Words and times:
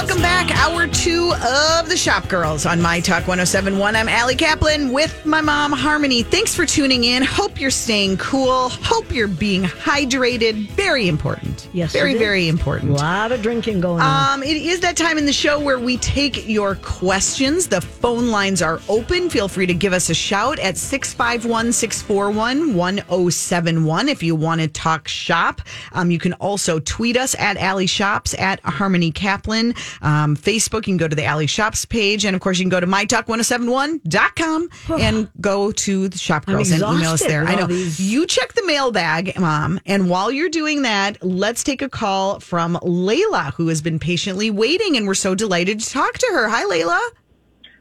Welcome 0.00 0.22
back. 0.22 0.29
Hour 0.48 0.86
two 0.86 1.34
of 1.34 1.90
the 1.90 1.96
Shop 1.98 2.26
Girls 2.26 2.64
on 2.64 2.80
My 2.80 3.00
Talk 3.00 3.28
1071. 3.28 3.94
I'm 3.94 4.08
Allie 4.08 4.34
Kaplan 4.34 4.90
with 4.90 5.26
my 5.26 5.42
mom, 5.42 5.70
Harmony. 5.70 6.22
Thanks 6.22 6.54
for 6.54 6.64
tuning 6.64 7.04
in. 7.04 7.22
Hope 7.22 7.60
you're 7.60 7.70
staying 7.70 8.16
cool. 8.16 8.70
Hope 8.70 9.12
you're 9.12 9.28
being 9.28 9.64
hydrated. 9.64 10.70
Very 10.70 11.08
important. 11.08 11.68
Yes, 11.74 11.92
Very, 11.92 12.16
very 12.16 12.48
A 12.48 13.02
lot 13.02 13.32
of 13.32 13.42
drinking 13.42 13.80
going 13.80 14.00
on. 14.00 14.40
Um, 14.40 14.42
it 14.42 14.56
is 14.56 14.80
that 14.80 14.96
time 14.96 15.18
in 15.18 15.26
the 15.26 15.32
show 15.32 15.60
where 15.60 15.78
we 15.78 15.98
take 15.98 16.48
your 16.48 16.76
questions. 16.76 17.68
The 17.68 17.80
phone 17.80 18.28
lines 18.28 18.62
are 18.62 18.80
open. 18.88 19.28
Feel 19.28 19.46
free 19.46 19.66
to 19.66 19.74
give 19.74 19.92
us 19.92 20.08
a 20.08 20.14
shout 20.14 20.58
at 20.58 20.78
651 20.78 21.72
641 21.72 22.74
1071 22.74 24.08
if 24.08 24.22
you 24.22 24.34
want 24.34 24.62
to 24.62 24.68
talk 24.68 25.06
shop. 25.06 25.60
Um, 25.92 26.10
you 26.10 26.18
can 26.18 26.32
also 26.34 26.80
tweet 26.80 27.16
us 27.16 27.34
at 27.38 27.56
Alley 27.58 27.86
Shops, 27.86 28.34
at 28.34 28.60
Harmony 28.60 29.10
Kaplan. 29.10 29.74
Um, 30.02 30.29
Facebook, 30.36 30.78
you 30.86 30.92
can 30.92 30.96
go 30.96 31.08
to 31.08 31.16
the 31.16 31.24
Alley 31.24 31.46
Shops 31.46 31.84
page. 31.84 32.24
And 32.24 32.34
of 32.34 32.40
course, 32.42 32.58
you 32.58 32.64
can 32.64 32.70
go 32.70 32.80
to 32.80 32.86
mytalk1071.com 32.86 34.68
and 35.00 35.28
go 35.40 35.72
to 35.72 36.08
the 36.08 36.18
Shop 36.18 36.46
Girls 36.46 36.70
and 36.70 36.80
email 36.82 37.10
us 37.10 37.20
there. 37.22 37.44
I 37.44 37.54
know. 37.54 37.66
these- 37.66 38.00
You 38.00 38.26
check 38.26 38.52
the 38.54 38.64
mailbag, 38.66 39.38
Mom. 39.38 39.80
And 39.86 40.08
while 40.10 40.30
you're 40.30 40.48
doing 40.48 40.82
that, 40.82 41.18
let's 41.24 41.62
take 41.64 41.82
a 41.82 41.88
call 41.88 42.40
from 42.40 42.76
Layla, 42.82 43.52
who 43.54 43.68
has 43.68 43.80
been 43.82 43.98
patiently 43.98 44.50
waiting. 44.50 44.96
And 44.96 45.06
we're 45.06 45.14
so 45.14 45.34
delighted 45.34 45.80
to 45.80 45.90
talk 45.90 46.14
to 46.18 46.26
her. 46.32 46.48
Hi, 46.48 46.64
Layla. 46.64 47.00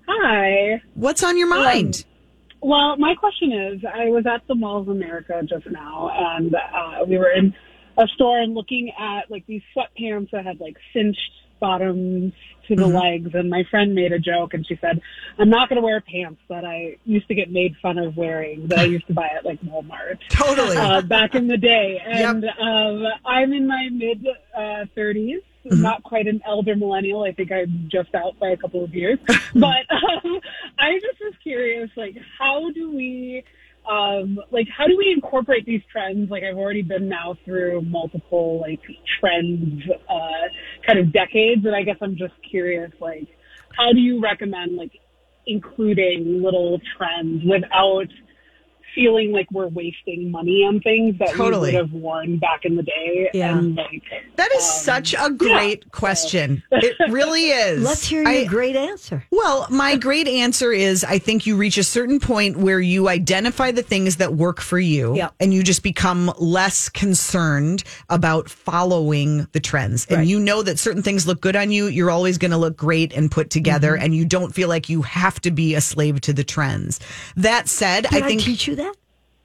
Hi. 0.07 0.81
What's 0.95 1.23
on 1.23 1.37
your 1.37 1.47
mind? 1.47 2.05
Well, 2.61 2.97
my 2.97 3.15
question 3.15 3.51
is, 3.53 3.81
I 3.85 4.05
was 4.09 4.25
at 4.25 4.45
the 4.47 4.55
Mall 4.55 4.79
of 4.81 4.89
America 4.89 5.41
just 5.47 5.65
now, 5.69 6.09
and 6.13 6.53
uh, 6.55 7.05
we 7.07 7.17
were 7.17 7.31
in 7.31 7.53
a 7.97 8.05
store 8.15 8.39
and 8.39 8.53
looking 8.53 8.91
at 8.99 9.29
like 9.31 9.45
these 9.47 9.61
sweatpants 9.75 10.31
that 10.31 10.45
had 10.45 10.59
like 10.59 10.75
cinched 10.91 11.31
bottoms 11.59 12.33
to 12.67 12.75
the 12.75 12.87
legs. 12.87 13.31
And 13.33 13.49
my 13.49 13.63
friend 13.69 13.93
made 13.93 14.11
a 14.11 14.19
joke, 14.19 14.53
and 14.53 14.65
she 14.65 14.77
said, 14.79 15.01
"I'm 15.37 15.49
not 15.49 15.69
going 15.69 15.77
to 15.77 15.85
wear 15.85 16.01
pants 16.01 16.41
that 16.49 16.63
I 16.63 16.97
used 17.05 17.27
to 17.27 17.35
get 17.35 17.51
made 17.51 17.75
fun 17.81 17.97
of 17.97 18.15
wearing 18.15 18.67
that 18.67 18.79
I 18.79 18.83
used 18.85 19.07
to 19.07 19.13
buy 19.13 19.29
at 19.35 19.45
like 19.45 19.61
Walmart." 19.61 20.19
totally. 20.29 20.77
uh, 20.77 21.01
back 21.01 21.35
in 21.35 21.47
the 21.47 21.57
day. 21.57 22.01
And 22.19 22.43
um, 22.43 23.05
I'm 23.25 23.53
in 23.53 23.67
my 23.67 23.87
mid 23.91 24.25
uh, 24.55 24.85
30s, 24.97 25.41
not 25.63 26.03
quite 26.03 26.27
an 26.27 26.41
elder 26.45 26.75
millennial. 26.75 27.23
I 27.23 27.31
think 27.31 27.51
I'm 27.51 27.87
just 27.89 28.13
out 28.13 28.37
by 28.39 28.49
a 28.49 28.57
couple 28.57 28.83
of 28.83 28.93
years. 28.93 29.19
but 29.53 29.85
um, 29.89 30.39
I 30.77 30.99
just 30.99 31.19
was 31.21 31.33
curious, 31.41 31.89
like, 31.95 32.17
how 32.37 32.71
do 32.71 32.91
we. 32.91 33.43
Um, 33.89 34.39
like 34.51 34.67
how 34.75 34.85
do 34.85 34.95
we 34.97 35.11
incorporate 35.11 35.65
these 35.65 35.81
trends? 35.91 36.29
Like 36.29 36.43
I've 36.43 36.57
already 36.57 36.83
been 36.83 37.09
now 37.09 37.35
through 37.43 37.81
multiple 37.81 38.59
like 38.61 38.81
trends, 39.19 39.81
uh, 40.07 40.47
kind 40.85 40.99
of 40.99 41.11
decades, 41.11 41.65
and 41.65 41.75
I 41.75 41.81
guess 41.81 41.97
I'm 42.01 42.15
just 42.15 42.33
curious, 42.49 42.91
like, 43.01 43.27
how 43.75 43.91
do 43.91 43.99
you 43.99 44.21
recommend 44.21 44.75
like 44.75 44.91
including 45.47 46.43
little 46.43 46.79
trends 46.97 47.43
without 47.43 48.07
feeling 48.95 49.31
like 49.31 49.47
we're 49.51 49.67
wasting 49.67 50.31
money 50.31 50.63
on 50.63 50.79
things 50.81 51.17
that 51.19 51.29
Totally. 51.29 51.71
we 51.71 51.77
would 51.77 51.85
have 51.85 51.93
worn 51.93 52.37
back 52.37 52.65
in 52.65 52.75
the 52.75 52.83
day. 52.83 53.29
Yeah. 53.33 53.57
And 53.57 53.75
like 53.75 54.03
that 54.35 54.51
is 54.51 54.63
um, 54.63 54.69
such 54.83 55.15
a 55.17 55.29
great 55.31 55.91
question. 55.91 56.63
It 56.71 56.95
really 57.11 57.47
is. 57.49 57.83
Let's 57.83 58.05
hear 58.05 58.21
your 58.21 58.29
I- 58.29 58.45
great 58.45 58.75
answer. 58.75 59.25
Well, 59.31 59.67
my 59.69 59.95
great 59.97 60.27
answer 60.27 60.71
is 60.71 61.03
I 61.03 61.19
think 61.19 61.45
you 61.45 61.55
reach 61.55 61.77
a 61.77 61.83
certain 61.83 62.19
point 62.19 62.57
where 62.57 62.79
you 62.79 63.07
identify 63.09 63.71
the 63.71 63.83
things 63.83 64.17
that 64.17 64.33
work 64.35 64.61
for 64.61 64.79
you 64.79 65.15
Yep. 65.15 65.33
and 65.39 65.53
you 65.53 65.63
just 65.63 65.83
become 65.83 66.31
less 66.39 66.89
concerned 66.89 67.83
about 68.09 68.49
following 68.49 69.47
the 69.51 69.59
trends. 69.59 70.05
And 70.07 70.27
you 70.27 70.39
know 70.39 70.63
that 70.63 70.79
certain 70.79 71.03
things 71.03 71.27
look 71.27 71.41
good 71.41 71.55
on 71.55 71.71
you, 71.71 71.87
you're 71.87 72.11
always 72.11 72.37
going 72.37 72.51
to 72.51 72.57
look 72.57 72.75
great 72.77 73.13
and 73.13 73.29
put 73.29 73.49
together 73.49 73.69
Mm-hmm. 73.93 74.03
and 74.03 74.15
you 74.15 74.25
don't 74.25 74.53
feel 74.53 74.67
like 74.67 74.89
you 74.89 75.01
have 75.03 75.39
to 75.41 75.51
be 75.51 75.73
a 75.75 75.81
slave 75.81 76.21
to 76.21 76.33
the 76.33 76.43
trends. 76.43 76.99
That 77.35 77.67
said, 77.67 78.07
Did 78.09 78.23
I, 78.23 78.25
I 78.25 78.27
think 78.29 78.41
teach 78.41 78.67
you 78.67 78.75
that? 78.75 78.88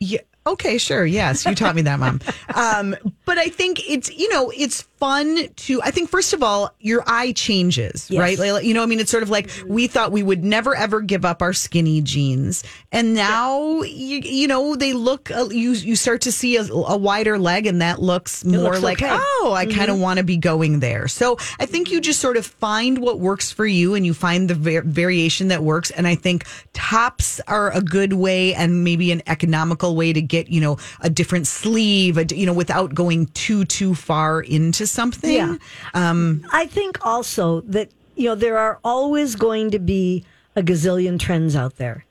Yeah. 0.00 0.20
Okay, 0.46 0.76
sure. 0.76 1.06
Yes, 1.06 1.46
you 1.46 1.54
taught 1.54 1.74
me 1.74 1.82
that, 1.82 1.98
mom. 1.98 2.20
Um, 2.54 2.94
but 3.24 3.38
I 3.38 3.46
think 3.46 3.80
it's 3.88 4.12
you 4.16 4.28
know 4.28 4.50
it's 4.54 4.86
fun 5.04 5.48
to. 5.54 5.82
I 5.82 5.90
think 5.90 6.08
first 6.08 6.32
of 6.32 6.42
all, 6.42 6.74
your 6.80 7.02
eye 7.06 7.32
changes, 7.32 8.10
Yes. 8.10 8.18
right, 8.20 8.38
Layla? 8.38 8.64
You 8.64 8.72
know, 8.72 8.82
I 8.82 8.86
mean, 8.86 9.00
it's 9.00 9.10
sort 9.10 9.22
of 9.22 9.28
like 9.28 9.50
we 9.66 9.86
thought 9.86 10.12
we 10.12 10.22
would 10.22 10.42
never 10.42 10.74
ever 10.74 11.02
give 11.02 11.24
up 11.26 11.42
our 11.42 11.52
skinny 11.52 12.00
jeans, 12.00 12.64
and 12.90 13.14
now 13.14 13.82
you, 13.82 14.18
you 14.24 14.48
know 14.48 14.74
they 14.76 14.94
look. 14.94 15.30
Uh, 15.30 15.48
you 15.50 15.72
you 15.72 15.94
start 15.94 16.22
to 16.22 16.32
see 16.32 16.56
a, 16.56 16.62
a 16.62 16.96
wider 16.96 17.38
leg, 17.38 17.66
and 17.66 17.82
that 17.82 18.00
looks 18.00 18.44
more 18.44 18.62
looks 18.62 18.80
like 18.80 19.02
okay. 19.02 19.10
oh, 19.14 19.52
I 19.54 19.66
kind 19.66 19.90
of 19.90 20.00
want 20.00 20.18
to 20.18 20.24
be 20.24 20.38
going 20.38 20.80
there. 20.80 21.06
So 21.06 21.36
I 21.60 21.66
think 21.66 21.90
you 21.90 22.00
just 22.00 22.20
sort 22.20 22.38
of 22.38 22.46
find 22.46 22.98
what 22.98 23.20
works 23.20 23.52
for 23.52 23.66
you, 23.66 23.94
and 23.94 24.06
you 24.06 24.14
find 24.14 24.48
the 24.48 24.54
var- 24.54 24.82
variation 24.82 25.48
that 25.48 25.62
works. 25.62 25.90
And 25.90 26.06
I 26.06 26.14
think 26.14 26.46
tops 26.72 27.40
are 27.46 27.70
a 27.72 27.82
good 27.82 28.14
way, 28.14 28.54
and 28.54 28.84
maybe 28.84 29.12
an 29.12 29.22
economical 29.26 29.96
way 29.96 30.14
to 30.14 30.22
get 30.22 30.48
you 30.48 30.62
know 30.62 30.78
a 31.00 31.10
different 31.10 31.46
sleeve, 31.46 32.16
a, 32.16 32.24
you 32.24 32.46
know, 32.46 32.54
without 32.54 32.94
going 32.94 33.26
too 33.34 33.66
too 33.66 33.94
far 33.94 34.40
into 34.40 34.86
something. 34.94 35.34
Yeah. 35.34 35.56
Um, 35.92 36.46
I 36.52 36.66
think 36.66 37.04
also 37.04 37.60
that, 37.62 37.90
you 38.16 38.28
know, 38.28 38.34
there 38.34 38.58
are 38.58 38.78
always 38.84 39.34
going 39.36 39.70
to 39.72 39.78
be 39.78 40.24
a 40.56 40.62
gazillion 40.62 41.18
trends 41.18 41.56
out 41.56 41.76
there. 41.76 42.04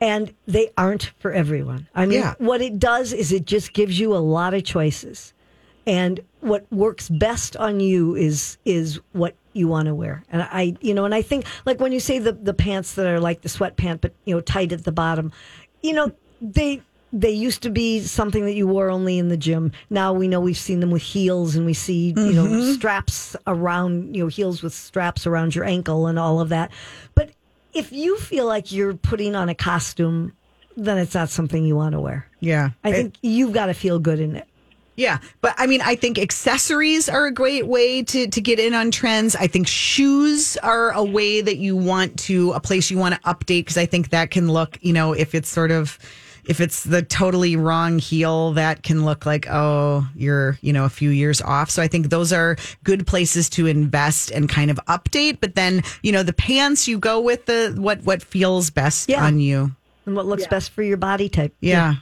And 0.00 0.32
they 0.46 0.70
aren't 0.78 1.10
for 1.18 1.32
everyone. 1.32 1.88
I 1.94 2.06
mean, 2.06 2.20
Yeah. 2.20 2.34
what 2.38 2.60
it 2.62 2.78
does 2.78 3.12
is 3.12 3.32
it 3.32 3.44
just 3.44 3.72
gives 3.72 3.98
you 3.98 4.14
a 4.14 4.22
lot 4.36 4.54
of 4.54 4.62
choices. 4.62 5.34
And 5.86 6.20
what 6.40 6.70
works 6.70 7.08
best 7.08 7.56
on 7.56 7.80
you 7.80 8.14
is 8.14 8.58
is 8.64 9.00
what 9.12 9.34
you 9.54 9.66
want 9.66 9.86
to 9.86 9.94
wear. 9.94 10.22
And 10.30 10.42
I 10.42 10.76
you 10.80 10.94
know, 10.94 11.04
and 11.04 11.14
I 11.14 11.22
think 11.22 11.46
like 11.64 11.80
when 11.80 11.92
you 11.92 11.98
say 11.98 12.18
the 12.20 12.32
the 12.32 12.54
pants 12.54 12.94
that 12.94 13.06
are 13.06 13.18
like 13.18 13.40
the 13.40 13.48
sweat 13.48 13.76
sweatpant 13.76 14.02
but 14.02 14.12
you 14.24 14.34
know 14.34 14.40
tight 14.40 14.70
at 14.72 14.84
the 14.84 14.92
bottom, 14.92 15.32
you 15.82 15.94
know, 15.94 16.12
they 16.40 16.82
they 17.12 17.30
used 17.30 17.62
to 17.62 17.70
be 17.70 18.00
something 18.00 18.44
that 18.44 18.54
you 18.54 18.66
wore 18.66 18.90
only 18.90 19.18
in 19.18 19.28
the 19.28 19.36
gym. 19.36 19.72
Now 19.88 20.12
we 20.12 20.28
know 20.28 20.40
we've 20.40 20.58
seen 20.58 20.80
them 20.80 20.90
with 20.90 21.02
heels 21.02 21.56
and 21.56 21.64
we 21.64 21.74
see, 21.74 22.08
you 22.08 22.32
know, 22.32 22.44
mm-hmm. 22.44 22.72
straps 22.72 23.34
around, 23.46 24.14
you 24.14 24.24
know, 24.24 24.28
heels 24.28 24.62
with 24.62 24.74
straps 24.74 25.26
around 25.26 25.54
your 25.54 25.64
ankle 25.64 26.06
and 26.06 26.18
all 26.18 26.40
of 26.40 26.50
that. 26.50 26.70
But 27.14 27.30
if 27.72 27.92
you 27.92 28.18
feel 28.18 28.46
like 28.46 28.72
you're 28.72 28.94
putting 28.94 29.34
on 29.34 29.48
a 29.48 29.54
costume, 29.54 30.34
then 30.76 30.98
it's 30.98 31.14
not 31.14 31.30
something 31.30 31.64
you 31.64 31.76
want 31.76 31.94
to 31.94 32.00
wear. 32.00 32.28
yeah, 32.40 32.70
I 32.84 32.92
think 32.92 33.16
you've 33.22 33.52
got 33.52 33.66
to 33.66 33.74
feel 33.74 33.98
good 33.98 34.20
in 34.20 34.36
it. 34.36 34.46
Yeah, 34.94 35.18
but 35.40 35.54
I 35.56 35.68
mean, 35.68 35.80
I 35.80 35.94
think 35.94 36.18
accessories 36.18 37.08
are 37.08 37.26
a 37.26 37.32
great 37.32 37.68
way 37.68 38.02
to 38.02 38.26
to 38.26 38.40
get 38.40 38.58
in 38.58 38.74
on 38.74 38.90
trends. 38.90 39.36
I 39.36 39.46
think 39.46 39.68
shoes 39.68 40.56
are 40.58 40.90
a 40.90 41.04
way 41.04 41.40
that 41.40 41.56
you 41.56 41.76
want 41.76 42.18
to 42.20 42.52
a 42.52 42.60
place 42.60 42.90
you 42.90 42.98
want 42.98 43.14
to 43.14 43.20
update 43.20 43.60
because 43.60 43.78
I 43.78 43.86
think 43.86 44.10
that 44.10 44.32
can 44.32 44.50
look, 44.50 44.76
you 44.82 44.92
know, 44.92 45.12
if 45.12 45.36
it's 45.36 45.48
sort 45.48 45.70
of 45.70 45.98
if 46.48 46.60
it's 46.60 46.82
the 46.82 47.02
totally 47.02 47.54
wrong 47.54 47.98
heel, 48.00 48.52
that 48.54 48.82
can 48.82 49.04
look 49.04 49.24
like 49.26 49.46
oh, 49.48 50.08
you're 50.16 50.58
you 50.62 50.72
know 50.72 50.84
a 50.84 50.88
few 50.88 51.10
years 51.10 51.40
off. 51.40 51.70
So 51.70 51.82
I 51.82 51.88
think 51.88 52.08
those 52.10 52.32
are 52.32 52.56
good 52.82 53.06
places 53.06 53.48
to 53.50 53.66
invest 53.66 54.30
and 54.32 54.48
kind 54.48 54.70
of 54.70 54.80
update. 54.88 55.38
But 55.40 55.54
then 55.54 55.82
you 56.02 56.10
know 56.10 56.22
the 56.24 56.32
pants, 56.32 56.88
you 56.88 56.98
go 56.98 57.20
with 57.20 57.46
the 57.46 57.74
what 57.78 58.02
what 58.02 58.22
feels 58.22 58.70
best 58.70 59.08
Yeah. 59.08 59.24
on 59.24 59.38
you. 59.38 59.72
And 60.06 60.16
what 60.16 60.26
looks 60.26 60.46
best 60.46 60.70
for 60.70 60.82
your 60.82 60.96
body 60.96 61.28
type. 61.28 61.54
Yeah. 61.60 61.96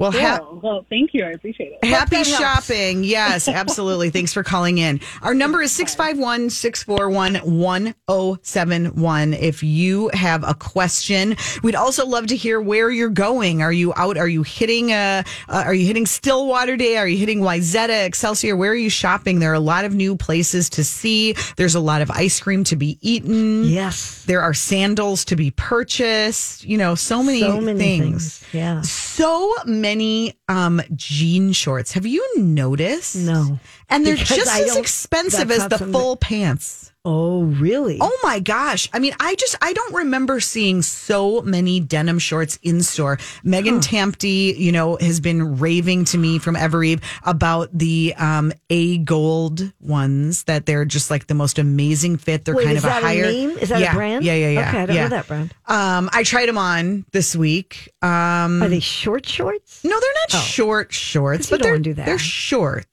Well, 0.00 0.12
Cool. 0.12 0.20
ha- 0.22 0.40
well, 0.62 0.86
thank 0.88 1.12
you. 1.12 1.26
I 1.26 1.32
appreciate 1.32 1.72
it. 1.72 1.84
Happy 1.86 2.24
shopping. 2.24 3.04
Yes, 3.04 3.48
absolutely. 3.48 4.08
Thanks 4.08 4.32
for 4.32 4.42
calling 4.42 4.78
in. 4.78 4.98
Our 5.20 5.34
number 5.34 5.60
is 5.60 5.72
651 5.72 6.48
641 6.48 7.34
1071. 7.44 9.34
If 9.34 9.62
you 9.62 10.10
have 10.14 10.42
a 10.42 10.54
question, 10.54 11.36
we'd 11.62 11.74
also 11.74 12.06
love 12.06 12.28
to 12.28 12.36
hear 12.36 12.62
where 12.62 12.90
you're 12.90 13.10
going. 13.10 13.60
Are 13.60 13.74
you 13.74 13.92
out? 13.94 14.16
Are 14.16 14.26
you 14.26 14.42
hitting 14.42 14.90
uh, 14.90 15.22
uh 15.50 15.64
are 15.66 15.74
you 15.74 15.86
hitting 15.86 16.06
Stillwater 16.06 16.78
Day? 16.78 16.96
Are 16.96 17.06
you 17.06 17.18
hitting 17.18 17.40
Wayzata, 17.40 18.06
Excelsior? 18.06 18.56
Where 18.56 18.72
are 18.72 18.74
you 18.74 18.88
shopping? 18.88 19.38
There 19.38 19.50
are 19.50 19.54
a 19.54 19.60
lot 19.60 19.84
of 19.84 19.94
new 19.94 20.16
places 20.16 20.70
to 20.70 20.82
see. 20.82 21.34
There's 21.56 21.74
a 21.74 21.80
lot 21.80 22.00
of 22.00 22.10
ice 22.10 22.40
cream 22.40 22.64
to 22.64 22.76
be 22.76 22.96
eaten. 23.02 23.64
Yes. 23.64 24.24
There 24.24 24.40
are 24.40 24.54
sandals 24.54 25.26
to 25.26 25.36
be 25.36 25.50
purchased. 25.50 26.64
You 26.64 26.78
know, 26.78 26.94
so 26.94 27.22
many, 27.22 27.40
so 27.40 27.60
many 27.60 27.78
things. 27.78 28.38
things. 28.38 28.54
Yeah. 28.54 28.80
So 28.80 29.52
many 29.66 29.89
um 30.48 30.82
jean 30.94 31.52
shorts. 31.52 31.92
Have 31.92 32.06
you 32.06 32.38
noticed? 32.38 33.16
No. 33.16 33.58
And 33.88 34.06
they're 34.06 34.14
Because 34.14 34.36
just 34.36 34.60
as 34.60 34.76
expensive 34.76 35.50
as 35.50 35.68
the 35.68 35.78
full 35.78 36.16
pants. 36.16 36.89
Oh, 37.02 37.44
really? 37.44 37.96
Oh 37.98 38.18
my 38.22 38.40
gosh. 38.40 38.90
I 38.92 38.98
mean, 38.98 39.14
I 39.18 39.34
just 39.36 39.56
I 39.62 39.72
don't 39.72 39.94
remember 39.94 40.38
seeing 40.38 40.82
so 40.82 41.40
many 41.40 41.80
denim 41.80 42.18
shorts 42.18 42.58
in 42.62 42.82
store. 42.82 43.18
Megan 43.42 43.80
Tampty, 43.80 44.54
you 44.58 44.70
know, 44.70 44.96
has 44.96 45.18
been 45.18 45.58
raving 45.58 46.04
to 46.06 46.18
me 46.18 46.38
from 46.38 46.56
Evereve 46.56 47.02
about 47.24 47.70
the 47.72 48.12
um 48.18 48.52
AGOLDE 48.68 49.72
ones 49.80 50.44
that 50.44 50.66
they're 50.66 50.84
just 50.84 51.10
like 51.10 51.26
the 51.26 51.34
most 51.34 51.58
amazing 51.58 52.18
fit. 52.18 52.44
They're 52.44 52.54
Wait, 52.54 52.66
kind 52.66 52.76
of 52.76 52.84
a 52.84 52.88
that 52.88 53.02
a 53.02 53.22
name? 53.22 53.50
Is 53.52 53.70
that 53.70 53.80
a 53.80 53.94
brand? 53.94 54.22
Yeah, 54.22 54.34
yeah, 54.34 54.50
yeah. 54.50 54.68
Okay, 54.68 54.82
I 54.82 54.86
don't 54.86 54.96
know 54.96 55.08
that 55.08 55.26
brand. 55.26 55.54
Um, 55.68 56.10
I 56.12 56.22
tried 56.22 56.50
them 56.50 56.58
on 56.58 57.06
this 57.12 57.34
week. 57.34 57.88
Um, 58.02 58.62
Are 58.62 58.68
they 58.68 58.80
short 58.80 59.24
shorts? 59.24 59.82
no, 59.84 59.98
they're 59.98 60.14
not 60.28 60.42
short 60.42 60.92
shorts, 60.92 61.48
but 61.48 61.62
don't 61.62 61.72
they're 61.72 61.78
do 61.78 61.94
that. 61.94 62.04
they're 62.04 62.18
shorts. 62.18 62.89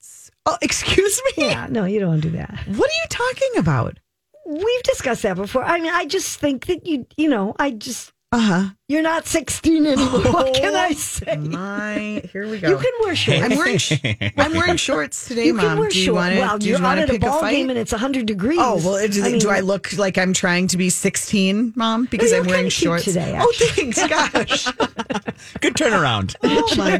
Oh, 0.47 0.57
excuse 0.61 1.21
me. 1.25 1.45
Yeah, 1.45 1.67
no, 1.69 1.85
you 1.85 1.99
don't 1.99 2.21
do 2.21 2.31
that. 2.31 2.57
What 2.67 2.89
are 2.89 2.99
you 3.03 3.07
talking 3.09 3.57
about? 3.57 3.99
we've 4.47 4.83
discussed 4.83 5.23
that 5.23 5.35
before. 5.35 5.63
I 5.63 5.79
mean, 5.79 5.91
I 5.93 6.05
just 6.05 6.39
think 6.39 6.67
that 6.67 6.87
you, 6.87 7.05
you 7.17 7.29
know, 7.29 7.55
I 7.59 7.71
just 7.71 8.13
Uh 8.33 8.39
huh. 8.39 8.69
you're 8.89 9.01
not 9.01 9.25
16 9.25 9.85
anymore. 9.85 10.19
what 10.33 10.53
can 10.53 10.75
I 10.75 10.91
say? 10.91 11.37
My, 11.37 12.21
here 12.33 12.45
we 12.49 12.59
go. 12.59 12.67
You 12.71 12.75
can 12.77 12.91
wear 12.99 13.15
shorts. 13.15 13.41
I'm 13.41 13.57
wearing 13.57 13.77
sh- 13.77 13.93
I'm 14.37 14.51
wearing 14.53 14.75
shorts 14.75 15.29
today, 15.29 15.45
You 15.45 15.53
Mom. 15.53 15.65
can 15.65 15.79
wear 15.79 15.89
do 15.89 16.01
you 16.01 16.13
want 16.13 16.33
to? 16.33 16.39
well, 16.41 16.57
do 16.57 16.67
you 16.67 16.73
want 16.81 16.97
to 16.97 17.03
at 17.03 17.09
a 17.09 17.13
pick 17.13 17.23
a 17.23 17.31
fight? 17.31 17.51
game 17.53 17.69
and 17.69 17.79
it's 17.79 17.93
100 17.93 18.25
degrees. 18.25 18.59
Oh 18.61 18.75
well, 18.83 19.07
do, 19.07 19.23
I 19.23 19.29
mean, 19.29 19.39
do 19.39 19.49
I 19.49 19.61
look 19.61 19.93
like 19.97 20.17
I'm 20.17 20.33
trying 20.33 20.67
to 20.67 20.77
be 20.77 20.89
16, 20.89 21.71
Mom? 21.77 22.03
Because 22.11 22.31
you 22.33 22.39
I'm 22.39 22.47
wearing 22.47 22.67
shorts 22.67 23.05
today, 23.05 23.37
Oh, 23.41 23.49
thanks, 23.55 24.05
gosh. 24.09 24.65
Good 25.61 25.75
turnaround. 25.75 26.35
Oh 26.43 26.75
my! 26.75 26.97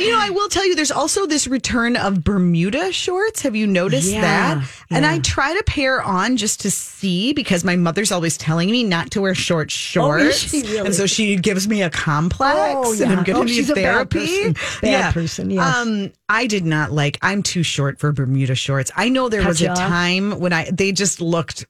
You 0.00 0.12
know, 0.12 0.18
I 0.18 0.30
will 0.30 0.48
tell 0.48 0.64
you, 0.66 0.74
there's 0.74 0.90
also 0.92 1.26
this 1.26 1.46
return 1.46 1.96
of 1.96 2.24
Bermuda 2.24 2.90
shorts. 2.92 3.42
Have 3.42 3.54
you 3.54 3.66
noticed 3.66 4.10
Yeah, 4.10 4.20
that? 4.22 4.70
And 4.90 5.04
I 5.04 5.18
try 5.18 5.54
to 5.56 5.62
pair 5.64 6.00
on 6.02 6.36
just 6.38 6.60
to 6.60 6.70
see 6.70 7.32
because 7.34 7.64
my 7.64 7.76
mother's 7.76 8.10
always 8.12 8.36
telling 8.38 8.70
me 8.70 8.82
not 8.84 9.10
to 9.12 9.20
wear 9.20 9.34
short 9.34 9.64
Oh, 9.64 9.66
is 9.66 9.72
shorts, 9.72 10.38
she 10.38 10.62
really? 10.80 10.88
and 10.88 10.94
so 10.96 11.06
she 11.06 11.36
gives 11.36 11.68
me 11.68 11.82
a 11.82 11.90
complex. 11.90 12.54
Oh, 12.56 12.90
and 12.92 13.00
yeah. 13.00 13.06
I'm 13.08 13.14
going 13.16 13.24
to 13.24 13.32
Oh, 13.34 13.42
need 13.42 13.54
she's 13.54 13.70
a 13.70 13.74
bad 13.74 14.10
therapy. 14.10 14.52
person. 14.52 14.80
Bad 14.82 15.14
person, 15.14 15.50
yes. 15.50 15.76
Um, 15.76 16.12
I 16.28 16.46
did 16.46 16.64
not 16.64 16.90
like. 16.92 17.18
I'm 17.22 17.42
too 17.42 17.62
short 17.62 17.98
for 17.98 18.12
Bermuda 18.12 18.54
shorts. 18.54 18.90
I 18.96 19.08
know 19.08 19.28
there 19.28 19.46
was 19.46 19.60
a 19.62 19.74
time 19.74 20.38
when 20.40 20.52
I 20.52 20.70
they 20.70 20.92
just 20.92 21.20
looked 21.20 21.66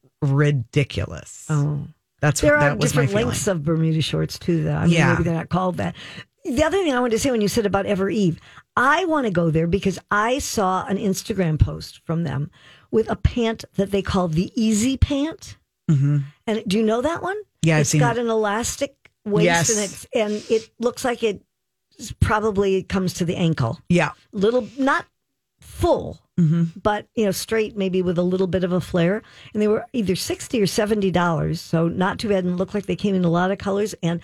ridiculous. 0.55 1.47
Oh. 1.49 1.81
That's 2.21 2.43
There 2.43 2.53
what 2.53 2.63
are 2.63 2.69
that 2.71 2.79
was 2.79 2.93
different 2.93 3.13
lengths 3.15 3.47
of 3.47 3.65
Bermuda 3.65 4.03
shorts 4.03 4.39
too, 4.39 4.65
though. 4.65 4.75
I 4.75 4.85
mean, 4.85 4.93
Yeah. 4.93 5.13
maybe 5.13 5.23
they're 5.25 5.33
not 5.35 5.49
called 5.49 5.79
that. 5.79 5.97
The 6.45 6.63
other 6.65 6.77
thing 6.83 6.93
I 6.93 7.01
wanted 7.01 7.13
to 7.13 7.19
say 7.19 7.31
when 7.31 7.41
you 7.41 7.49
said 7.49 7.65
about 7.67 7.87
Evereve, 7.87 8.39
I 8.77 9.05
want 9.07 9.27
to 9.27 9.31
go 9.31 9.51
there 9.51 9.67
because 9.67 9.99
I 10.11 10.39
saw 10.39 10.85
an 10.87 10.97
Instagram 10.99 11.59
post 11.59 12.01
from 12.05 12.25
them 12.25 12.51
with 12.91 13.11
a 13.11 13.17
pant 13.17 13.65
that 13.77 13.91
they 13.91 14.03
call 14.03 14.29
the 14.29 14.51
Easy 14.55 14.97
Pant. 14.99 15.57
Mm-hmm. 15.91 16.19
And 16.47 16.63
do 16.67 16.77
you 16.79 16.85
know 16.85 17.01
that 17.03 17.23
one? 17.23 17.37
Yeah, 17.63 17.79
I've 17.79 17.87
seen 17.87 18.01
got 18.01 18.17
it. 18.19 18.21
an 18.23 18.29
elastic 18.29 18.97
waist 19.25 19.45
Yes. 19.45 19.71
and 19.71 19.79
it's 19.81 20.07
and 20.15 20.33
it 20.51 20.71
looks 20.79 21.05
like 21.05 21.23
it 21.23 21.43
probably 22.21 22.83
comes 22.83 23.15
to 23.15 23.25
the 23.25 23.37
ankle. 23.37 23.79
Yeah. 23.89 24.11
Little, 24.33 24.69
not 24.79 25.07
full, 25.61 26.19
Mm-hmm. 26.39 26.79
but 26.83 27.07
you 27.15 27.27
know, 27.27 27.33
straight 27.33 27.77
maybe 27.77 28.01
with 28.01 28.17
a 28.17 28.23
little 28.23 28.47
bit 28.47 28.65
of 28.65 28.73
a 28.73 28.81
flare. 28.81 29.23
And 29.53 29.61
they 29.61 29.69
were 29.69 29.85
either 29.93 30.17
sixty 30.17 30.63
or 30.63 30.67
seventy 30.67 31.11
dollars, 31.11 31.61
so 31.61 31.89
not 31.89 32.19
too 32.19 32.31
bad, 32.31 32.45
and 32.45 32.57
looked 32.57 32.73
like 32.73 32.87
they 32.87 32.97
came 32.97 33.15
in 33.15 33.25
a 33.27 33.31
lot 33.31 33.51
of 33.51 33.59
colors. 33.59 33.95
And 34.03 34.21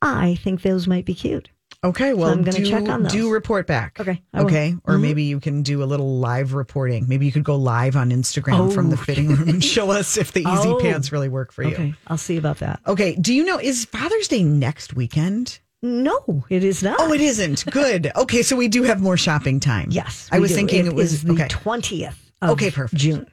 I 0.00 0.34
think 0.42 0.62
those 0.62 0.88
might 0.88 1.04
be 1.04 1.14
cute. 1.14 1.50
Okay, 1.84 2.14
well, 2.14 2.30
I'm 2.30 2.42
gonna 2.44 2.64
check 2.64 2.88
on 2.88 3.02
those. 3.02 3.12
do 3.12 3.28
report 3.32 3.66
back. 3.66 3.98
Okay, 3.98 4.22
okay, 4.36 4.76
or 4.84 4.94
Mhm. 4.94 5.00
maybe 5.00 5.22
you 5.24 5.40
can 5.40 5.62
do 5.62 5.82
a 5.82 5.86
little 5.86 6.18
live 6.20 6.54
reporting. 6.54 7.06
Maybe 7.08 7.26
you 7.26 7.32
could 7.32 7.42
go 7.42 7.56
live 7.56 7.96
on 7.96 8.10
Instagram 8.10 8.72
from 8.72 8.90
the 8.90 8.96
Oh. 8.96 9.00
fitting 9.04 9.28
room 9.34 9.48
and 9.48 9.64
show 9.64 9.90
us 9.90 10.16
if 10.16 10.30
the 10.32 10.40
easy 10.42 10.68
Oh. 10.68 10.78
pants 10.80 11.10
really 11.10 11.28
work 11.28 11.52
for 11.52 11.64
you. 11.64 11.70
Okay, 11.74 11.94
I'll 12.06 12.16
see 12.18 12.36
about 12.36 12.58
that. 12.58 12.78
Okay, 12.86 13.16
do 13.20 13.34
you 13.34 13.44
know 13.44 13.58
is 13.58 13.84
Father's 13.86 14.28
Day 14.28 14.44
next 14.44 14.94
weekend? 14.94 15.58
No, 15.82 16.44
it 16.48 16.62
is 16.62 16.84
not. 16.84 16.98
Oh, 17.00 17.12
it 17.12 17.20
isn't. 17.20 17.64
Good. 17.68 18.12
Okay, 18.14 18.42
so 18.44 18.54
we 18.54 18.68
do 18.68 18.84
have 18.84 19.00
more 19.00 19.16
shopping 19.16 19.58
time. 19.58 19.88
yes, 19.90 20.28
I 20.30 20.38
was 20.38 20.50
do. 20.50 20.54
thinking 20.56 20.86
it, 20.86 20.94
was 20.94 21.12
is 21.12 21.22
the 21.24 21.32
okay. 21.32 21.48
twentieth. 21.48 22.16
Okay, 22.44 22.70
perfect. 22.70 23.00
June. 23.02 23.26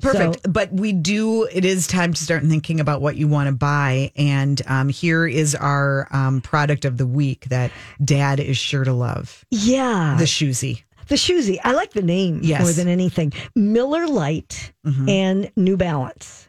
Perfect. 0.00 0.42
So- 0.44 0.50
but 0.50 0.72
we 0.72 0.92
do, 0.92 1.44
it 1.44 1.64
is 1.64 1.86
time 1.86 2.12
to 2.12 2.22
start 2.22 2.42
thinking 2.44 2.80
about 2.80 3.00
what 3.00 3.16
you 3.16 3.28
want 3.28 3.48
to 3.48 3.52
buy. 3.54 4.12
And 4.16 4.60
um, 4.66 4.88
here 4.88 5.26
is 5.26 5.54
our 5.54 6.06
um, 6.10 6.40
product 6.40 6.84
of 6.84 6.96
the 6.98 7.06
week 7.06 7.46
that 7.46 7.70
dad 8.04 8.40
is 8.40 8.58
sure 8.58 8.84
to 8.84 8.92
love 8.92 9.44
Yeah, 9.50 10.16
the 10.18 10.24
shoezie. 10.26 10.82
The 11.08 11.14
shoezie. 11.14 11.58
I 11.64 11.72
like 11.72 11.92
the 11.92 12.02
name 12.02 12.40
Yes. 12.42 12.56
Mm-hmm. 12.58 12.62
more 12.64 12.72
than 12.72 12.88
anything. 12.88 13.32
Miller 13.54 14.06
Lite 14.08 14.72
and 15.08 15.50
New 15.56 15.76
Balance 15.76 16.48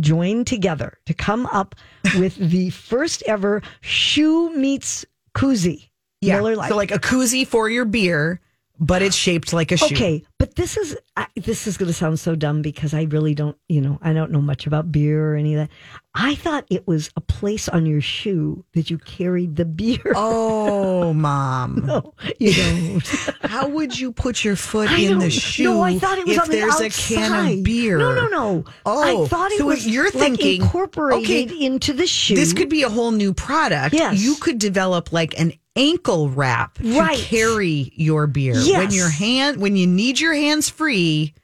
joined 0.00 0.46
together 0.48 0.98
to 1.06 1.14
come 1.14 1.46
up 1.46 1.74
with 2.18 2.34
the 2.36 2.70
first 2.70 3.22
ever 3.26 3.62
shoe 3.80 4.54
meets 4.56 5.04
koozie. 5.34 5.88
Yeah. 6.20 6.36
Miller 6.36 6.56
Lite. 6.56 6.70
So, 6.70 6.76
like 6.76 6.90
a 6.90 6.98
koozie 6.98 7.46
for 7.46 7.68
your 7.70 7.84
beer, 7.84 8.40
but 8.78 9.02
it's 9.02 9.16
shaped 9.16 9.52
like 9.52 9.70
a 9.72 9.76
shoe. 9.76 9.94
Okay, 9.94 10.24
but 10.38 10.56
this 10.56 10.76
is 10.76 10.96
I, 11.16 11.26
this 11.36 11.66
is 11.66 11.76
going 11.76 11.86
to 11.86 11.92
sound 11.92 12.18
so 12.18 12.34
dumb 12.34 12.60
because 12.60 12.92
I 12.92 13.02
really 13.04 13.34
don't, 13.34 13.56
you 13.68 13.80
know, 13.80 13.98
I 14.02 14.12
don't 14.12 14.32
know 14.32 14.40
much 14.40 14.66
about 14.66 14.90
beer 14.90 15.32
or 15.32 15.36
any 15.36 15.54
of 15.54 15.60
that. 15.60 15.70
I 16.16 16.34
thought 16.34 16.64
it 16.70 16.86
was 16.86 17.10
a 17.16 17.20
place 17.20 17.68
on 17.68 17.86
your 17.86 18.00
shoe 18.00 18.64
that 18.74 18.90
you 18.90 18.98
carried 18.98 19.56
the 19.56 19.64
beer. 19.64 20.00
Oh, 20.16 21.12
mom. 21.12 21.82
no, 21.86 22.14
you 22.38 22.52
don't. 22.54 23.06
How 23.42 23.68
would 23.68 23.98
you 23.98 24.10
put 24.10 24.42
your 24.44 24.56
foot 24.56 24.90
I 24.90 25.00
in 25.00 25.18
the 25.18 25.30
shoe 25.30 25.64
No, 25.64 25.82
I 25.82 25.98
thought 25.98 26.18
it 26.18 26.26
was 26.26 26.36
if 26.36 26.42
on 26.42 26.48
the 26.48 26.56
there's 26.56 26.74
outside. 26.74 26.86
a 26.86 27.14
can 27.16 27.58
of 27.58 27.64
beer? 27.64 27.98
No, 27.98 28.14
no, 28.14 28.28
no. 28.28 28.64
Oh, 28.86 29.24
I 29.24 29.28
thought 29.28 29.52
it 29.52 29.58
so 29.58 29.66
was 29.66 29.86
you're 29.86 30.04
like, 30.04 30.14
thinking 30.14 30.62
incorporated 30.62 31.50
okay, 31.50 31.64
into 31.64 31.92
the 31.92 32.06
shoe. 32.06 32.36
This 32.36 32.52
could 32.52 32.68
be 32.68 32.82
a 32.82 32.88
whole 32.88 33.10
new 33.10 33.34
product. 33.34 33.94
Yes. 33.94 34.20
You 34.20 34.36
could 34.36 34.58
develop 34.58 35.12
like 35.12 35.38
an 35.38 35.52
ankle 35.76 36.28
wrap 36.28 36.78
Right. 36.82 37.16
to 37.18 37.24
carry 37.24 37.92
your 37.96 38.26
beer. 38.26 38.54
When 38.54 38.90
your 38.92 39.08
hand 39.10 39.58
when 39.58 39.76
you 39.76 39.86
need 39.86 40.20
your 40.20 40.34
hands 40.34 40.68
free, 40.70 41.34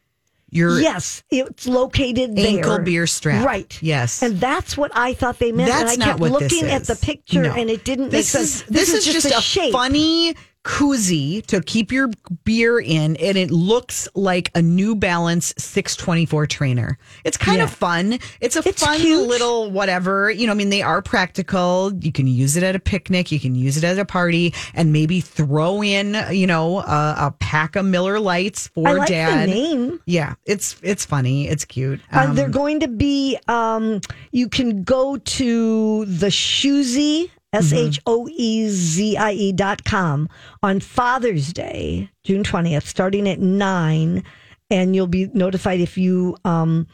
your 0.53 0.81
yes, 0.81 1.23
it's 1.31 1.67
located 1.67 2.35
there. 2.37 2.47
ankle 2.47 2.79
beer 2.81 3.07
strap. 3.07 3.45
Right. 3.47 3.79
Yes. 3.83 4.23
And 4.23 4.41
that's 4.41 4.77
what 4.77 4.91
I 4.97 5.15
thought 5.15 5.39
they 5.39 5.53
meant. 5.53 5.71
That's 5.71 5.95
and 5.95 6.03
I 6.03 6.07
not 6.07 6.11
kept 6.13 6.21
what 6.21 6.41
this 6.41 6.53
looking 6.53 6.69
at 6.71 6.85
the 6.85 6.97
picture 6.97 7.43
No. 7.43 7.53
and 7.55 7.71
it 7.71 7.85
didn't 7.85 8.07
make 8.07 8.13
this 8.13 8.29
sense. 8.31 8.63
is 8.63 8.63
this, 8.65 8.93
is, 8.93 9.05
just, 9.05 9.27
a, 9.27 9.41
shape. 9.41 9.73
funny 9.73 10.35
koozie 10.63 11.45
to 11.47 11.63
keep 11.63 11.91
your 11.91 12.11
beer 12.45 12.79
in 12.79 13.17
and 13.17 13.39
it 13.39 13.51
looks 13.51 14.07
like 14.15 14.51
a 14.55 14.61
new 14.61 14.95
balance 14.95 15.55
624 15.57 16.47
trainer 16.47 16.99
it's 17.25 17.39
kind 17.39 17.59
Yeah. 17.59 17.65
of 17.65 17.71
fun 17.71 18.19
it's 18.43 18.57
a 18.57 18.63
It's 18.69 18.85
fun 18.85 18.99
cute. 19.01 19.27
little 19.27 19.71
whatever 19.71 20.31
you 20.31 20.47
know 20.47 20.53
i 20.53 20.55
mean 20.55 20.69
they 20.69 20.83
are 20.83 21.01
practical 21.01 21.93
you 22.01 22.13
can 22.13 22.27
use 22.27 22.59
it 22.59 22.63
at 22.63 22.77
a 22.77 22.79
picnic 22.79 23.33
you 23.33 23.41
can 23.41 23.55
use 23.55 23.79
it 23.79 23.85
at 23.85 23.99
a 23.99 24.05
party 24.05 24.53
and 24.75 24.93
maybe 24.93 25.21
throw 25.23 25.83
in 25.83 26.15
you 26.31 26.47
know 26.47 26.81
a, 26.81 27.15
a 27.19 27.35
pack 27.39 27.75
of 27.75 27.87
miller 27.87 28.21
lights 28.21 28.69
for 28.69 28.87
I 28.87 28.93
like 28.93 29.09
dad 29.09 29.49
the 29.49 29.53
name. 29.55 30.01
yeah 30.05 30.35
it's 30.45 30.77
it's 30.83 31.07
funny 31.07 31.49
it's 31.49 31.65
cute 31.65 32.01
Uh, 32.13 32.27
Um, 32.29 32.35
they're 32.37 32.49
going 32.51 32.81
to 32.81 32.89
be. 32.89 33.39
Um, 33.49 34.01
you 34.31 34.49
can 34.49 34.83
go 34.85 35.17
to 35.17 36.05
the 36.05 36.27
Shoezie 36.29 37.31
S 37.53 37.73
H 37.73 38.01
O 38.07 38.29
E 38.31 38.69
Z 38.69 39.17
I 39.17 39.33
E 39.33 39.53
dot 39.53 39.85
com 39.85 40.29
on 40.63 40.81
Father's 40.81 41.53
Day, 41.53 42.09
June 42.25 42.45
twentieth, 42.45 42.87
starting 42.87 43.29
at 43.29 43.41
nine, 43.41 44.23
and 44.71 44.95
you'll 44.95 45.07
be 45.09 45.29
notified 45.35 45.81
if 45.81 45.99
you 45.99 46.37
um, 46.45 46.87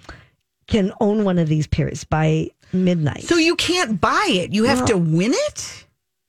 can 0.66 0.92
own 1.00 1.24
one 1.24 1.38
of 1.38 1.48
these 1.48 1.66
pairs 1.66 2.04
by 2.04 2.48
midnight. 2.72 3.22
so 3.22 3.36
you 3.36 3.54
can't 3.56 4.00
buy 4.00 4.26
it. 4.28 4.52
You 4.52 4.64
have 4.64 4.84
to 4.86 4.96
win 4.96 5.32
it 5.34 5.85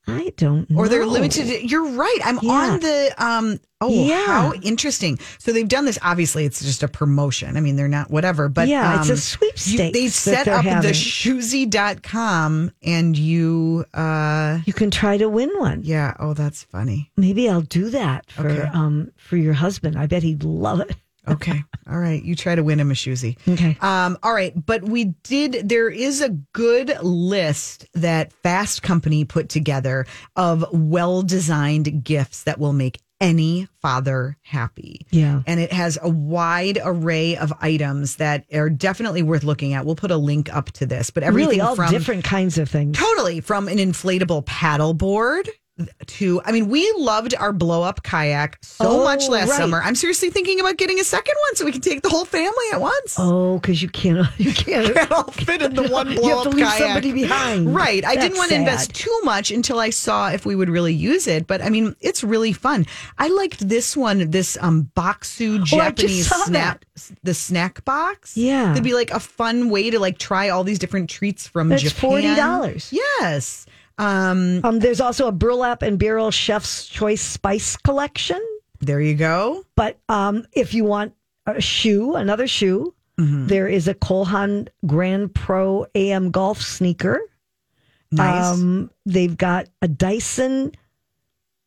I 0.07 0.31
don't 0.37 0.69
know. 0.69 0.79
or 0.79 0.87
they're 0.89 1.05
limited. 1.05 1.69
You're 1.69 1.89
right. 1.89 2.19
I'm 2.23 2.39
Yeah. 2.41 2.51
on 2.51 2.79
the 2.79 3.13
um. 3.17 3.59
Oh, 3.79 3.89
Yeah. 3.91 4.25
how 4.25 4.53
interesting! 4.63 5.19
So 5.37 5.51
they've 5.51 5.67
done 5.67 5.85
this. 5.85 5.99
Obviously, 6.01 6.45
it's 6.45 6.61
just 6.63 6.81
a 6.81 6.87
promotion. 6.87 7.57
I 7.57 7.59
mean, 7.59 7.75
they're 7.75 7.87
not 7.87 8.09
whatever. 8.09 8.49
But 8.49 8.67
Yeah, 8.69 8.99
it's 8.99 9.09
a 9.09 9.13
um, 9.13 9.17
sweepstakes 9.19 9.93
they've 9.93 10.11
set 10.11 10.47
up 10.47 10.63
having. 10.65 10.87
the 10.89 10.93
shoezie.com 10.95 12.71
and 12.83 13.17
you. 13.17 13.85
uh 13.93 14.59
You 14.65 14.73
can 14.73 14.89
try 14.91 15.17
to 15.17 15.29
win 15.29 15.51
one. 15.57 15.81
Yeah. 15.83 16.15
Oh, 16.19 16.33
that's 16.33 16.63
funny. 16.63 17.11
Maybe 17.17 17.49
I'll 17.49 17.61
do 17.61 17.89
that 17.91 18.31
for 18.31 18.49
Okay. 18.49 18.69
um 18.73 19.11
for 19.17 19.37
your 19.37 19.53
husband. 19.53 19.97
I 19.97 20.07
bet 20.07 20.23
he'd 20.23 20.43
love 20.43 20.79
it. 20.79 20.95
Okay. 21.27 21.63
All 21.89 21.99
right. 21.99 22.21
You 22.23 22.35
try 22.35 22.55
to 22.55 22.63
win 22.63 22.79
him 22.79 22.91
a 22.91 22.93
shoezie. 22.93 23.37
Okay. 23.47 23.77
Um, 23.81 24.17
all 24.21 24.33
right, 24.33 24.53
but 24.65 24.83
we 24.83 25.05
did. 25.23 25.69
There 25.69 25.89
is 25.89 26.21
a 26.21 26.29
good 26.29 26.97
list 27.01 27.85
that 27.93 28.33
Fast 28.43 28.83
Company 28.83 29.23
put 29.23 29.47
together 29.47 30.05
of 30.35 30.65
well 30.73 31.21
designed 31.21 32.03
gifts 32.03 32.43
that 32.43 32.59
will 32.59 32.73
make 32.73 32.99
any 33.19 33.67
father 33.81 34.37
happy. 34.41 35.07
Yeah. 35.11 35.41
And 35.47 35.59
it 35.59 35.71
has 35.71 35.97
a 36.01 36.09
wide 36.09 36.79
array 36.83 37.35
of 37.37 37.53
items 37.61 38.17
that 38.17 38.45
are 38.53 38.69
definitely 38.69 39.23
worth 39.23 39.43
looking 39.43 39.73
at. 39.73 39.85
We'll 39.85 39.95
put 39.95 40.11
a 40.11 40.17
link 40.17 40.53
up 40.53 40.71
to 40.73 40.85
this, 40.85 41.09
but 41.09 41.23
everything 41.23 41.49
really 41.49 41.61
all 41.61 41.75
from 41.75 41.89
different 41.89 42.23
kinds 42.23 42.57
of 42.57 42.69
things. 42.69 42.97
totally 42.97 43.41
from 43.41 43.67
an 43.67 43.77
inflatable 43.77 44.45
paddle 44.45 44.93
board 44.93 45.49
to 46.07 46.41
I 46.43 46.51
mean 46.51 46.69
we 46.69 46.91
loved 46.97 47.35
our 47.35 47.53
blow 47.53 47.83
up 47.83 48.01
kayak 48.03 48.57
so 48.63 48.85
Oh, 48.87 49.03
much 49.03 49.27
last 49.29 49.49
right. 49.49 49.57
summer. 49.57 49.81
I'm 49.83 49.95
seriously 49.95 50.29
thinking 50.31 50.59
about 50.59 50.77
getting 50.77 50.99
a 50.99 51.03
second 51.03 51.35
one 51.47 51.55
so 51.55 51.65
we 51.65 51.71
can 51.71 51.81
take 51.81 52.01
the 52.01 52.09
whole 52.09 52.25
family 52.25 52.65
at 52.73 52.81
once 52.81 53.15
Oh, 53.19 53.59
because 53.59 53.81
you 53.81 53.89
can't 53.89 54.27
you 54.39 54.53
can't 54.53 54.93
can't 54.95 55.11
all 55.11 55.23
fit 55.31 55.61
in 55.61 55.75
the 55.75 55.87
one 55.89 56.15
blow 56.15 56.23
you 56.23 56.29
have 56.29 56.37
up 56.37 56.43
to 56.43 56.49
leave 56.49 56.65
kayak. 56.65 56.77
somebody 56.79 57.11
behind. 57.11 57.75
Right. 57.75 58.03
I 58.05 58.15
didn't 58.15 58.37
want 58.37 58.49
to 58.49 58.55
invest 58.55 58.93
too 58.93 59.19
much 59.23 59.51
until 59.51 59.79
I 59.79 59.89
saw 59.91 60.29
if 60.29 60.45
we 60.45 60.55
would 60.55 60.69
really 60.69 60.93
use 60.93 61.27
it. 61.27 61.45
But 61.47 61.61
I 61.61 61.69
mean, 61.69 61.95
it's 62.01 62.23
really 62.23 62.53
fun. 62.53 62.85
I 63.17 63.27
liked 63.29 63.67
this 63.67 63.95
one, 63.95 64.31
this 64.31 64.57
um 64.61 64.89
Bokksu 64.95 65.61
Oh, 65.61 65.63
Japanese 65.63 66.27
saw 66.27 66.43
snap 66.45 66.85
the 67.23 67.33
snack 67.33 67.85
box. 67.85 68.35
Yeah. 68.35 68.71
It'd 68.71 68.83
be 68.83 68.93
like 68.93 69.11
a 69.11 69.19
fun 69.19 69.69
way 69.69 69.89
to 69.91 69.99
like 69.99 70.17
try 70.17 70.49
all 70.49 70.63
these 70.63 70.79
different 70.79 71.09
treats 71.09 71.45
from 71.47 71.69
That's 71.69 71.83
Japan. 71.83 72.35
$40. 72.37 72.89
Yes. 72.91 73.65
Um, 73.97 74.61
Um, 74.63 74.79
there's 74.79 75.01
also 75.01 75.27
a 75.27 75.31
burlap 75.31 75.81
and 75.81 75.97
barrel 75.97 76.31
chef's 76.31 76.85
choice 76.87 77.21
spice 77.21 77.75
collection. 77.77 78.41
there 78.79 79.01
you 79.01 79.15
go. 79.15 79.63
But 79.75 79.97
um, 80.09 80.45
if 80.53 80.73
you 80.73 80.83
want 80.85 81.13
a 81.45 81.59
shoe, 81.61 82.15
another 82.15 82.47
shoe, 82.47 82.93
There 83.19 83.67
is 83.67 83.87
a 83.87 83.95
Cole 83.95 84.25
Haan 84.25 84.67
Grand 84.85 85.33
Pro 85.33 85.87
AM 85.95 86.29
golf 86.29 86.61
sneaker. 86.61 87.19
Nice. 88.11 88.53
Um, 88.53 88.91
they've 89.07 89.35
got 89.35 89.67
a 89.81 89.87
Dyson 89.87 90.71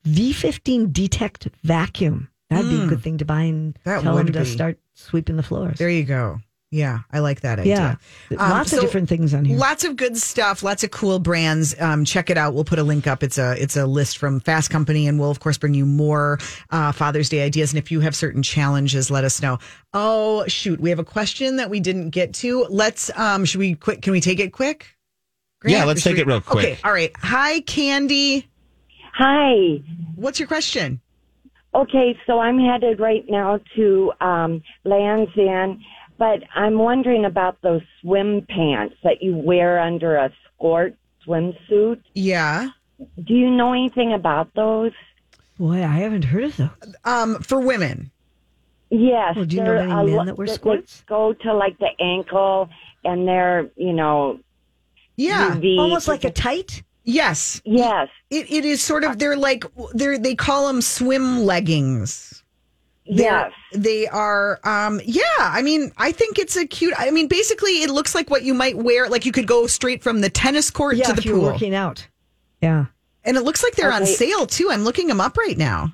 V15 0.06 0.92
Detect 0.92 1.48
vacuum. 1.64 2.28
That'd 2.50 2.70
be 2.70 2.82
a 2.82 2.86
good 2.86 3.02
thing 3.02 3.18
to 3.18 3.24
buy 3.24 3.42
and. 3.42 3.78
That 3.84 4.02
tell 4.02 4.16
them 4.16 4.26
to 4.32 4.40
be. 4.40 4.44
start 4.44 4.78
sweeping 4.94 5.36
the 5.36 5.42
floors. 5.42 5.78
there 5.78 5.90
you 5.90 6.04
go. 6.04 6.40
Yeah, 6.72 7.00
I 7.10 7.18
like 7.18 7.40
that 7.40 7.64
yeah, 7.66 7.96
idea. 8.30 8.38
Um, 8.38 8.50
lots 8.50 8.72
of 8.72 8.80
different 8.80 9.08
things 9.08 9.34
on 9.34 9.44
here. 9.44 9.58
Lots 9.58 9.82
of 9.82 9.96
good 9.96 10.16
stuff. 10.16 10.62
Lots 10.62 10.84
of 10.84 10.92
cool 10.92 11.18
brands. 11.18 11.74
Um, 11.80 12.04
check 12.04 12.30
it 12.30 12.38
out. 12.38 12.54
We'll 12.54 12.64
put 12.64 12.78
a 12.78 12.84
link 12.84 13.08
up. 13.08 13.24
It's 13.24 13.38
a 13.38 13.60
it's 13.60 13.76
a 13.76 13.86
list 13.86 14.18
from 14.18 14.38
Fast 14.38 14.70
Company, 14.70 15.08
and 15.08 15.18
we'll 15.18 15.32
of 15.32 15.40
course 15.40 15.58
bring 15.58 15.74
you 15.74 15.84
more 15.84 16.38
uh, 16.70 16.92
Father's 16.92 17.28
Day 17.28 17.42
ideas. 17.42 17.72
And 17.72 17.78
if 17.78 17.90
you 17.90 17.98
have 18.00 18.14
certain 18.14 18.42
challenges, 18.42 19.10
let 19.10 19.24
us 19.24 19.42
know. 19.42 19.58
Oh 19.94 20.46
shoot, 20.46 20.80
we 20.80 20.90
have 20.90 21.00
a 21.00 21.04
question 21.04 21.56
that 21.56 21.70
we 21.70 21.80
didn't 21.80 22.10
get 22.10 22.34
to. 22.34 22.66
Let's 22.70 23.10
um, 23.18 23.44
should 23.44 23.58
we 23.58 23.74
quick? 23.74 24.02
Can 24.02 24.12
we 24.12 24.20
take 24.20 24.38
it 24.38 24.52
quick? 24.52 24.96
Yeah, 25.64 25.84
let's 25.84 25.98
Or 25.98 26.02
should 26.02 26.10
take 26.10 26.18
it 26.20 26.26
real 26.28 26.40
quick. 26.40 26.64
Okay. 26.64 26.78
All 26.84 26.92
right. 26.92 27.10
Hi, 27.16 27.60
Candy. 27.62 28.48
Hi. 29.14 29.82
What's 30.14 30.38
your 30.38 30.46
question? 30.46 31.00
Okay, 31.74 32.18
so 32.26 32.40
I'm 32.40 32.58
headed 32.58 32.98
right 32.98 33.24
now 33.28 33.60
to 33.76 34.12
um, 34.20 34.62
Land's 34.84 35.30
End, 35.36 35.78
but 36.20 36.42
I'm 36.54 36.78
wondering 36.78 37.24
about 37.24 37.56
those 37.62 37.80
swim 38.02 38.42
pants 38.46 38.94
that 39.02 39.22
you 39.22 39.34
wear 39.36 39.80
under 39.80 40.16
a 40.16 40.30
skirt 40.58 40.94
swimsuit. 41.26 42.02
Yeah. 42.14 42.68
Do 43.24 43.32
you 43.34 43.50
know 43.50 43.72
anything 43.72 44.12
about 44.12 44.52
those? 44.54 44.92
Boy, 45.58 45.82
I 45.82 45.96
haven't 46.04 46.24
heard 46.26 46.44
of 46.44 46.56
those. 46.58 46.68
Um, 47.04 47.36
for 47.42 47.58
women. 47.60 48.10
Yes. 48.90 49.34
Well, 49.36 49.46
do 49.46 49.56
you 49.56 49.64
know 49.64 49.72
any 49.76 49.92
men 49.92 50.16
lo- 50.16 50.24
that 50.26 50.36
wear 50.36 50.46
skirts? 50.46 51.02
Go 51.08 51.32
to 51.32 51.54
like 51.54 51.78
the 51.78 51.88
ankle, 52.00 52.68
and 53.04 53.26
they're 53.26 53.70
you 53.76 53.92
know 53.94 54.40
Yeah. 55.16 55.52
UV. 55.56 55.78
Almost 55.78 56.06
like 56.08 56.24
a 56.24 56.30
tight. 56.30 56.82
Yes. 57.04 57.62
Yes. 57.64 58.08
It, 58.28 58.50
it 58.52 58.64
is 58.66 58.82
sort 58.82 59.04
of 59.04 59.18
they're 59.18 59.36
like 59.36 59.64
they're 59.94 60.18
they 60.18 60.34
call 60.34 60.66
them 60.66 60.82
swim 60.82 61.40
leggings. 61.44 62.39
Yes. 63.16 63.52
They 63.72 64.06
are 64.08 64.60
um 64.64 65.00
yeah, 65.04 65.22
I 65.38 65.62
mean, 65.62 65.92
I 65.98 66.12
think 66.12 66.38
it's 66.38 66.56
a 66.56 66.66
cute 66.66 66.94
I 66.98 67.10
mean 67.10 67.28
basically 67.28 67.82
it 67.82 67.90
looks 67.90 68.14
like 68.14 68.30
what 68.30 68.42
you 68.42 68.54
might 68.54 68.76
wear 68.76 69.08
like 69.08 69.24
you 69.26 69.32
could 69.32 69.46
go 69.46 69.66
straight 69.66 70.02
from 70.02 70.20
the 70.20 70.30
tennis 70.30 70.70
court 70.70 70.96
Yeah, 70.96 71.06
to 71.06 71.12
the 71.14 71.18
if 71.18 71.24
you're 71.24 71.36
pool. 71.36 71.44
working 71.46 71.74
out. 71.74 72.06
Yeah. 72.62 72.86
And 73.24 73.36
it 73.36 73.42
looks 73.42 73.62
like 73.62 73.74
they're 73.76 73.92
on 73.92 74.06
sale 74.06 74.46
too. 74.46 74.70
I'm 74.70 74.84
looking 74.84 75.06
them 75.06 75.20
up 75.20 75.36
right 75.36 75.56
now. 75.58 75.92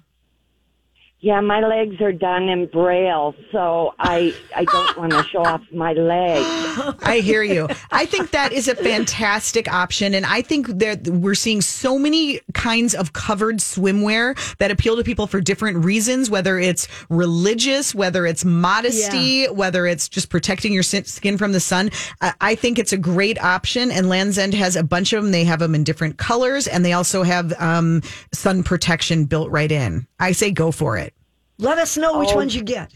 Yeah, 1.20 1.40
my 1.40 1.60
legs 1.60 1.98
are 2.02 2.12
done 2.12 2.50
in 2.50 2.66
braille, 2.66 3.34
so 3.50 3.94
I 3.98 4.34
I 4.54 4.64
don't 4.64 4.98
want 4.98 5.12
to 5.12 5.22
show 5.24 5.42
off 5.44 5.62
my 5.72 5.94
legs. 5.94 6.46
I 7.02 7.20
hear 7.20 7.42
you. 7.42 7.68
I 7.90 8.04
think 8.04 8.32
that 8.32 8.52
is 8.52 8.68
a 8.68 8.74
fantastic 8.74 9.66
option. 9.72 10.12
And 10.12 10.26
I 10.26 10.42
think 10.42 10.66
that 10.78 11.08
we're 11.08 11.34
seeing 11.34 11.62
so 11.62 11.98
many 11.98 12.40
kinds 12.52 12.94
of 12.94 13.14
covered 13.14 13.56
swimwear 13.56 14.36
that 14.58 14.70
appeal 14.70 14.94
to 14.96 15.04
people 15.04 15.26
for 15.26 15.40
different 15.40 15.84
reasons, 15.86 16.28
whether 16.28 16.58
it's 16.58 16.86
religious, 17.08 17.94
whether 17.94 18.26
it's 18.26 18.44
modesty, 18.44 19.46
whether 19.46 19.86
it's 19.86 20.10
just 20.10 20.28
protecting 20.28 20.74
your 20.74 20.82
skin 20.82 21.38
from 21.38 21.52
the 21.52 21.60
sun. 21.60 21.90
I, 22.20 22.34
I 22.42 22.54
think 22.54 22.78
it's 22.78 22.92
a 22.92 22.98
great 22.98 23.42
option. 23.42 23.90
And 23.90 24.10
Land's 24.10 24.36
End 24.36 24.52
has 24.52 24.76
a 24.76 24.84
bunch 24.84 25.14
of 25.14 25.22
them. 25.22 25.32
They 25.32 25.44
have 25.44 25.60
them 25.60 25.74
in 25.74 25.82
different 25.82 26.18
colors 26.18 26.66
and 26.66 26.84
they 26.84 26.92
also 26.92 27.22
have 27.22 27.54
um, 27.58 28.02
sun 28.34 28.62
protection 28.62 29.24
built 29.24 29.50
right 29.50 29.72
in. 29.72 30.06
I 30.18 30.32
say 30.32 30.50
go 30.50 30.72
for 30.72 30.96
it. 30.96 31.12
Let 31.58 31.78
us 31.78 31.96
know 31.96 32.18
which 32.18 32.30
Oh. 32.32 32.36
ones 32.36 32.54
you 32.54 32.62
get. 32.62 32.90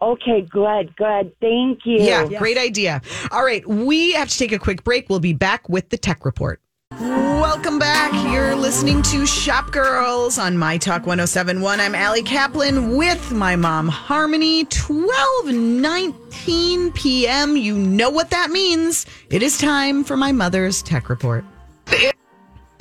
Okay, 0.00 0.40
good, 0.50 0.96
good. 0.96 1.32
Thank 1.40 1.84
you. 1.86 1.98
Yeah, 2.00 2.26
great 2.26 2.58
idea. 2.58 3.00
All 3.30 3.44
right, 3.44 3.64
we 3.68 4.12
have 4.14 4.28
to 4.28 4.36
take 4.38 4.50
a 4.52 4.58
quick 4.58 4.82
break. 4.82 5.08
We'll 5.08 5.20
be 5.20 5.32
back 5.32 5.68
with 5.68 5.90
the 5.90 5.96
tech 5.96 6.24
report. 6.24 6.60
Welcome 7.00 7.78
back. 7.78 8.12
You're 8.32 8.54
listening 8.56 9.02
to 9.02 9.24
Shop 9.26 9.70
Girls 9.70 10.38
on 10.38 10.58
My 10.58 10.76
Talk 10.78 11.06
1071. 11.06 11.78
I'm 11.80 11.94
Allie 11.94 12.22
Kaplan 12.24 12.96
with 12.96 13.30
my 13.30 13.54
mom, 13.56 13.86
Harmony. 13.88 14.64
12:19 14.64 16.94
p.m. 16.94 17.56
You 17.56 17.78
know 17.78 18.10
what 18.10 18.30
that 18.30 18.50
means. 18.50 19.06
It 19.30 19.42
is 19.42 19.56
time 19.58 20.02
for 20.04 20.16
my 20.16 20.32
mother's 20.32 20.82
tech 20.82 21.08
report. 21.08 21.44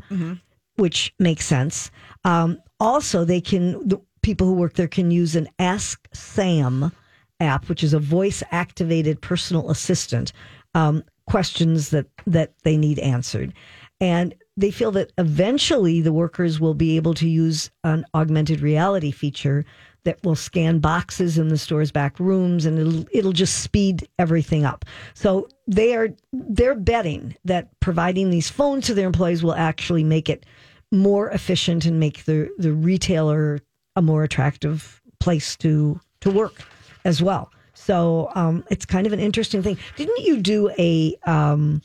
which 0.76 1.14
makes 1.20 1.46
sense. 1.46 1.90
Um, 2.24 2.62
also, 2.80 3.26
they 3.26 3.42
can 3.42 3.88
the 3.88 4.00
people 4.22 4.48
who 4.48 4.54
work 4.54 4.74
there 4.74 4.88
can 4.88 5.12
use 5.12 5.36
an 5.36 5.50
Ask 5.60 6.08
Sam 6.14 6.92
app, 7.40 7.70
which 7.70 7.84
is 7.84 7.94
a 7.94 8.00
voice 8.00 8.44
activated 8.52 9.22
personal 9.22 9.70
assistant. 9.70 10.32
Um, 10.76 11.04
questions 11.26 11.90
that 11.92 12.08
that 12.28 12.54
they 12.64 12.76
need 12.78 13.00
answered, 13.00 13.54
and 14.02 14.34
they 14.58 14.72
feel 14.72 14.92
that 14.92 15.12
eventually 15.18 16.02
the 16.02 16.14
workers 16.14 16.60
will 16.60 16.74
be 16.74 16.96
able 16.96 17.14
to 17.16 17.28
use 17.28 17.72
an 17.84 18.06
augmented 18.14 18.62
reality 18.62 19.12
feature 19.12 19.66
that 20.06 20.24
will 20.24 20.36
scan 20.36 20.80
boxes 20.80 21.38
in 21.38 21.48
the 21.48 21.58
store's 21.58 21.92
back 21.92 22.20
rooms 22.20 22.66
and 22.66 22.78
it'll 22.78 23.06
it'll 23.12 23.32
just 23.32 23.60
speed 23.60 24.08
everything 24.20 24.66
up. 24.66 24.86
So 25.14 25.48
they 25.68 25.96
are 25.96 26.10
they're 26.32 26.76
betting 26.76 27.36
that 27.46 27.70
providing 27.80 28.30
these 28.30 28.50
phones 28.50 28.86
to 28.88 28.94
their 28.94 29.08
employees 29.08 29.44
will 29.44 29.56
actually 29.56 30.04
make 30.04 30.30
it 30.30 30.46
more 30.92 31.30
efficient 31.30 31.86
and 31.86 32.00
make 32.00 32.26
the 32.26 32.50
the 32.58 32.74
retailer 32.74 33.60
a 33.96 34.02
more 34.02 34.24
attractive 34.24 35.02
place 35.20 35.56
to 35.58 36.00
to 36.22 36.30
work 36.30 36.64
as 37.06 37.22
well. 37.22 37.52
So 37.74 38.30
um, 38.36 38.64
it's 38.70 38.86
kind 38.86 39.08
of 39.08 39.14
an 39.14 39.20
interesting 39.20 39.64
thing. 39.64 39.78
Didn't 39.96 40.24
you 40.24 40.42
do 40.42 40.70
a 40.78 41.16
um, 41.26 41.82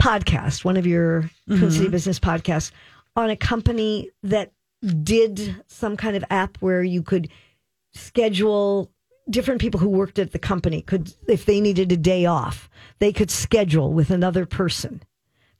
podcast, 0.00 0.64
one 0.64 0.76
of 0.76 0.86
your 0.86 1.30
Twin 1.46 1.70
City 1.70 1.88
Business 1.88 2.18
podcasts, 2.18 2.70
on 3.14 3.30
a 3.30 3.36
company 3.36 4.10
that 4.22 4.52
did 5.02 5.62
some 5.66 5.96
kind 5.96 6.16
of 6.16 6.24
app 6.30 6.56
where 6.58 6.82
you 6.82 7.02
could 7.02 7.28
schedule 7.94 8.90
different 9.28 9.60
people 9.60 9.80
who 9.80 9.88
worked 9.88 10.18
at 10.18 10.32
the 10.32 10.38
company 10.38 10.82
could 10.82 11.12
if 11.26 11.46
they 11.46 11.60
needed 11.60 11.90
a 11.90 11.96
day 11.96 12.26
off 12.26 12.70
they 13.00 13.12
could 13.12 13.30
schedule 13.30 13.92
with 13.92 14.10
another 14.10 14.46
person 14.46 15.02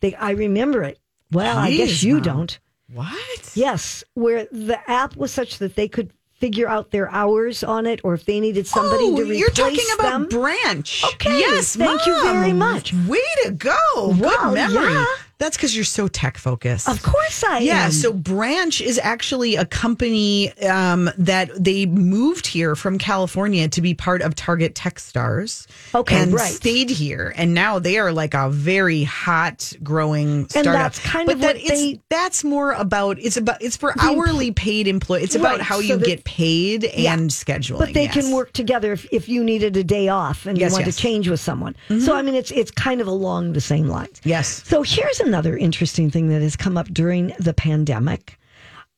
they 0.01 0.15
i 0.17 0.31
remember 0.31 0.85
it 0.85 1.01
well 1.33 1.59
i 1.59 1.75
guess 1.75 2.03
you 2.03 2.15
Mom. 2.15 2.23
don't 2.23 2.59
what? 2.93 3.53
yes 3.55 4.05
where 4.15 4.47
the 4.53 4.79
app 4.89 5.17
was 5.17 5.33
such 5.33 5.59
that 5.59 5.75
they 5.75 5.89
could 5.89 6.13
figure 6.39 6.69
out 6.69 6.91
their 6.91 7.11
hours 7.11 7.65
on 7.65 7.87
it 7.87 8.01
or 8.05 8.15
if 8.15 8.25
they 8.25 8.41
needed 8.41 8.67
somebody 8.67 9.05
oh, 9.05 9.17
to 9.17 9.23
replace 9.23 9.39
you're 9.39 9.51
talking 9.51 9.87
about 9.99 10.11
them 10.13 10.29
Branch. 10.29 11.05
Okay, 11.15 11.39
Yes, 11.39 11.77
thank 11.77 12.05
you 12.07 12.23
very 12.23 12.53
much. 12.53 12.93
Way 13.07 13.21
to 13.45 13.53
go. 13.53 13.77
Wow, 13.97 14.13
Good 14.15 14.55
memory. 14.55 14.93
yeah. 14.93 15.05
That's 15.39 15.57
because 15.57 15.75
you're 15.77 15.85
so 15.85 16.09
tech 16.09 16.39
focused. 16.39 16.89
Of 16.89 17.03
course 17.03 17.45
I 17.45 17.59
Yeah, 17.59 17.73
am. 17.73 17.77
Yeah. 17.77 17.89
So 17.91 18.13
Branch 18.13 18.81
is 18.81 18.99
actually 19.03 19.57
a 19.57 19.67
company 19.67 20.51
um, 20.63 21.11
that 21.19 21.51
they 21.63 21.85
moved 21.87 22.47
here 22.47 22.75
from 22.75 22.99
California 22.99 23.69
to 23.69 23.81
be 23.83 23.93
part 23.93 24.23
of 24.23 24.35
Target 24.35 24.75
Techstars. 24.75 25.67
Okay, 25.95 26.17
and 26.23 26.33
right. 26.33 26.51
stayed 26.53 26.89
here, 26.91 27.35
and 27.37 27.53
now 27.55 27.79
they 27.79 27.99
are 27.99 28.13
like 28.13 28.35
a 28.35 28.49
very 28.51 29.03
hot 29.05 29.73
growing 29.83 30.49
startup. 30.49 30.75
And 30.75 30.81
that's 30.83 30.99
kind 31.01 31.27
but 31.27 31.35
of 31.37 31.41
that 31.43 31.57
what 31.57 31.57
it's, 31.57 31.71
they- 31.71 32.01
that's 32.09 32.43
more 32.45 32.73
about 32.73 33.19
it's 33.19 33.37
about 33.37 33.61
it's 33.63 33.77
for 33.77 33.93
hourly 34.01 34.53
paid 34.53 34.89
employees. 34.89 35.25
It's 35.25 35.35
about 35.35 35.57
Right, 35.59 35.61
how 35.61 35.77
so 35.77 35.81
you 35.83 35.97
that- 35.99 36.07
get 36.07 36.25
paid 36.25 36.91
Yeah. 36.97 37.13
and 37.15 37.29
scheduling. 37.31 37.79
But 37.79 37.93
they 37.95 38.05
yes. 38.05 38.15
can 38.15 38.33
work 38.33 38.53
together 38.53 38.93
if, 38.93 39.07
if 39.13 39.29
you 39.29 39.45
needed 39.45 39.77
a 39.77 39.85
day 39.85 40.09
off 40.09 40.47
and 40.47 40.57
Yes, 40.59 40.71
you 40.71 40.75
want 40.77 40.87
yes. 40.87 40.95
Mm-hmm. 40.97 40.97
to 40.97 41.03
change 41.03 41.29
with 41.29 41.41
someone. 41.41 41.77
So 42.01 42.17
I 42.17 42.23
mean, 42.23 42.35
it's 42.35 42.51
it's 42.51 42.71
kind 42.71 43.01
of 43.01 43.07
along 43.07 43.53
the 43.53 43.61
same 43.61 43.87
lines. 43.89 44.21
Yes. 44.25 44.63
So 44.67 44.83
here's 44.83 45.21
another 45.27 45.57
interesting 45.57 46.11
thing 46.11 46.29
that 46.29 46.43
has 46.43 46.57
come 46.57 46.77
up 46.77 46.87
during 46.89 47.33
the 47.39 47.53
pandemic. 47.55 48.39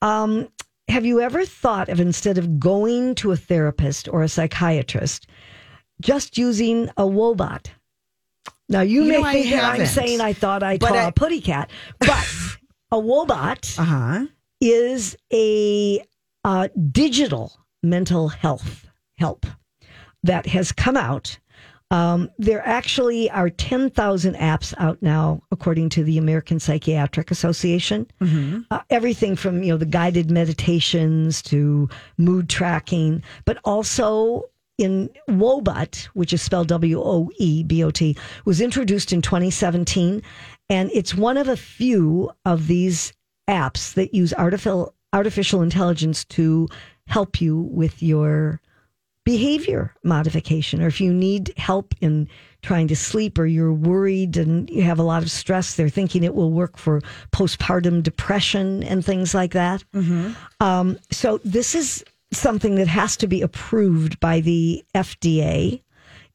Um, 0.02 0.48
have 0.88 1.04
you 1.04 1.20
ever 1.20 1.44
thought 1.44 1.88
of 1.88 2.00
instead 2.00 2.38
of 2.38 2.58
going 2.60 3.14
to 3.16 3.32
a 3.32 3.36
therapist 3.36 4.08
or 4.08 4.22
a 4.22 4.28
psychiatrist, 4.28 5.26
just 6.00 6.38
using 6.38 6.88
a 6.96 7.02
Woebot? 7.02 7.66
Now 8.68 8.82
you, 8.82 9.02
You 9.04 9.08
may 9.08 9.22
know, 9.22 9.32
think 9.32 9.50
that 9.50 9.64
I'm 9.64 9.86
saying 9.86 10.20
I 10.20 10.32
thought 10.32 10.62
I 10.62 10.76
But 10.78 10.88
saw 10.90 10.94
I- 10.94 11.08
a 11.08 11.12
putty 11.12 11.40
cat, 11.40 11.70
but 11.98 12.08
a 12.92 12.96
Woebot 12.96 13.78
Uh 13.78 13.82
huh. 13.84 14.26
is 14.60 15.16
a 15.32 16.02
uh, 16.44 16.68
digital 16.92 17.52
mental 17.82 18.28
health 18.28 18.86
help 19.16 19.46
that 20.22 20.46
has 20.46 20.72
come 20.72 20.96
out. 20.96 21.38
Um, 21.90 22.30
there 22.38 22.66
actually 22.66 23.30
are 23.30 23.48
10,000 23.48 24.34
apps 24.34 24.74
out 24.76 25.00
now, 25.00 25.40
according 25.50 25.88
to 25.90 26.04
the 26.04 26.18
American 26.18 26.60
Psychiatric 26.60 27.30
Association. 27.30 28.06
Uh, 28.70 28.80
everything 28.90 29.36
from, 29.36 29.62
you 29.62 29.72
know, 29.72 29.78
the 29.78 29.86
guided 29.86 30.30
meditations 30.30 31.40
to 31.42 31.88
mood 32.18 32.48
tracking, 32.50 33.22
but 33.46 33.58
also 33.64 34.44
in 34.76 35.08
Woebot, 35.28 36.04
which 36.14 36.32
is 36.32 36.42
spelled 36.42 36.68
W 36.68 37.00
O 37.00 37.30
E 37.38 37.64
B 37.64 37.82
O 37.82 37.90
T, 37.90 38.16
was 38.44 38.60
introduced 38.60 39.12
in 39.12 39.22
2017. 39.22 40.22
And 40.70 40.90
it's 40.92 41.14
one 41.14 41.36
of 41.38 41.48
a 41.48 41.56
few 41.56 42.30
of 42.44 42.66
these 42.66 43.12
apps 43.48 43.94
that 43.94 44.14
use 44.14 44.34
artificial, 44.34 44.94
artificial 45.14 45.62
intelligence 45.62 46.24
to 46.26 46.68
help 47.06 47.40
you 47.40 47.56
with 47.58 48.02
your 48.02 48.60
behavior 49.28 49.94
modification 50.02 50.80
or 50.80 50.86
if 50.86 51.02
you 51.02 51.12
need 51.12 51.52
help 51.58 51.94
in 52.00 52.26
trying 52.62 52.88
to 52.88 52.96
sleep 52.96 53.38
or 53.38 53.44
you're 53.44 53.74
worried 53.74 54.38
and 54.38 54.70
you 54.70 54.80
have 54.80 54.98
a 54.98 55.02
lot 55.02 55.22
of 55.22 55.30
stress 55.30 55.74
they're 55.74 55.90
thinking 55.90 56.24
it 56.24 56.34
will 56.34 56.50
work 56.50 56.78
for 56.78 57.02
postpartum 57.30 58.02
depression 58.02 58.82
and 58.84 59.04
things 59.04 59.34
like 59.34 59.52
that. 59.52 59.84
Um, 60.60 60.98
so 61.10 61.40
this 61.44 61.74
is 61.74 62.02
something 62.32 62.76
that 62.76 62.88
has 62.88 63.18
to 63.18 63.26
be 63.26 63.42
approved 63.42 64.18
by 64.18 64.40
the 64.40 64.82
fda 64.94 65.82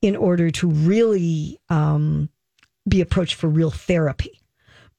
in 0.04 0.16
order 0.16 0.52
to 0.52 0.70
really 0.70 1.58
um, 1.70 2.30
be 2.88 3.02
approached 3.02 3.34
for 3.34 3.48
real 3.48 3.72
therapy. 3.72 4.40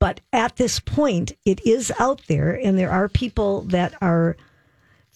But 0.01 0.21
at 0.33 0.57
this 0.57 0.81
point 0.81 1.31
it 1.45 1.65
is 1.65 1.93
out 2.01 2.23
there 2.27 2.59
and 2.61 2.77
there 2.77 2.91
are 2.91 3.09
people 3.09 3.61
that 3.69 3.95
are 4.03 4.37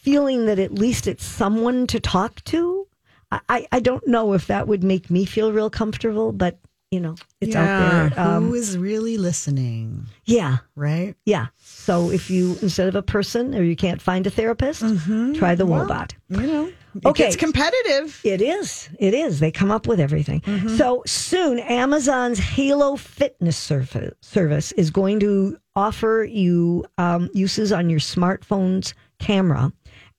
feeling 0.08 0.46
that 0.46 0.58
at 0.58 0.72
least 0.72 1.06
it's 1.06 1.24
someone 1.24 1.86
to 1.86 2.00
talk 2.00 2.42
to. 2.44 2.86
I, 3.30 3.66
I- 3.70 3.80
don't 3.80 4.06
know 4.08 4.32
if 4.32 4.46
that 4.46 4.66
would 4.66 4.82
make 4.82 5.10
me 5.10 5.26
feel 5.26 5.52
real 5.52 5.68
comfortable, 5.68 6.32
but 6.32 6.58
you 6.90 7.00
know, 7.00 7.16
it's 7.42 7.54
out 7.54 8.10
there. 8.14 8.18
Um, 8.18 8.46
Who 8.48 8.54
is 8.54 8.78
really 8.78 9.18
listening? 9.18 10.06
yeah, 10.24 10.58
Right. 10.74 11.14
yeah. 11.26 11.48
So 11.62 12.10
if 12.10 12.30
you 12.30 12.56
instead 12.62 12.88
of 12.88 12.94
a 12.94 13.02
person 13.02 13.54
or 13.54 13.62
you 13.62 13.76
can't 13.76 14.00
find 14.00 14.26
a 14.26 14.30
therapist, 14.30 14.82
Mm-hmm. 14.82 15.34
try 15.34 15.54
the 15.54 15.66
Woebot. 15.66 16.12
You 16.30 16.46
know. 16.46 16.72
Okay. 17.04 17.24
gets 17.24 17.36
competitive. 17.36 18.18
It 18.24 18.40
is. 18.40 18.88
It 18.98 19.12
is. 19.12 19.38
They 19.38 19.50
come 19.50 19.70
up 19.70 19.86
with 19.86 20.00
everything. 20.00 20.40
So 20.78 21.02
soon, 21.06 21.58
Amazon's 21.58 22.38
Halo 22.38 22.96
Fitness 22.96 23.58
surf- 23.58 24.14
service 24.22 24.72
is 24.72 24.90
going 24.90 25.20
to 25.20 25.58
offer 25.76 26.26
you 26.28 26.86
um, 26.96 27.28
uses 27.34 27.70
on 27.70 27.90
your 27.90 28.00
smartphone's 28.00 28.94
camera 29.20 29.70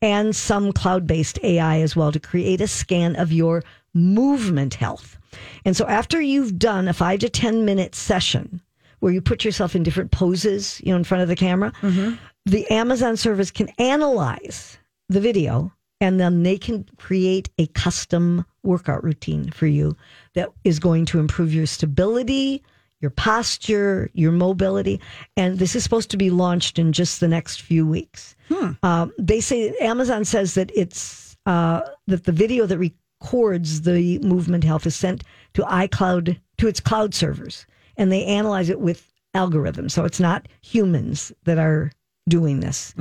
and 0.02 0.36
some 0.36 0.72
cloud 0.72 1.06
based 1.06 1.40
AI 1.44 1.82
as 1.82 1.96
well 1.96 2.12
to 2.12 2.20
create 2.20 2.62
a 2.62 2.68
scan 2.68 3.16
of 3.16 3.32
your 3.32 3.64
movement 3.94 4.76
health. 4.76 5.18
And 5.66 5.76
so 5.76 5.86
after 5.88 6.22
you've 6.22 6.58
done 6.58 6.88
a 6.88 6.94
five 6.94 7.20
to 7.20 7.30
10 7.30 7.66
minute 7.66 7.96
session 7.96 8.62
where 9.00 9.14
you 9.14 9.22
put 9.22 9.46
yourself 9.46 9.76
in 9.76 9.84
different 9.84 10.12
poses, 10.12 10.82
you 10.84 10.92
know, 10.92 10.98
in 10.98 11.04
front 11.04 11.22
of 11.22 11.30
the 11.30 11.36
camera, 11.36 11.72
mm-hmm. 11.82 12.16
the 12.46 12.70
Amazon 12.72 13.18
service 13.18 13.52
can 13.52 13.70
analyze 13.78 14.78
the 15.10 15.22
video 15.22 15.72
and 16.02 16.20
then 16.20 16.44
they 16.44 16.58
can 16.58 16.86
create 16.98 17.50
a 17.58 17.68
custom 17.68 18.46
workout 18.64 19.04
routine 19.04 19.52
for 19.52 19.68
you 19.68 19.96
that 20.34 20.50
is 20.64 20.80
going 20.80 21.06
to 21.06 21.20
improve 21.20 21.54
your 21.54 21.66
stability, 21.66 22.64
your 23.02 23.12
posture, 23.12 24.10
your 24.14 24.32
mobility. 24.32 25.00
And 25.38 25.58
this 25.58 25.76
is 25.76 25.84
supposed 25.84 26.12
to 26.12 26.18
be 26.18 26.30
launched 26.30 26.78
in 26.80 26.92
just 26.92 27.20
the 27.20 27.28
next 27.28 27.62
few 27.62 27.88
weeks. 27.88 28.36
Um, 28.84 29.14
they 29.18 29.40
say 29.42 29.70
Amazon 29.80 30.26
says 30.26 30.56
that 30.56 30.72
it's 30.76 31.38
uh, 31.46 31.82
that 32.08 32.26
the 32.26 32.32
video 32.32 32.66
that 32.66 32.78
records 32.78 33.82
the 33.82 34.20
movement 34.20 34.64
health 34.64 34.86
is 34.86 34.96
sent 34.96 35.24
to 35.54 35.62
iCloud 35.64 36.40
to 36.58 36.68
its 36.68 36.80
cloud 36.80 37.14
servers, 37.14 37.66
and 37.98 38.12
they 38.12 38.26
analyze 38.26 38.70
it 38.70 38.80
with 38.80 39.12
algorithms. 39.36 39.92
So 39.92 40.04
it's 40.06 40.20
not 40.20 40.48
humans 40.62 41.32
that 41.46 41.58
are 41.58 41.92
doing 42.28 42.60
this. 42.60 42.94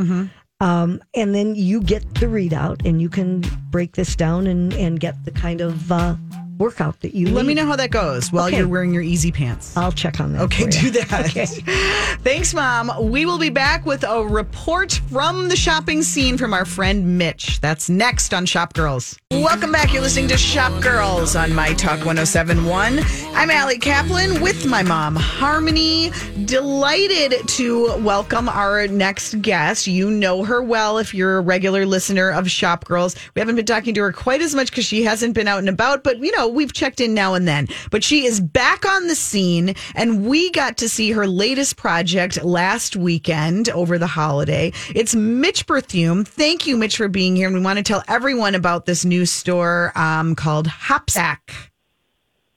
Um, 0.60 1.00
and 1.14 1.34
then 1.34 1.54
you 1.54 1.80
get 1.80 2.02
the 2.14 2.26
readout, 2.26 2.84
and 2.84 3.00
you 3.00 3.08
can 3.08 3.44
break 3.70 3.94
this 3.96 4.16
down 4.16 4.46
and, 4.46 4.72
and 4.74 4.98
get 4.98 5.24
the 5.24 5.30
kind 5.30 5.60
of 5.60 5.90
uh, 5.92 6.16
workout 6.58 7.00
that 7.00 7.14
you 7.14 7.28
Let 7.30 7.46
me 7.46 7.54
know 7.54 7.66
how 7.66 7.76
that 7.76 7.90
goes 7.90 8.32
while 8.32 8.46
Okay. 8.48 8.58
you're 8.58 8.68
wearing 8.68 8.92
your 8.92 9.02
easy 9.02 9.30
pants. 9.32 9.76
I'll 9.76 9.92
check 9.92 10.20
on 10.20 10.32
that. 10.32 10.42
Okay, 10.42 10.66
do 10.66 10.90
that. 10.90 11.08
Okay. 11.28 11.46
Thanks, 12.22 12.52
Mom. 12.54 12.90
We 13.10 13.24
will 13.26 13.38
be 13.38 13.50
back 13.50 13.84
with 13.86 14.04
a 14.04 14.24
report 14.24 15.00
from 15.10 15.48
the 15.48 15.56
shopping 15.56 16.02
scene 16.02 16.36
from 16.38 16.52
our 16.52 16.64
friend 16.64 17.18
Mitch. 17.18 17.60
That's 17.60 17.88
next 17.88 18.32
on 18.34 18.46
Shop 18.46 18.72
Girls. 18.74 19.18
Welcome 19.30 19.72
back. 19.72 19.92
You're 19.92 20.02
listening 20.02 20.28
to 20.28 20.38
Shop 20.38 20.82
Girls 20.82 21.36
on 21.36 21.54
My 21.54 21.72
Talk 21.74 22.04
1071. 22.04 23.00
I'm 23.34 23.50
Allie 23.50 23.78
Kaplan 23.78 24.40
with 24.40 24.66
my 24.66 24.82
mom, 24.82 25.16
Harmony. 25.16 26.10
Delighted 26.44 27.46
to 27.48 27.96
welcome 28.02 28.48
our 28.48 28.86
next 28.88 29.40
guest. 29.42 29.86
You 29.86 30.10
know 30.10 30.44
her 30.44 30.62
well 30.62 30.98
if 30.98 31.14
you're 31.14 31.38
a 31.38 31.40
regular 31.40 31.84
listener 31.86 32.30
of 32.30 32.50
Shop 32.50 32.84
Girls. 32.86 33.14
We 33.34 33.40
haven't 33.40 33.56
been 33.56 33.66
talking 33.66 33.94
to 33.94 34.00
her 34.00 34.12
quite 34.12 34.40
as 34.40 34.54
much 34.54 34.70
because 34.70 34.84
she 34.86 35.02
hasn't 35.02 35.34
been 35.34 35.46
out 35.46 35.58
and 35.58 35.68
about, 35.68 36.02
but 36.02 36.18
you 36.18 36.34
know, 36.36 36.47
we've 36.48 36.72
checked 36.72 37.00
in 37.00 37.14
now 37.14 37.34
and 37.34 37.46
then. 37.46 37.68
But 37.90 38.04
she 38.04 38.24
is 38.24 38.40
back 38.40 38.86
on 38.86 39.06
the 39.06 39.14
scene, 39.14 39.74
and 39.94 40.26
we 40.26 40.50
got 40.50 40.76
to 40.78 40.88
see 40.88 41.12
her 41.12 41.26
latest 41.26 41.76
project 41.76 42.42
last 42.42 42.96
weekend 42.96 43.68
over 43.70 43.98
the 43.98 44.06
holiday. 44.06 44.72
It's 44.94 45.14
Mitch 45.14 45.66
Berthiaume. 45.66 46.26
Thank 46.26 46.66
you, 46.66 46.76
Mitch, 46.76 46.96
for 46.96 47.08
being 47.08 47.36
here. 47.36 47.48
And 47.48 47.56
we 47.56 47.62
want 47.62 47.78
to 47.78 47.82
tell 47.82 48.02
everyone 48.08 48.54
about 48.54 48.86
this 48.86 49.04
new 49.04 49.26
store 49.26 49.92
um, 49.94 50.34
called 50.34 50.66
Hopsack. 50.66 51.52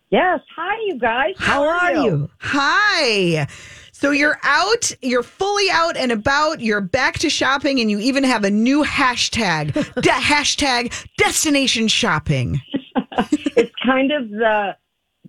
Yes. 0.09 0.41
Hi, 0.55 0.77
you 0.87 0.99
guys. 0.99 1.35
How 1.37 1.63
are 1.63 1.93
you? 1.93 2.29
Hi. 2.39 3.47
So 4.01 4.09
you're 4.09 4.39
out, 4.41 4.91
you're 5.03 5.21
fully 5.21 5.69
out 5.69 5.95
and 5.95 6.11
about, 6.11 6.59
you're 6.59 6.81
back 6.81 7.19
to 7.19 7.29
shopping, 7.29 7.79
and 7.79 7.91
you 7.91 7.99
even 7.99 8.23
have 8.23 8.43
a 8.43 8.49
new 8.49 8.83
hashtag, 8.83 9.73
de- 10.01 10.09
hashtag 10.09 10.91
destination 11.17 11.87
shopping. 11.87 12.59
It's 13.31 13.71
kind 13.85 14.11
of 14.11 14.29
the 14.29 14.75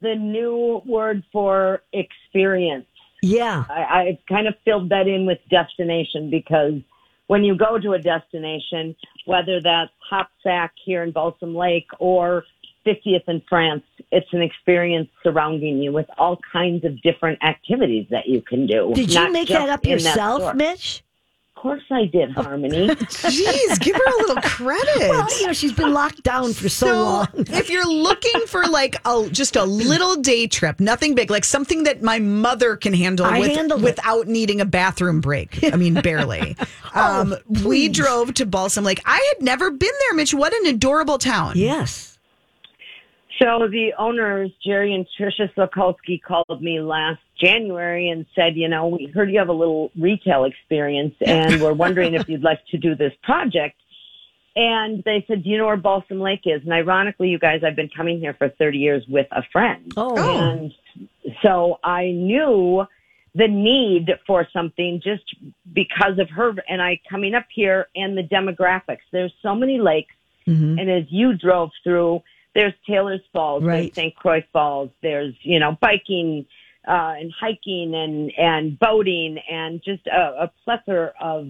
the 0.00 0.14
new 0.14 0.82
word 0.84 1.22
for 1.32 1.82
experience. 1.92 2.86
Yeah. 3.22 3.64
I, 3.68 3.80
I 3.80 4.18
kind 4.28 4.48
of 4.48 4.54
filled 4.64 4.88
that 4.90 5.06
in 5.06 5.26
with 5.26 5.38
destination 5.48 6.28
because 6.28 6.80
when 7.28 7.44
you 7.44 7.56
go 7.56 7.78
to 7.78 7.92
a 7.92 7.98
destination, 7.98 8.96
whether 9.26 9.60
that's 9.60 9.92
Hopsack 10.10 10.72
here 10.84 11.04
in 11.04 11.12
Balsam 11.12 11.54
Lake 11.54 11.86
or 12.00 12.44
50th 12.84 13.28
in 13.28 13.42
France, 13.48 13.84
it's 14.10 14.26
an 14.32 14.42
experience 14.42 15.08
surrounding 15.22 15.78
you 15.78 15.92
with 15.92 16.06
all 16.18 16.38
kinds 16.52 16.84
of 16.84 17.00
different 17.02 17.42
activities 17.44 18.06
that 18.10 18.26
you 18.26 18.42
can 18.42 18.66
do. 18.66 18.92
Did 18.94 19.14
you 19.14 19.32
make 19.32 19.48
that 19.48 19.68
up 19.68 19.86
in 19.86 19.98
that 19.98 20.02
yourself. 20.02 20.54
Mitch? 20.56 21.04
Of 21.62 21.68
course 21.68 21.84
I 21.92 22.06
did, 22.06 22.32
Harmony. 22.32 22.88
Jeez, 22.88 23.78
give 23.78 23.94
her 23.94 24.02
a 24.02 24.16
little 24.26 24.42
credit. 24.42 24.82
Well, 25.12 25.28
you 25.38 25.46
know, 25.46 25.52
she's 25.52 25.72
been 25.72 25.92
locked 25.94 26.24
down 26.24 26.52
for 26.54 26.68
so, 26.68 26.86
long. 27.04 27.28
if 27.34 27.70
you're 27.70 27.86
looking 27.86 28.46
for 28.48 28.66
like 28.66 28.96
a 29.04 29.28
just 29.30 29.54
a 29.54 29.62
little 29.64 30.16
day 30.16 30.48
trip, 30.48 30.80
nothing 30.80 31.14
big, 31.14 31.30
like 31.30 31.44
something 31.44 31.84
that 31.84 32.02
my 32.02 32.18
mother 32.18 32.74
can 32.76 32.92
handle 32.92 33.26
I 33.26 33.38
with, 33.38 33.52
handled 33.54 33.82
it. 33.82 33.84
without 33.84 34.26
needing 34.26 34.60
a 34.60 34.64
bathroom 34.64 35.20
break. 35.20 35.62
I 35.72 35.76
mean, 35.76 35.94
barely. 35.94 36.56
um, 36.94 37.36
we 37.64 37.88
Oh, 37.88 37.92
drove 37.92 38.34
to 38.34 38.44
Balsam 38.46 38.82
Lake. 38.82 39.00
I 39.06 39.34
had 39.36 39.44
never 39.44 39.70
been 39.70 39.92
there, 40.08 40.14
Mitch. 40.16 40.34
What 40.34 40.52
an 40.52 40.66
adorable 40.66 41.18
town. 41.18 41.52
Yes. 41.54 42.11
So 43.42 43.66
the 43.68 43.92
owners, 43.98 44.52
Jerry 44.64 44.94
and 44.94 45.04
Tricia 45.18 45.52
Sokolsky, 45.54 46.22
called 46.22 46.62
me 46.62 46.80
last 46.80 47.18
January 47.40 48.08
and 48.08 48.24
said, 48.36 48.54
you 48.54 48.68
know, 48.68 48.86
we 48.86 49.06
heard 49.12 49.32
you 49.32 49.40
have 49.40 49.48
a 49.48 49.52
little 49.52 49.90
retail 49.98 50.44
experience 50.44 51.14
and 51.26 51.60
we're 51.60 51.72
wondering 51.72 52.14
if 52.14 52.28
you'd 52.28 52.44
like 52.44 52.64
to 52.70 52.78
do 52.78 52.94
this 52.94 53.12
project. 53.24 53.76
And 54.54 55.02
they 55.04 55.24
said, 55.26 55.42
do 55.42 55.50
you 55.50 55.58
know 55.58 55.66
where 55.66 55.76
Balsam 55.76 56.20
Lake 56.20 56.42
is? 56.44 56.62
And 56.62 56.72
ironically, 56.72 57.30
you 57.30 57.38
guys, 57.40 57.62
I've 57.66 57.74
been 57.74 57.88
coming 57.88 58.20
here 58.20 58.34
for 58.34 58.48
30 58.48 58.78
years 58.78 59.04
with 59.08 59.26
a 59.32 59.42
friend. 59.50 59.92
Oh. 59.96 60.14
And 60.16 60.72
so 61.42 61.80
I 61.82 62.12
knew 62.12 62.86
the 63.34 63.48
need 63.48 64.10
for 64.24 64.46
something 64.52 65.00
just 65.02 65.24
because 65.72 66.18
of 66.18 66.30
her 66.30 66.54
and 66.68 66.80
I 66.80 67.00
coming 67.10 67.34
up 67.34 67.46
here 67.52 67.88
and 67.96 68.16
the 68.16 68.22
demographics. 68.22 69.00
There's 69.10 69.32
so 69.42 69.56
many 69.56 69.80
lakes. 69.80 70.14
Mm-hmm. 70.46 70.78
And 70.78 70.90
as 70.90 71.04
you 71.08 71.36
drove 71.36 71.70
through, 71.82 72.22
there's 72.54 72.74
Taylor's 72.86 73.20
Falls, 73.32 73.62
Right. 73.64 73.82
there's 73.82 73.94
St. 73.94 74.14
Croix 74.16 74.44
Falls, 74.52 74.90
there's, 75.02 75.34
you 75.42 75.58
know, 75.58 75.76
biking, 75.80 76.46
uh, 76.86 77.14
and 77.18 77.32
hiking 77.38 77.94
and, 77.94 78.32
and 78.36 78.78
boating 78.78 79.38
and 79.50 79.82
just 79.84 80.06
a, 80.06 80.44
a 80.44 80.52
plethora 80.64 81.12
of 81.20 81.48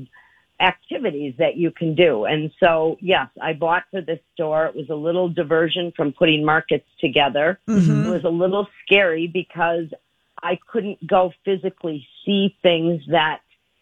activities 0.61 1.35
that 1.39 1.57
you 1.57 1.71
can 1.71 1.95
do. 1.95 2.25
And 2.25 2.51
so, 2.61 2.97
yes, 3.01 3.29
I 3.41 3.53
bought 3.53 3.85
for 3.91 4.01
this 4.01 4.21
store. 4.35 4.67
It 4.67 4.77
was 4.77 4.89
a 4.91 4.95
little 4.95 5.29
diversion 5.29 5.93
from 5.97 6.13
putting 6.13 6.45
markets 6.45 6.87
together. 7.01 7.59
It 7.67 7.73
was 8.11 8.25
a 8.25 8.29
little 8.29 8.69
scary 8.85 9.27
because 9.27 9.87
I 10.43 10.59
couldn't 10.71 11.05
go 11.07 11.33
physically 11.45 12.07
see 12.25 12.55
things 12.63 13.03
that, 13.09 13.41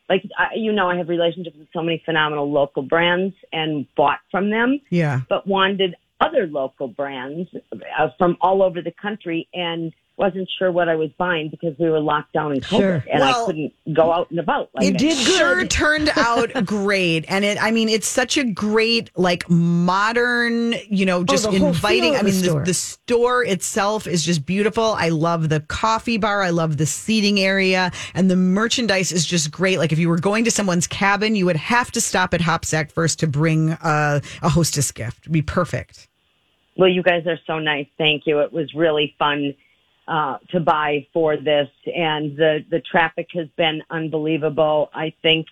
like, 0.08 0.24
I, 0.38 0.54
you 0.54 0.72
know, 0.72 0.88
I 0.88 0.96
have 0.96 1.08
relationships 1.08 1.56
with 1.58 1.68
so 1.72 1.82
many 1.82 2.00
phenomenal 2.04 2.50
local 2.50 2.82
brands 2.82 3.34
and 3.52 3.86
bought 3.94 4.20
from 4.30 4.50
them 4.50 4.80
Yeah. 4.90 5.20
but 5.28 5.46
wanted 5.46 5.96
other 6.20 6.46
local 6.46 6.88
brands 6.88 7.48
uh, 7.72 8.08
from 8.18 8.36
all 8.40 8.62
over 8.62 8.82
the 8.82 8.92
country 9.00 9.48
and 9.54 9.92
wasn't 10.16 10.46
sure 10.58 10.70
what 10.70 10.86
I 10.86 10.96
was 10.96 11.08
buying 11.16 11.48
because 11.50 11.74
we 11.78 11.88
were 11.88 11.98
locked 11.98 12.34
down 12.34 12.52
in 12.52 12.60
COVID 12.60 12.78
Sure. 12.78 13.04
and 13.10 13.20
Well, 13.20 13.42
I 13.42 13.46
couldn't 13.46 13.72
go 13.94 14.12
out 14.12 14.30
and 14.30 14.38
about. 14.38 14.68
Like 14.74 14.84
You 14.84 14.90
I 14.90 14.96
did 14.98 15.16
good. 15.16 15.36
Sure 15.38 15.66
turned 15.66 16.10
out 16.14 16.52
great. 16.66 17.24
And 17.26 17.42
it, 17.42 17.56
I 17.62 17.70
mean, 17.70 17.88
it's 17.88 18.06
such 18.06 18.36
a 18.36 18.44
great, 18.44 19.10
like, 19.16 19.48
modern, 19.48 20.74
you 20.90 21.06
know, 21.06 21.24
just 21.24 21.46
Oh, 21.46 21.52
inviting. 21.52 22.16
I 22.16 22.22
mean, 22.22 22.34
the 22.34 22.40
the, 22.40 22.44
store. 22.48 22.64
the 22.66 22.74
store 22.74 23.44
itself 23.44 24.06
is 24.06 24.22
just 24.22 24.44
beautiful. 24.44 24.84
I 24.98 25.08
love 25.08 25.48
the 25.48 25.60
coffee 25.60 26.18
bar. 26.18 26.42
I 26.42 26.50
love 26.50 26.76
the 26.76 26.84
seating 26.84 27.40
area. 27.40 27.90
And 28.12 28.30
the 28.30 28.36
merchandise 28.36 29.12
is 29.12 29.24
just 29.24 29.50
great. 29.50 29.78
Like, 29.78 29.90
if 29.90 29.98
you 29.98 30.10
were 30.10 30.18
going 30.20 30.44
to 30.44 30.50
someone's 30.50 30.86
cabin, 30.86 31.34
you 31.34 31.46
would 31.46 31.56
have 31.56 31.90
to 31.92 32.00
stop 32.02 32.34
at 32.34 32.42
Hopsack 32.42 32.90
first 32.90 33.20
to 33.20 33.26
bring 33.26 33.70
uh, 33.72 34.20
a 34.42 34.48
hostess 34.50 34.92
gift. 34.92 35.20
It'd 35.22 35.32
be 35.32 35.40
perfect. 35.40 36.08
Well, 36.76 36.88
you 36.88 37.02
guys 37.02 37.26
are 37.26 37.38
so 37.46 37.58
nice. 37.58 37.86
Thank 37.98 38.26
you. 38.26 38.40
It 38.40 38.52
was 38.52 38.72
really 38.74 39.14
fun 39.18 39.54
uh, 40.08 40.38
to 40.50 40.60
buy 40.60 41.06
for 41.12 41.36
this, 41.36 41.68
and 41.86 42.36
the 42.36 42.64
the 42.70 42.80
traffic 42.80 43.28
has 43.34 43.48
been 43.56 43.82
unbelievable. 43.90 44.90
I 44.94 45.12
think 45.22 45.46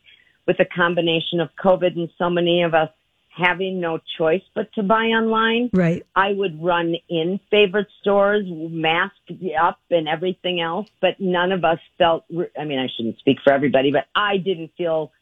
with 0.46 0.58
a 0.60 0.64
combination 0.64 1.40
of 1.40 1.50
COVID 1.62 1.96
and 1.96 2.08
so 2.18 2.30
many 2.30 2.62
of 2.62 2.74
us 2.74 2.90
having 3.38 3.80
no 3.80 4.00
choice 4.16 4.42
but 4.54 4.72
to 4.72 4.82
buy 4.82 5.04
online, 5.04 5.70
Right. 5.72 6.04
I 6.16 6.32
would 6.32 6.62
run 6.62 6.96
in 7.08 7.38
favorite 7.50 7.86
stores, 8.00 8.44
masked 8.48 9.30
up 9.60 9.78
and 9.90 10.08
everything 10.08 10.60
else, 10.60 10.88
but 11.00 11.20
none 11.20 11.52
of 11.52 11.64
us 11.64 11.78
felt, 11.98 12.24
I 12.58 12.64
mean, 12.64 12.78
I 12.78 12.88
shouldn't 12.96 13.18
speak 13.18 13.38
for 13.44 13.52
everybody, 13.52 13.92
but 13.92 14.06
I 14.14 14.38
didn't 14.38 14.72
feel 14.76 15.12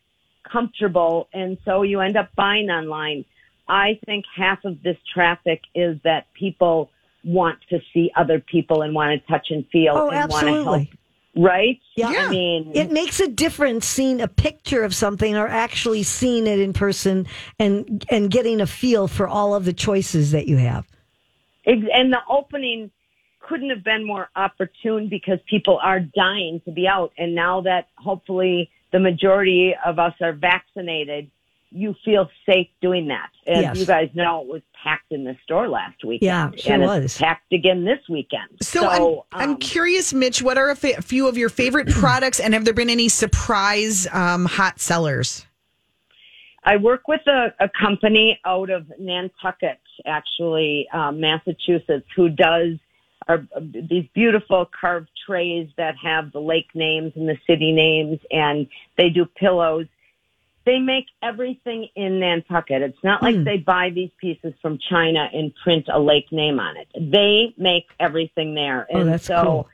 comfortable. 0.50 1.28
And 1.35 1.59
so 1.64 1.82
you 1.82 2.00
end 2.00 2.16
up 2.16 2.30
buying 2.35 2.70
online. 2.70 3.24
I 3.68 3.98
think 4.07 4.24
half 4.35 4.64
of 4.64 4.83
this 4.83 4.96
traffic 5.12 5.62
is 5.74 5.98
that 6.05 6.26
people 6.35 6.90
want 7.24 7.59
to 7.70 7.81
see 7.92 8.11
other 8.16 8.38
people 8.38 8.83
and 8.83 8.94
want 8.94 9.20
to 9.20 9.26
touch 9.26 9.48
and 9.50 9.66
feel 9.72 9.94
Oh, 9.96 10.11
and 10.11 10.31
want 10.31 10.46
to 10.46 10.64
help. 10.64 10.88
Right? 11.38 11.81
Yeah. 11.96 12.09
I 12.09 12.29
mean, 12.31 12.72
It 12.74 12.90
makes 12.90 13.20
a 13.20 13.29
difference 13.29 13.85
seeing 13.85 14.22
a 14.22 14.29
picture 14.29 14.85
of 14.85 14.94
something 14.94 15.37
or 15.37 15.46
actually 15.46 16.02
seeing 16.02 16.46
it 16.46 16.61
in 16.61 16.72
person 16.72 17.26
and 17.59 18.07
and 18.09 18.31
getting 18.31 18.61
a 18.61 18.66
feel 18.66 19.07
for 19.07 19.29
all 19.29 19.55
of 19.55 19.66
the 19.66 19.74
choices 19.74 20.31
that 20.31 20.46
you 20.46 20.57
have. 20.57 20.87
And 21.66 22.12
the 22.12 22.20
opening 22.31 22.90
couldn't 23.40 23.70
have 23.70 23.85
been 23.85 24.07
more 24.07 24.29
opportune 24.35 25.09
because 25.09 25.38
people 25.48 25.79
are 25.83 26.00
dying 26.00 26.61
to 26.64 26.72
be 26.72 26.87
out. 26.88 27.12
And 27.18 27.35
now 27.35 27.61
that 27.62 27.88
hopefully 27.96 28.70
the 28.92 29.00
majority 29.00 29.74
of 29.85 29.98
us 29.98 30.14
are 30.20 30.33
vaccinated, 30.33 31.31
you 31.77 31.95
feel 32.05 32.29
safe 32.47 32.69
doing 32.81 33.09
that. 33.09 33.31
And 33.47 33.62
Yes. 33.62 33.79
you 33.79 33.87
guys 33.87 34.09
know 34.15 34.41
it 34.41 34.49
was 34.49 34.62
packed 34.83 35.12
in 35.12 35.25
the 35.25 35.37
store 35.45 35.69
last 35.69 36.03
weekend. 36.05 36.23
Yeah, 36.23 36.51
sure 36.57 36.73
and 36.75 36.83
was. 36.83 37.05
It's 37.05 37.19
packed 37.19 37.53
again 37.53 37.85
this 37.85 38.01
weekend. 38.09 38.49
So, 38.62 38.89
I'm, 38.89 39.41
I'm 39.41 39.51
um, 39.51 39.57
curious, 39.59 40.15
Mitch, 40.15 40.43
what 40.43 40.59
are 40.59 40.71
a 40.71 40.77
fa- 40.77 41.03
few 41.03 41.29
of 41.29 41.37
your 41.37 41.49
favorite 41.49 41.89
products 41.91 42.41
and 42.41 42.55
have 42.55 42.65
there 42.65 42.75
been 42.75 42.91
any 42.91 43.09
surprise 43.09 44.07
um, 44.12 44.47
hot 44.47 44.81
sellers? 44.81 45.47
I 46.65 46.77
work 46.79 47.07
with 47.07 47.21
a, 47.29 47.55
a 47.61 47.69
company 47.81 48.41
out 48.45 48.71
of 48.71 48.91
Nantucket, 48.99 49.79
actually, 50.05 50.89
um, 50.93 51.21
Massachusetts, 51.21 52.07
who 52.17 52.29
does 52.29 52.79
are 53.29 53.45
these 53.61 54.07
beautiful 54.15 54.69
carved 54.79 55.11
trays 55.27 55.69
that 55.77 55.95
have 56.01 56.31
the 56.33 56.39
lake 56.41 56.69
names 56.75 57.12
and 57.17 57.29
the 57.29 57.37
city 57.47 57.73
names, 57.73 58.21
and 58.31 58.69
they 58.97 59.09
do 59.09 59.25
pillows. 59.25 59.87
They 60.66 60.81
make 60.81 61.07
everything 61.22 61.88
in 61.94 62.18
Nantucket. 62.18 62.83
It's 62.83 62.98
not 63.05 63.22
like 63.22 63.44
they 63.44 63.59
buy 63.59 63.90
these 63.94 64.11
pieces 64.20 64.52
from 64.61 64.79
China 64.90 65.29
and 65.33 65.55
print 65.62 65.87
a 65.90 66.00
lake 66.00 66.33
name 66.33 66.59
on 66.59 66.76
it. 66.76 66.88
They 66.92 67.55
make 67.57 67.87
everything 68.00 68.55
there, 68.57 68.88
Oh, 68.92 68.98
and 69.00 69.09
that's 69.09 69.26
so 69.26 69.42
cool. 69.44 69.68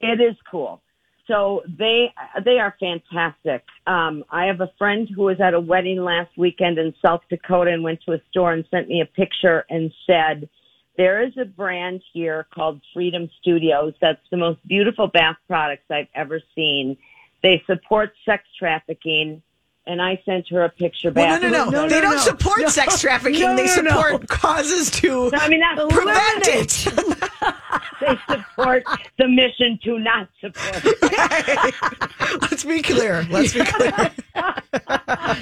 it 0.00 0.22
is 0.22 0.34
cool. 0.50 0.80
So 1.28 1.62
they 1.68 2.12
they 2.46 2.58
are 2.58 2.74
fantastic. 2.80 3.62
Um, 3.86 4.24
I 4.30 4.46
have 4.46 4.62
a 4.62 4.70
friend 4.78 5.06
who 5.14 5.24
was 5.24 5.38
at 5.38 5.52
a 5.52 5.60
wedding 5.60 6.02
last 6.02 6.30
weekend 6.38 6.78
in 6.78 6.94
South 7.04 7.20
Dakota 7.28 7.70
and 7.70 7.84
went 7.84 8.00
to 8.06 8.12
a 8.12 8.20
store 8.30 8.54
and 8.54 8.64
sent 8.70 8.88
me 8.88 9.02
a 9.02 9.06
picture 9.06 9.66
and 9.68 9.92
said, 10.06 10.48
"There 10.96 11.22
is 11.22 11.36
a 11.36 11.44
brand 11.44 12.02
here 12.14 12.46
called 12.54 12.80
Freedom 12.94 13.28
Studios. 13.40 13.92
That's 14.00 14.26
the 14.30 14.38
most 14.38 14.66
beautiful 14.66 15.08
bath 15.08 15.36
products 15.46 15.84
I've 15.90 16.08
ever 16.14 16.40
seen. 16.54 16.96
They 17.42 17.62
support 17.66 18.14
sex 18.24 18.44
trafficking." 18.58 19.42
And 19.84 20.00
I 20.00 20.22
sent 20.24 20.48
her 20.50 20.62
a 20.62 20.68
picture 20.68 21.10
Well, 21.10 21.40
back. 21.40 21.42
no, 21.42 21.48
no, 21.48 21.64
no. 21.64 21.70
no, 21.70 21.88
they 21.88 21.96
no, 21.96 22.02
don't 22.02 22.14
no. 22.16 22.22
support 22.22 22.60
No. 22.60 22.68
sex 22.68 23.00
trafficking. 23.00 23.40
No, 23.40 23.56
they 23.56 23.66
no, 23.66 23.82
no. 23.82 23.90
support 24.02 24.28
causes 24.28 24.90
to 24.92 25.28
No, 25.30 25.38
I 25.38 25.48
mean 25.48 25.58
that's 25.60 25.80
prevent 25.92 26.46
it. 26.46 26.86
they 28.00 28.16
support 28.32 28.84
the 29.18 29.26
mission 29.26 29.80
to 29.82 29.98
not 29.98 30.28
support. 30.40 30.82
it. 30.84 31.74
Let's 32.42 32.64
be 32.64 32.80
clear. 32.80 33.26
Let's 33.28 33.54
be 33.54 33.64
clear. 33.64 34.10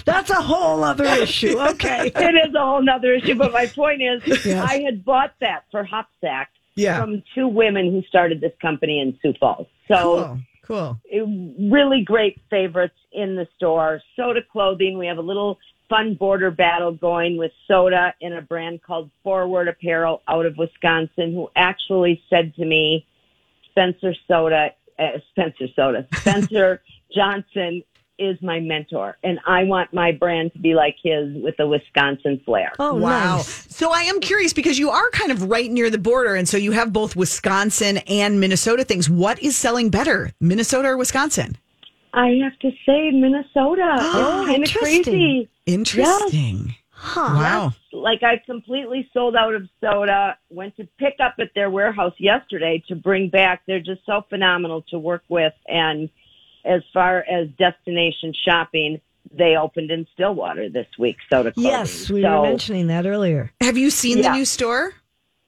That's 0.06 0.30
a 0.30 0.40
whole 0.40 0.82
other 0.84 1.04
issue. 1.04 1.58
Okay. 1.60 2.06
it 2.14 2.48
is 2.48 2.54
a 2.54 2.60
whole 2.60 2.82
nother 2.82 3.12
issue. 3.12 3.34
But 3.34 3.52
my 3.52 3.66
point 3.66 4.00
is, 4.02 4.22
Yes. 4.46 4.66
I 4.70 4.80
had 4.80 5.04
bought 5.04 5.34
that 5.40 5.64
for 5.70 5.84
Hopsack 5.84 6.48
Yeah. 6.76 6.98
from 7.00 7.22
two 7.34 7.46
women 7.46 7.90
who 7.92 8.02
started 8.04 8.40
this 8.40 8.52
company 8.62 9.00
in 9.00 9.18
Sioux 9.20 9.34
Falls. 9.38 9.66
So 9.86 10.24
Cool. 10.24 10.38
Cool. 10.70 11.00
really 11.68 12.04
great 12.04 12.40
favorites 12.48 12.94
in 13.10 13.34
the 13.34 13.48
store. 13.56 14.00
Sota 14.16 14.46
clothing. 14.46 14.98
We 14.98 15.06
have 15.06 15.18
a 15.18 15.22
little 15.22 15.58
fun 15.88 16.14
border 16.14 16.52
battle 16.52 16.92
going 16.92 17.36
with 17.36 17.50
Sota 17.68 18.12
and 18.22 18.34
a 18.34 18.40
brand 18.40 18.80
called 18.80 19.10
Forward 19.24 19.66
Apparel 19.66 20.22
out 20.28 20.46
of 20.46 20.56
Wisconsin, 20.56 21.34
who 21.34 21.50
actually 21.56 22.22
said 22.30 22.54
to 22.54 22.64
me, 22.64 23.04
Spencer 23.70 24.14
Sota, 24.28 24.70
uh, 24.96 25.08
Spencer 25.30 25.66
Sota, 25.76 26.06
Spencer 26.20 26.80
Johnson 27.12 27.82
is 28.20 28.36
my 28.42 28.60
mentor, 28.60 29.16
and 29.24 29.40
I 29.46 29.64
want 29.64 29.92
my 29.92 30.12
brand 30.12 30.52
to 30.52 30.58
be 30.58 30.74
like 30.74 30.96
his 31.02 31.34
with 31.42 31.58
a 31.58 31.66
Wisconsin 31.66 32.40
flair. 32.44 32.72
Oh, 32.78 32.94
wow. 32.94 33.36
nice. 33.36 33.66
So 33.74 33.90
I 33.92 34.02
am 34.02 34.20
curious 34.20 34.52
because 34.52 34.78
you 34.78 34.90
are 34.90 35.10
kind 35.10 35.32
of 35.32 35.44
right 35.50 35.70
near 35.70 35.90
the 35.90 35.98
border. 35.98 36.34
And 36.34 36.48
so 36.48 36.56
you 36.56 36.72
have 36.72 36.92
both 36.92 37.16
Wisconsin 37.16 37.98
and 37.98 38.38
Minnesota 38.38 38.84
things. 38.84 39.08
What 39.08 39.42
is 39.42 39.56
selling 39.56 39.90
better, 39.90 40.32
Minnesota 40.40 40.88
or 40.88 40.96
Wisconsin? 40.96 41.56
I 42.12 42.38
have 42.42 42.58
to 42.60 42.70
say, 42.86 43.10
Minnesota. 43.10 43.96
Oh, 44.00 44.42
it's 44.42 44.46
kind 44.46 44.50
of 44.50 44.68
interesting. 44.68 45.02
crazy. 45.04 45.48
Interesting. 45.66 46.74
Huh. 47.02 47.20
Wow. 47.34 47.72
like 47.94 48.22
I 48.22 48.42
completely 48.44 49.08
sold 49.14 49.34
out 49.34 49.54
of 49.54 49.66
Sota. 49.82 50.34
Went 50.50 50.76
to 50.76 50.86
pick 50.98 51.14
up 51.18 51.36
at 51.38 51.48
their 51.54 51.70
warehouse 51.70 52.12
yesterday 52.18 52.82
to 52.88 52.94
bring 52.94 53.30
back. 53.30 53.62
They're 53.66 53.80
just 53.80 54.04
so 54.04 54.22
phenomenal 54.28 54.82
to 54.90 54.98
work 54.98 55.22
with. 55.30 55.54
And 55.66 56.10
as 56.64 56.82
far 56.92 57.18
as 57.18 57.48
destination 57.58 58.32
shopping, 58.44 59.00
they 59.32 59.56
opened 59.56 59.90
in 59.90 60.06
Stillwater 60.14 60.68
this 60.68 60.86
week. 60.98 61.16
Sota 61.30 61.54
clothing. 61.54 61.64
Yes, 61.64 62.10
we 62.10 62.22
so, 62.22 62.40
were 62.40 62.48
mentioning 62.48 62.88
that 62.88 63.06
earlier. 63.06 63.52
Have 63.60 63.76
you 63.76 63.90
seen 63.90 64.22
the 64.22 64.32
new 64.32 64.44
store? 64.44 64.92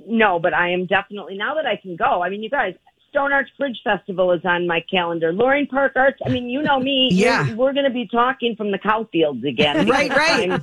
No, 0.07 0.39
but 0.39 0.55
I 0.55 0.71
am 0.71 0.87
definitely 0.87 1.37
now 1.37 1.55
that 1.55 1.67
I 1.67 1.77
can 1.77 1.97
go. 1.97 2.23
I 2.23 2.29
mean, 2.29 2.43
you 2.43 2.51
guys, 2.51 2.75
Stone 3.13 3.31
Arch 3.31 3.51
Bridge 3.59 3.79
Festival 3.85 4.33
is 4.33 4.41
on 4.47 4.67
my 4.67 4.81
calendar. 4.91 5.35
Loring 5.35 5.67
Park 5.67 5.93
Arts. 5.97 6.19
I 6.25 6.31
mean, 6.31 6.49
you 6.49 6.63
know 6.63 6.81
me. 6.81 7.11
Yeah. 7.23 7.51
We're, 7.51 7.57
we're 7.57 7.73
going 7.75 7.85
to 7.85 7.93
be 7.93 8.09
talking 8.09 8.57
from 8.57 8.71
the 8.71 8.79
cow 8.79 9.07
fields 9.13 9.45
again. 9.45 9.87
Right, 9.93 10.11
right. 10.11 10.61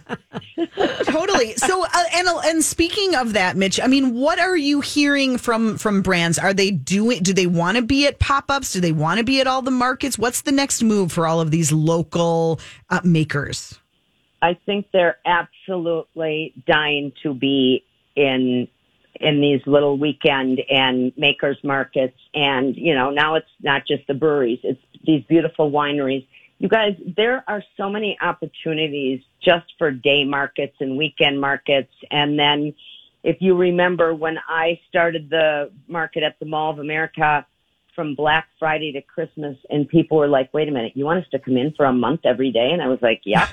Totally. 1.04 1.54
So, 1.54 1.84
uh, 1.84 2.04
and 2.16 2.28
and 2.28 2.64
speaking 2.64 3.14
of 3.14 3.34
that, 3.34 3.56
Mitch, 3.56 3.80
I 3.80 3.86
mean, 3.86 4.16
what 4.16 4.40
are 4.40 4.58
you 4.58 4.82
hearing 4.82 5.38
from 5.38 5.78
from 5.78 6.02
brands? 6.02 6.40
Are 6.40 6.54
they 6.54 6.72
doing? 6.72 7.22
Do 7.22 7.34
they 7.34 7.46
want 7.46 7.78
to 7.78 7.84
be 7.84 8.08
at 8.08 8.18
pop 8.18 8.50
ups? 8.50 8.74
Do 8.74 8.80
they 8.80 8.92
want 8.92 9.20
to 9.20 9.24
be 9.24 9.40
at 9.40 9.48
all 9.48 9.62
the 9.62 9.72
markets? 9.72 10.18
What's 10.18 10.42
the 10.42 10.52
next 10.52 10.82
move 10.82 11.12
for 11.12 11.28
all 11.28 11.40
of 11.40 11.52
these 11.52 11.72
local 11.72 12.60
uh, 12.90 13.02
makers? 13.04 13.78
I 14.42 14.58
think 14.66 14.88
they're 14.92 15.18
absolutely 15.26 16.54
dying 16.66 17.12
to 17.24 17.34
be 17.34 17.84
in 18.16 18.68
in 19.20 19.42
these 19.42 19.62
little 19.66 19.98
weekend 19.98 20.62
and 20.70 21.12
makers 21.18 21.58
markets 21.64 22.18
and 22.34 22.76
you 22.76 22.94
know 22.94 23.10
now 23.10 23.36
it's 23.36 23.50
not 23.62 23.86
just 23.88 24.06
the 24.08 24.14
breweries 24.14 24.60
it's 24.64 24.82
these 25.06 25.24
beautiful 25.26 25.72
wineries 25.72 26.26
you 26.60 26.68
guys 26.68 26.96
there 27.18 27.44
are 27.48 27.64
so 27.78 27.90
many 27.90 28.18
opportunities 28.22 29.22
just 29.44 29.66
for 29.78 29.92
day 29.92 30.24
markets 30.24 30.76
and 30.80 30.98
weekend 30.98 31.40
markets 31.40 31.94
and 32.12 32.40
then 32.40 32.74
if 33.24 33.38
you 33.42 33.56
remember 33.56 34.14
when 34.16 34.38
I 34.48 34.80
started 34.88 35.30
the 35.30 35.72
market 35.88 36.24
at 36.24 36.40
the 36.40 36.46
Mall 36.46 36.72
of 36.72 36.80
America 36.80 37.46
from 37.96 38.16
Black 38.16 38.48
Friday 38.58 38.94
to 38.94 39.02
Christmas 39.02 39.58
and 39.70 39.88
people 39.88 40.18
were 40.18 40.28
like, 40.28 40.54
wait 40.54 40.70
a 40.70 40.72
minute, 40.72 40.94
you 40.96 41.04
want 41.04 41.20
us 41.24 41.30
to 41.32 41.40
come 41.40 41.58
in 41.58 41.74
for 41.74 41.86
a 41.86 41.94
month 41.94 42.22
every 42.24 42.52
day? 42.52 42.70
And 42.72 42.82
I 42.82 42.88
was 42.88 43.00
like, 43.02 43.22
yeah. 43.26 43.48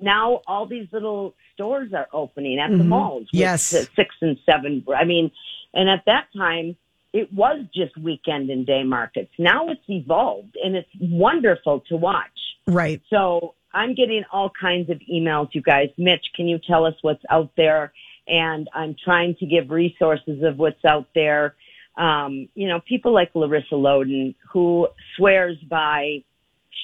Now 0.00 0.40
all 0.46 0.66
these 0.66 0.88
little 0.92 1.34
stores 1.54 1.92
are 1.92 2.08
opening 2.12 2.58
at 2.58 2.70
the 2.70 2.84
malls. 2.84 3.28
Yes. 3.32 3.62
six 3.64 4.14
and 4.20 4.38
seven. 4.44 4.84
I 4.96 5.04
mean, 5.04 5.30
and 5.74 5.88
at 5.88 6.04
that 6.06 6.26
time, 6.36 6.76
it 7.12 7.32
was 7.32 7.64
just 7.74 7.96
weekend 7.96 8.50
and 8.50 8.66
day 8.66 8.84
markets. 8.84 9.32
Now 9.38 9.68
it's 9.68 9.82
evolved 9.88 10.56
and 10.62 10.76
it's 10.76 10.88
wonderful 11.00 11.80
to 11.88 11.96
watch. 11.96 12.26
Right. 12.66 13.02
So 13.10 13.54
I'm 13.72 13.94
getting 13.94 14.24
all 14.32 14.50
kinds 14.50 14.90
of 14.90 15.00
emails, 15.12 15.48
you 15.52 15.62
guys. 15.62 15.88
Mitch, 15.98 16.24
can 16.34 16.46
you 16.48 16.58
tell 16.58 16.84
us 16.86 16.94
what's 17.02 17.22
out 17.30 17.50
there? 17.56 17.92
And 18.26 18.68
I'm 18.74 18.96
trying 19.02 19.36
to 19.40 19.46
give 19.46 19.70
resources 19.70 20.42
of 20.42 20.58
what's 20.58 20.84
out 20.84 21.08
there. 21.14 21.54
Um, 21.96 22.48
you 22.54 22.68
know, 22.68 22.80
people 22.80 23.12
like 23.12 23.30
Larissa 23.34 23.74
Loden, 23.74 24.34
who 24.50 24.88
swears 25.16 25.58
by 25.68 26.24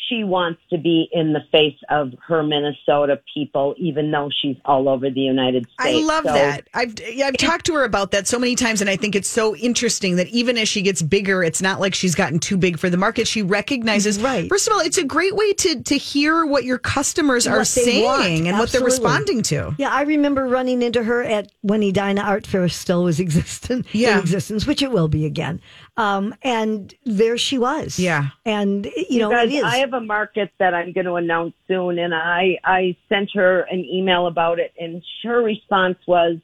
she 0.09 0.25
wants 0.25 0.61
to 0.71 0.79
be 0.79 1.09
in 1.13 1.33
the 1.33 1.41
face 1.53 1.77
of 1.91 2.13
her 2.27 2.43
Minnesota 2.43 3.21
people, 3.35 3.75
even 3.77 4.11
though 4.11 4.31
she's 4.41 4.57
all 4.65 4.89
over 4.89 5.11
the 5.11 5.21
United 5.21 5.65
States. 5.65 5.75
I 5.79 5.93
love 6.03 6.25
So- 6.25 6.33
that. 6.33 6.67
I've 6.75 6.95
yeah, 7.13 7.27
I've 7.27 7.37
talked 7.37 7.67
to 7.67 7.75
her 7.75 7.85
about 7.85 8.11
that 8.13 8.27
so 8.27 8.39
many 8.39 8.55
times, 8.55 8.81
and 8.81 8.89
I 8.89 8.97
think 8.97 9.15
it's 9.15 9.29
so 9.29 9.55
interesting 9.57 10.17
that 10.17 10.29
even 10.29 10.57
as 10.57 10.69
she 10.69 10.81
gets 10.83 11.03
bigger, 11.03 11.43
it's 11.43 11.61
not 11.61 11.81
like 11.81 11.95
she's 11.95 12.15
gotten 12.15 12.39
too 12.39 12.57
big 12.57 12.79
for 12.79 12.89
the 12.89 12.97
market. 12.97 13.27
She 13.29 13.43
recognizes. 13.43 14.19
Right. 14.21 14.49
First 14.49 14.67
of 14.67 14.73
all, 14.73 14.81
it's 14.81 14.99
a 14.99 15.05
great 15.05 15.35
way 15.37 15.53
to 15.55 15.83
to 15.83 15.95
hear 15.97 16.47
what 16.47 16.65
your 16.65 16.79
customers 16.79 17.47
are 17.47 17.59
What 17.59 17.73
they 17.75 17.83
saying 17.85 18.05
want. 18.05 18.27
and 18.49 18.59
what 18.59 18.71
they're 18.71 18.83
responding 18.83 19.43
to. 19.43 19.75
Yeah, 19.79 19.91
I 19.91 20.03
remember 20.03 20.47
running 20.47 20.83
into 20.83 21.03
her 21.03 21.23
at 21.23 21.51
when 21.63 21.83
Edina 21.83 22.23
Art 22.23 22.47
Fair 22.47 22.69
still 22.69 23.05
was 23.05 23.21
existent 23.29 23.87
Yeah. 23.93 24.15
in 24.15 24.21
existence, 24.21 24.67
which 24.67 24.83
it 24.83 24.91
will 24.91 25.09
be 25.09 25.27
again. 25.27 25.61
Um, 25.99 26.33
and 26.43 26.95
there 27.05 27.37
she 27.37 27.59
was. 27.59 27.99
Yeah. 27.99 28.29
and 28.47 28.87
you 29.11 29.19
know 29.19 29.31
guys, 29.31 29.51
it 29.51 29.57
is. 29.57 29.65
I 29.65 29.79
have 29.79 29.93
a 29.95 30.01
market 30.01 30.53
that 30.59 30.73
I'm 30.73 30.93
going 30.93 31.07
to 31.07 31.15
announce 31.15 31.55
soon, 31.67 31.99
and 31.99 32.15
I 32.15 32.59
I 32.65 32.97
sent 33.09 33.31
her 33.35 33.63
an 33.63 33.81
email 33.85 34.29
about 34.29 34.61
it, 34.61 34.73
and 34.79 35.03
her 35.25 35.43
response 35.43 35.99
was, 36.07 36.39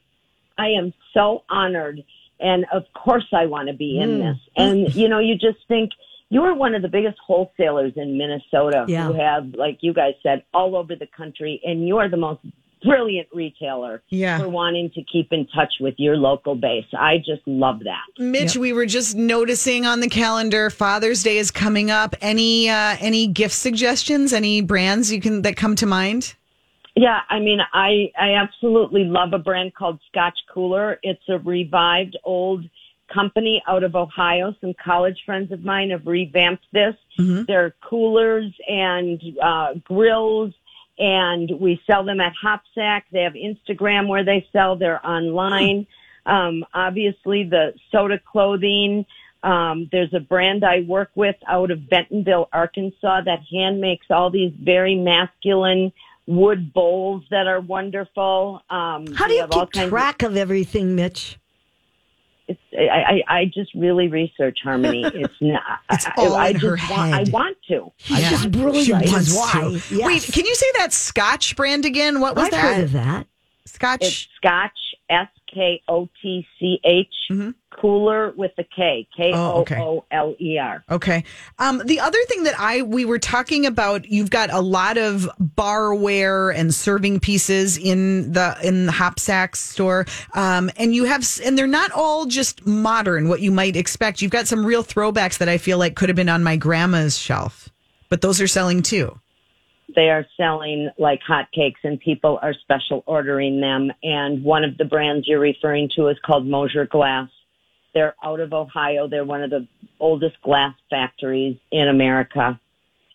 "I 0.57 0.67
am 0.77 0.93
so 1.13 1.43
honored, 1.49 2.03
and 2.39 2.65
of 2.73 2.83
course 2.93 3.27
I 3.31 3.45
want 3.45 3.69
to 3.69 3.73
be 3.73 3.97
in 3.97 4.19
this." 4.19 4.37
And 4.57 4.93
you 4.93 5.07
know, 5.07 5.19
you 5.19 5.35
just 5.35 5.65
think 5.69 5.91
you 6.29 6.41
are 6.41 6.53
one 6.53 6.75
of 6.75 6.81
the 6.81 6.89
biggest 6.89 7.17
wholesalers 7.25 7.93
in 7.95 8.17
Minnesota 8.17 8.85
Yeah. 8.89 9.07
who 9.07 9.13
have, 9.13 9.53
like 9.53 9.77
you 9.81 9.93
guys 9.93 10.15
said, 10.21 10.43
all 10.53 10.75
over 10.75 10.95
the 10.95 11.07
country, 11.07 11.61
and 11.63 11.87
you 11.87 11.97
are 11.97 12.09
the 12.09 12.17
most 12.17 12.41
brilliant 12.85 13.27
retailer 13.33 14.01
Yeah. 14.09 14.37
for 14.39 14.47
wanting 14.49 14.91
to 14.91 15.03
keep 15.03 15.33
in 15.33 15.47
touch 15.47 15.73
with 15.79 15.95
your 15.97 16.15
local 16.17 16.55
base. 16.55 16.85
I 16.97 17.17
just 17.17 17.41
love 17.45 17.79
that. 17.85 18.03
Mitch, 18.17 18.55
we 18.55 18.71
were 18.73 18.85
just 18.85 19.15
noticing 19.15 19.85
on 19.85 19.99
the 19.99 20.09
calendar 20.09 20.69
Father's 20.69 21.23
Day 21.23 21.37
is 21.37 21.51
coming 21.51 21.89
up. 21.91 22.15
Any 22.21 22.69
uh, 22.69 22.95
any 22.99 23.27
gift 23.27 23.53
suggestions? 23.55 24.33
Any 24.33 24.61
brands 24.61 25.11
you 25.11 25.19
can 25.19 25.41
that 25.41 25.57
come 25.57 25.75
to 25.77 25.85
mind? 25.85 26.35
Yeah, 26.95 27.19
I 27.29 27.39
mean, 27.39 27.59
I 27.73 28.11
I 28.17 28.35
absolutely 28.35 29.03
love 29.03 29.33
a 29.33 29.37
brand 29.39 29.73
called 29.75 29.99
Skotch 30.13 30.37
Kooler. 30.53 30.97
It's 31.03 31.27
a 31.27 31.39
revived 31.39 32.17
old 32.23 32.63
company 33.13 33.61
out 33.67 33.83
of 33.83 33.95
Ohio. 33.95 34.55
Some 34.61 34.73
college 34.83 35.17
friends 35.25 35.51
of 35.51 35.63
mine 35.63 35.89
have 35.91 36.07
revamped 36.07 36.63
this. 36.71 36.95
They're 37.17 37.75
coolers 37.87 38.51
and 38.67 39.21
uh, 39.43 39.73
grills, 39.83 40.53
and 40.97 41.51
we 41.59 41.81
sell 41.87 42.03
them 42.03 42.21
at 42.21 42.33
Hopsack. 42.41 43.05
They 43.11 43.21
have 43.21 43.33
Instagram 43.33 44.07
where 44.07 44.23
they 44.23 44.47
sell. 44.51 44.75
They're 44.75 45.05
online. 45.05 45.87
Um, 46.25 46.65
obviously, 46.73 47.43
the 47.43 47.73
Sota 47.93 48.19
clothing. 48.23 49.05
Um, 49.43 49.89
there's 49.91 50.13
a 50.13 50.19
brand 50.19 50.63
I 50.63 50.81
work 50.87 51.11
with 51.13 51.35
out 51.47 51.69
of 51.69 51.87
Bentonville, 51.87 52.49
Arkansas, 52.51 53.21
that 53.25 53.41
hand 53.51 53.79
makes 53.79 54.07
all 54.09 54.31
these 54.31 54.51
very 54.59 54.95
masculine 54.95 55.91
wood 56.25 56.73
bowls 56.73 57.23
that 57.29 57.45
are 57.45 57.59
wonderful. 57.61 58.63
Um, 58.69 59.13
How 59.13 59.27
do 59.27 59.33
you 59.33 59.43
keep 59.47 59.71
kinds 59.71 59.77
of- 59.77 59.89
track 59.89 60.23
of 60.23 60.35
everything, 60.35 60.95
Mitch? 60.95 61.37
It's 62.47 62.59
I, 62.77 63.23
I 63.27 63.39
I 63.39 63.45
just 63.45 63.73
really 63.73 64.07
research 64.07 64.59
harmony. 64.63 65.03
It's 65.15 65.33
not. 65.41 65.79
It's 65.91 66.05
I, 66.05 66.13
all 66.17 66.35
I 66.35 66.47
in 66.49 66.59
just 66.59 66.81
her 66.83 66.95
want, 66.95 67.13
I 67.13 67.23
want 67.31 67.57
to. 67.69 67.91
Yeah. 68.07 68.29
just 68.29 68.51
brilliant. 68.51 68.85
She 68.85 68.91
is 69.15 69.33
wants 69.33 69.35
why. 69.35 69.61
to. 69.61 69.95
Yes. 69.95 70.05
Wait, 70.05 70.33
can 70.33 70.45
you 70.45 70.55
say 70.55 70.65
that 70.77 70.91
Skotch 70.91 71.55
brand 71.55 71.85
again? 71.85 72.19
What 72.19 72.35
was 72.35 72.45
I've 72.45 72.51
that? 72.51 72.75
heard 72.75 72.83
of 72.83 72.91
that. 72.93 73.27
Skotch. 73.67 73.97
It's 74.01 74.27
Skotch 74.43 74.69
S 75.09 75.27
K 75.51 75.81
O 75.87 76.09
T 76.21 76.45
C 76.59 76.79
H 76.83 77.07
mm-hmm. 77.31 77.51
Cooler 77.79 78.31
with 78.35 78.51
a 78.57 78.63
K 78.63 79.07
K. 79.15 79.31
Oh, 79.33 79.61
okay. 79.61 79.79
O 79.79 80.05
L 80.11 80.35
E 80.39 80.57
R. 80.57 80.83
Okay. 80.89 81.23
Um, 81.59 81.81
the 81.85 81.99
other 81.99 82.17
thing 82.27 82.43
that 82.43 82.59
I 82.59 82.81
we 82.81 83.05
were 83.05 83.19
talking 83.19 83.65
about, 83.65 84.05
you've 84.09 84.29
got 84.29 84.51
a 84.51 84.61
lot 84.61 84.97
of 84.97 85.29
barware 85.41 86.55
and 86.55 86.73
serving 86.73 87.19
pieces 87.19 87.77
in 87.77 88.31
the 88.31 88.57
in 88.63 88.85
the 88.85 88.91
Hopsack 88.91 89.55
store, 89.55 90.05
um, 90.33 90.69
and 90.77 90.95
you 90.95 91.05
have 91.05 91.25
and 91.43 91.57
they're 91.57 91.67
not 91.67 91.91
all 91.91 92.25
just 92.25 92.65
modern, 92.65 93.27
what 93.27 93.41
you 93.41 93.51
might 93.51 93.75
expect. 93.75 94.21
You've 94.21 94.31
got 94.31 94.47
some 94.47 94.65
real 94.65 94.83
throwbacks 94.83 95.37
that 95.39 95.49
I 95.49 95.57
feel 95.57 95.77
like 95.77 95.95
could 95.95 96.09
have 96.09 96.15
been 96.15 96.29
on 96.29 96.43
my 96.43 96.55
grandma's 96.57 97.17
shelf, 97.17 97.69
but 98.09 98.21
those 98.21 98.39
are 98.41 98.47
selling 98.47 98.81
too. 98.81 99.19
They 99.95 100.09
are 100.09 100.25
selling 100.35 100.89
like 100.97 101.19
hotcakes, 101.27 101.83
and 101.83 101.99
people 101.99 102.39
are 102.41 102.53
special 102.53 103.03
ordering 103.05 103.61
them. 103.61 103.91
And 104.03 104.43
one 104.43 104.63
of 104.63 104.77
the 104.77 104.85
brands 104.85 105.27
you're 105.27 105.39
referring 105.39 105.89
to 105.95 106.07
is 106.07 106.17
called 106.25 106.45
Mosser 106.45 106.89
Glass. 106.89 107.29
They're 107.95 108.13
out 108.23 108.41
of 108.41 108.53
Ohio. 108.53 109.07
They're 109.07 109.25
one 109.25 109.41
of 109.41 109.49
the 109.49 109.67
oldest 109.99 110.39
glass 110.41 110.75
factories 110.89 111.57
in 111.71 111.87
America. 111.87 112.59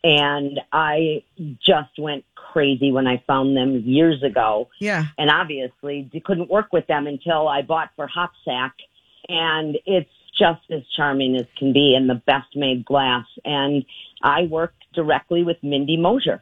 And 0.03 0.59
I 0.73 1.23
just 1.65 1.99
went 1.99 2.25
crazy 2.35 2.91
when 2.91 3.07
I 3.07 3.23
found 3.27 3.57
them 3.57 3.83
years 3.85 4.23
ago. 4.23 4.69
Yeah. 4.81 5.05
And 5.19 5.31
obviously, 5.31 6.09
you 6.11 6.21
couldn't 6.21 6.51
work 6.51 6.73
with 6.73 6.87
them 6.87 7.07
until 7.07 7.47
I 7.47 7.63
bought 7.63 7.91
for 7.95 8.09
Hopsack. 8.09 8.75
And 9.29 9.77
it's 9.85 10.11
just 10.37 10.63
as 10.71 10.83
charming 10.97 11.37
as 11.37 11.47
can 11.59 11.73
be 11.75 11.95
and 11.95 12.09
the 12.09 12.15
best 12.15 12.57
made 12.57 12.85
glass. 12.85 13.27
And 13.45 13.85
I 14.23 14.45
work 14.45 14.75
directly 14.95 15.45
with 15.45 15.59
Mindy 15.63 15.99
Mosser 15.99 16.41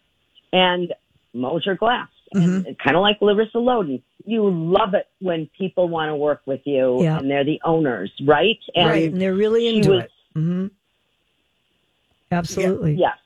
and 0.52 0.94
Mosser 1.34 1.76
Glass. 1.76 2.08
And 2.32 2.76
kind 2.78 2.96
of 2.96 3.02
like 3.02 3.16
Larissa 3.20 3.58
Loden. 3.58 4.02
You 4.24 4.48
love 4.50 4.94
it 4.94 5.06
when 5.20 5.48
people 5.56 5.88
want 5.88 6.10
to 6.10 6.16
work 6.16 6.42
with 6.46 6.60
you 6.64 7.02
Yeah. 7.02 7.18
and 7.18 7.30
they're 7.30 7.44
the 7.44 7.60
owners, 7.64 8.12
right? 8.26 8.58
And 8.74 8.88
right, 8.88 9.10
and 9.12 9.20
they're 9.20 9.34
really 9.34 9.62
she 9.70 9.76
into 9.78 9.90
was- 9.90 10.04
it. 10.04 10.10
hmm 10.34 10.66
Absolutely. 12.30 12.94
Yes. 12.94 13.16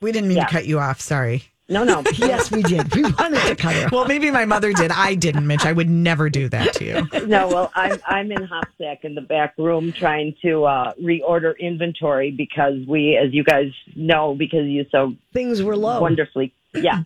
We 0.00 0.12
didn't 0.12 0.28
mean 0.28 0.38
Yeah. 0.38 0.46
to 0.46 0.50
cut 0.52 0.66
you 0.66 0.78
off. 0.78 1.00
Sorry. 1.00 1.44
No, 1.68 1.84
no. 1.84 2.02
Yes, 2.18 2.50
we 2.50 2.62
did. 2.62 2.94
We 2.94 3.02
wanted 3.02 3.40
to 3.42 3.54
cut 3.56 3.74
her. 3.74 3.84
off. 3.86 3.92
Well, 3.92 4.04
maybe 4.06 4.30
my 4.30 4.44
mother 4.44 4.72
did. 4.72 4.90
I 4.90 5.14
didn't, 5.14 5.46
Mitch. 5.46 5.64
I 5.64 5.72
would 5.72 5.88
never 5.88 6.28
do 6.28 6.48
that 6.48 6.74
to 6.74 6.84
you. 6.84 7.08
no, 7.26 7.46
well, 7.48 7.70
I'm 7.74 7.98
I'm 8.06 8.32
in 8.32 8.42
Hopsack 8.42 9.04
in 9.04 9.14
the 9.14 9.20
back 9.20 9.54
room 9.56 9.92
trying 9.92 10.34
to 10.42 10.64
uh, 10.64 10.92
reorder 11.00 11.56
inventory 11.58 12.32
because 12.32 12.74
we, 12.88 13.16
as 13.16 13.32
you 13.32 13.44
guys 13.44 13.70
know, 13.94 14.34
because 14.34 14.66
you 14.66 14.84
so 14.90 15.14
Things 15.32 15.62
were 15.62 15.76
low. 15.76 16.00
wonderfully, 16.00 16.52
yeah, 16.74 17.02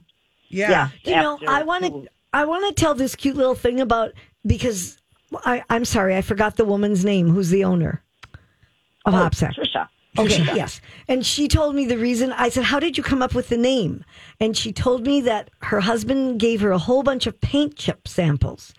Yeah. 0.54 0.88
yeah. 1.02 1.16
You 1.16 1.22
know, 1.22 1.38
I 1.48 1.62
want 1.62 1.84
to. 1.84 2.06
I 2.32 2.44
want 2.46 2.66
to 2.66 2.80
tell 2.80 2.94
this 2.94 3.14
cute 3.14 3.36
little 3.36 3.54
thing 3.54 3.80
about 3.80 4.12
because 4.44 4.96
I, 5.44 5.62
I'm 5.70 5.84
sorry, 5.84 6.16
I 6.16 6.20
forgot 6.22 6.56
the 6.56 6.64
woman's 6.64 7.04
name. 7.04 7.28
Who's 7.28 7.50
the 7.50 7.64
owner 7.64 8.02
of 9.04 9.14
Oh, 9.14 9.18
Hopsack? 9.18 9.54
Trisha. 9.54 9.88
Okay, 10.18 10.44
yes. 10.54 10.80
And 11.08 11.26
she 11.26 11.48
told 11.48 11.74
me 11.74 11.86
the 11.86 11.98
reason. 11.98 12.32
I 12.32 12.48
said, 12.48 12.64
How 12.64 12.78
did 12.80 12.96
you 12.96 13.02
come 13.04 13.22
up 13.22 13.34
with 13.34 13.48
the 13.48 13.56
name? 13.56 14.04
And 14.40 14.56
she 14.56 14.72
told 14.72 15.06
me 15.06 15.20
that 15.22 15.50
her 15.62 15.80
husband 15.80 16.38
gave 16.40 16.60
her 16.60 16.70
a 16.72 16.78
whole 16.78 17.02
bunch 17.02 17.26
of 17.26 17.40
paint 17.40 17.76
chip 17.76 18.06
samples 18.06 18.72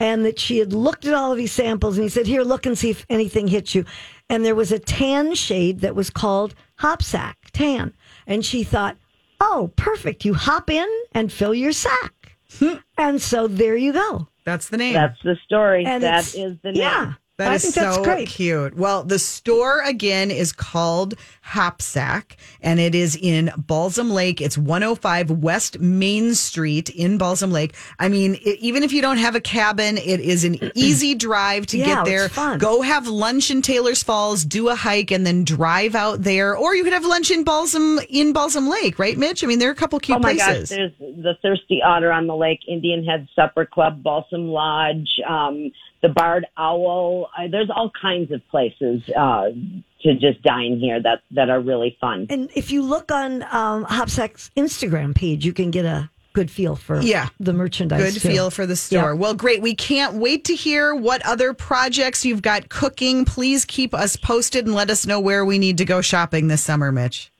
and 0.00 0.24
that 0.24 0.38
she 0.38 0.58
had 0.58 0.72
looked 0.72 1.04
at 1.06 1.14
all 1.14 1.32
of 1.32 1.38
these 1.38 1.52
samples 1.52 1.96
and 1.96 2.02
he 2.04 2.08
said, 2.10 2.26
Here, 2.26 2.42
look 2.42 2.66
and 2.66 2.76
see 2.78 2.90
if 2.90 3.06
anything 3.08 3.48
hits 3.48 3.74
you. 3.74 3.84
and 4.28 4.44
there 4.44 4.54
was 4.54 4.70
a 4.72 4.78
tan 4.78 5.34
shade 5.34 5.80
that 5.80 5.94
was 5.94 6.08
called 6.10 6.54
Hopsack 6.78 7.36
Tan. 7.52 7.92
And 8.26 8.44
she 8.44 8.62
thought, 8.64 8.96
oh, 9.42 9.70
perfect. 9.76 10.24
You 10.24 10.32
hop 10.34 10.70
in 10.70 10.88
and 11.12 11.30
fill 11.30 11.52
your 11.54 11.72
sack. 11.72 12.14
Hmm. 12.58 12.74
and 12.98 13.20
so 13.20 13.46
there 13.48 13.76
you 13.76 13.92
go. 13.94 14.28
That's 14.44 14.68
the 14.68 14.76
name. 14.76 14.92
That's 14.94 15.18
the 15.22 15.36
story. 15.44 15.84
And 15.86 16.02
That 16.02 16.20
it's- 16.28 16.34
is 16.34 16.56
the 16.62 16.72
name. 16.72 16.82
Yeah. 16.82 17.12
That 17.44 17.52
I 17.52 17.54
is 17.56 17.62
think 17.62 17.74
so 17.74 18.02
great. 18.04 18.28
cute. 18.28 18.76
Well, 18.76 19.04
the 19.04 19.18
store 19.18 19.80
again 19.82 20.30
is 20.30 20.52
called 20.52 21.14
Hopsack, 21.42 22.36
and 22.60 22.80
it 22.80 22.94
is 22.94 23.16
in 23.20 23.52
Balsam 23.56 24.10
Lake. 24.10 24.40
It's 24.40 24.56
105 24.58 25.30
West 25.30 25.78
Main 25.80 26.34
Street 26.34 26.88
in 26.90 27.18
Balsam 27.18 27.52
Lake. 27.52 27.74
I 27.98 28.08
mean, 28.08 28.34
i 28.46 28.56
even 28.60 28.82
if 28.82 28.92
you 28.92 29.02
don't 29.02 29.18
have 29.18 29.34
a 29.34 29.40
cabin, 29.40 29.98
it 29.98 30.20
is 30.20 30.44
an 30.44 30.58
easy 30.74 31.14
drive 31.14 31.66
to 31.66 31.78
Yeah, 31.78 31.86
get 31.86 31.98
it's 32.00 32.08
there. 32.08 32.28
fun. 32.28 32.58
Go 32.58 32.82
have 32.82 33.06
lunch 33.06 33.50
in 33.50 33.60
Taylor's 33.62 34.02
Falls, 34.02 34.44
do 34.44 34.68
a 34.68 34.74
hike, 34.74 35.10
and 35.10 35.26
then 35.26 35.44
drive 35.44 35.94
out 35.94 36.22
there. 36.22 36.56
Or 36.56 36.74
you 36.74 36.84
could 36.84 36.92
have 36.92 37.04
lunch 37.04 37.30
in 37.30 37.44
Balsam 37.44 37.98
in 38.08 38.32
Balsam 38.32 38.68
Lake, 38.68 38.98
right, 38.98 39.16
Mitch? 39.18 39.44
I 39.44 39.46
mean, 39.46 39.58
there 39.58 39.68
are 39.68 39.72
a 39.72 39.76
couple 39.76 39.98
cute 40.00 40.16
Oh 40.16 40.20
my 40.20 40.34
places. 40.34 40.70
gosh, 40.70 40.76
there's 40.78 40.92
the 40.98 41.34
Thirsty 41.42 41.80
Otter 41.82 42.12
on 42.12 42.26
the 42.26 42.36
Lake, 42.36 42.60
Indian 42.68 43.04
Head 43.04 43.28
Supper 43.34 43.66
Club, 43.66 44.02
Balsam 44.02 44.48
Lodge, 44.48 45.20
um, 45.28 45.70
the 46.02 46.08
Barred 46.08 46.46
Owl. 46.58 47.30
Uh, 47.36 47.42
there's 47.50 47.70
all 47.70 47.90
kinds 48.00 48.30
of 48.32 48.40
places 48.48 49.02
uh, 49.16 49.46
to 50.02 50.14
just 50.14 50.42
dine 50.42 50.78
here 50.80 51.00
that 51.02 51.22
that 51.30 51.48
are 51.50 51.60
really 51.60 51.96
fun. 52.00 52.26
And 52.30 52.50
if 52.54 52.70
you 52.70 52.82
look 52.82 53.10
on 53.12 53.42
um, 53.44 53.84
HopSack's 53.86 54.50
Instagram 54.56 55.14
page, 55.14 55.44
you 55.44 55.52
can 55.52 55.70
get 55.70 55.84
a 55.84 56.10
good 56.34 56.50
feel 56.50 56.76
for 56.76 57.00
Yeah. 57.00 57.28
the 57.40 57.52
merchandise. 57.52 58.14
Good 58.14 58.20
too. 58.22 58.28
feel 58.28 58.50
for 58.50 58.64
the 58.66 58.76
store. 58.76 59.10
Yeah. 59.10 59.12
Well, 59.12 59.34
great. 59.34 59.60
We 59.62 59.74
can't 59.74 60.14
wait 60.14 60.44
to 60.46 60.54
hear 60.54 60.94
what 60.94 61.24
other 61.26 61.52
projects 61.54 62.24
you've 62.24 62.42
got 62.42 62.68
cooking. 62.68 63.24
Please 63.24 63.64
keep 63.64 63.94
us 63.94 64.16
posted 64.16 64.66
and 64.66 64.74
let 64.74 64.90
us 64.90 65.06
know 65.06 65.20
where 65.20 65.44
we 65.44 65.58
need 65.58 65.78
to 65.78 65.84
go 65.84 66.00
shopping 66.00 66.48
this 66.48 66.62
summer, 66.62 66.90
Mich. 66.92 67.31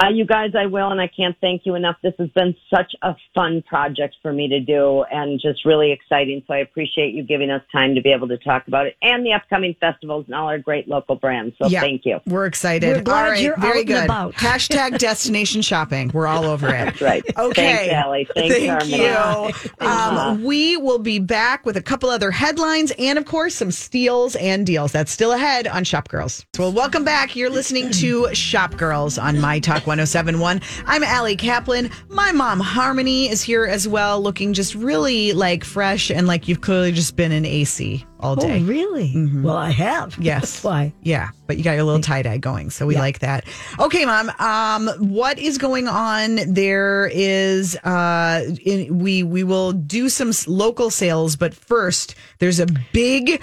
Uh, 0.00 0.08
you 0.10 0.24
guys, 0.24 0.50
I 0.56 0.66
will, 0.66 0.90
and 0.90 1.00
I 1.00 1.08
can't 1.08 1.36
thank 1.40 1.62
you 1.64 1.74
enough. 1.74 1.96
This 2.04 2.14
has 2.18 2.28
been 2.30 2.54
such 2.72 2.94
a 3.02 3.16
fun 3.34 3.62
project 3.62 4.14
for 4.22 4.32
me 4.32 4.46
to 4.48 4.60
do 4.60 5.02
and 5.10 5.40
just 5.40 5.64
really 5.64 5.90
exciting. 5.90 6.40
So 6.46 6.54
I 6.54 6.58
appreciate 6.58 7.14
you 7.14 7.24
giving 7.24 7.50
us 7.50 7.62
time 7.72 7.96
to 7.96 8.00
be 8.00 8.12
able 8.12 8.28
to 8.28 8.38
talk 8.38 8.68
about 8.68 8.86
it 8.86 8.96
and 9.02 9.26
the 9.26 9.32
upcoming 9.32 9.74
festivals 9.80 10.26
and 10.26 10.36
all 10.36 10.46
our 10.46 10.58
great 10.58 10.86
local 10.86 11.16
brands. 11.16 11.56
So 11.60 11.68
thank 11.68 12.02
you. 12.04 12.20
We're 12.26 12.46
excited. 12.46 12.96
We're 12.96 13.02
glad 13.02 13.24
all 13.24 13.30
right, 13.32 13.42
you're 13.42 13.56
very 13.58 13.80
out 13.80 13.86
good. 13.86 14.04
about. 14.04 14.34
Hashtag 14.36 14.98
destination 14.98 15.62
shopping. 15.62 16.12
We're 16.14 16.28
all 16.28 16.44
over 16.44 16.68
it. 16.68 16.72
That's 16.84 17.00
right. 17.00 17.24
Okay. 17.38 17.88
Thanks, 17.88 18.04
Ali. 18.04 18.28
Thanks, 18.34 18.54
Thank 18.56 18.68
Harmony. 18.68 19.52
you. 19.80 19.86
Um, 19.86 20.44
we 20.44 20.76
will 20.76 20.98
be 20.98 21.18
back 21.18 21.64
with 21.64 21.76
a 21.76 21.82
couple 21.82 22.10
other 22.10 22.30
headlines 22.32 22.92
and, 22.98 23.16
of 23.18 23.24
course, 23.26 23.54
some 23.54 23.70
steals 23.70 24.34
and 24.36 24.66
deals. 24.66 24.90
That's 24.92 25.12
still 25.12 25.32
ahead 25.32 25.66
on 25.68 25.84
Shop 25.84 26.08
Girls. 26.08 26.44
So, 26.54 26.64
well, 26.64 26.72
welcome 26.72 27.04
back. 27.04 27.36
You're 27.36 27.48
listening 27.50 27.90
to 27.92 28.34
Shop 28.34 28.76
Girls 28.76 29.18
on 29.18 29.40
My 29.40 29.60
Talk 29.60 29.86
1071. 29.88 30.60
I'm 30.86 31.02
Ali 31.02 31.34
Kaplan. 31.36 31.90
My 32.08 32.30
mom, 32.32 32.60
Harmony, 32.60 33.28
is 33.28 33.42
here 33.42 33.64
as 33.64 33.88
well, 33.88 34.20
looking 34.20 34.52
just 34.52 34.74
really 34.74 35.32
like 35.32 35.64
fresh 35.64 36.10
and 36.10 36.26
like 36.26 36.46
you've 36.46 36.60
clearly 36.60 36.92
just 36.92 37.16
been 37.16 37.32
in 37.32 37.44
AC 37.44 38.04
all 38.20 38.32
Oh, 38.32 38.46
day. 38.48 38.60
really? 38.62 39.12
Well, 39.42 39.56
I 39.56 39.70
have. 39.70 40.16
Yes. 40.28 40.40
That's 40.42 40.64
why. 40.64 40.92
Yeah, 41.02 41.28
but 41.46 41.56
you 41.56 41.64
got 41.64 41.72
your 41.72 41.84
little 41.84 42.00
tie 42.00 42.22
dye 42.22 42.38
going, 42.38 42.70
so 42.70 42.86
we 42.86 42.94
Yeah. 42.94 43.00
like 43.00 43.20
that. 43.20 43.44
Okay, 43.78 44.04
mom. 44.04 44.30
Um, 44.38 44.88
what 44.98 45.38
is 45.38 45.56
going 45.58 45.88
on? 45.88 46.40
There 46.46 47.10
is 47.12 47.76
uh, 47.76 48.44
in, 48.64 48.98
we 48.98 49.22
we 49.22 49.42
will 49.44 49.72
do 49.72 50.08
some 50.08 50.32
local 50.46 50.90
sales, 50.90 51.36
but 51.36 51.54
first 51.54 52.14
there's 52.40 52.60
a 52.60 52.66
big 52.92 53.40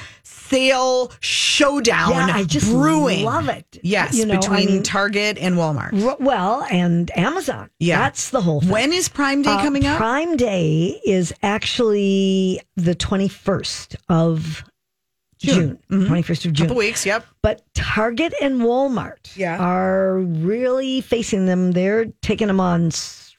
sale 0.49 1.11
showdown. 1.19 2.11
Yeah, 2.11 2.35
I 2.35 2.43
just 2.43 2.67
brewing. 2.69 3.23
love 3.25 3.49
it. 3.49 3.65
Yes, 3.83 4.15
You 4.17 4.25
know, 4.25 4.33
I 4.35 4.37
between 4.37 4.65
mean- 4.67 4.83
Target 4.83 5.37
and 5.37 5.55
Walmart. 5.55 6.01
R- 6.05 6.17
Well, 6.19 6.65
and 6.71 7.15
Amazon. 7.17 7.69
Yeah. 7.79 7.99
That's 7.99 8.29
the 8.29 8.41
whole 8.41 8.61
thing. 8.61 8.69
When 8.69 8.93
is 8.93 9.09
Prime 9.09 9.41
Day 9.41 9.49
Uh, 9.51 9.61
coming 9.61 9.85
up? 9.85 9.97
Prime 9.97 10.37
Day 10.37 10.99
is 11.05 11.33
actually 11.43 12.61
the 12.75 12.95
21st 12.95 13.95
of 14.09 14.63
June. 15.39 15.77
21st 15.91 16.45
of 16.45 16.53
June. 16.53 16.67
Couple 16.67 16.77
weeks. 16.79 17.05
Yep. 17.05 17.25
But 17.41 17.61
Target 17.73 18.33
and 18.41 18.61
Walmart 18.61 19.35
Yeah. 19.35 19.57
are 19.57 20.19
really 20.19 21.01
facing 21.01 21.45
them. 21.45 21.71
They're 21.73 22.05
taking 22.21 22.47
them 22.47 22.59
on 22.59 22.91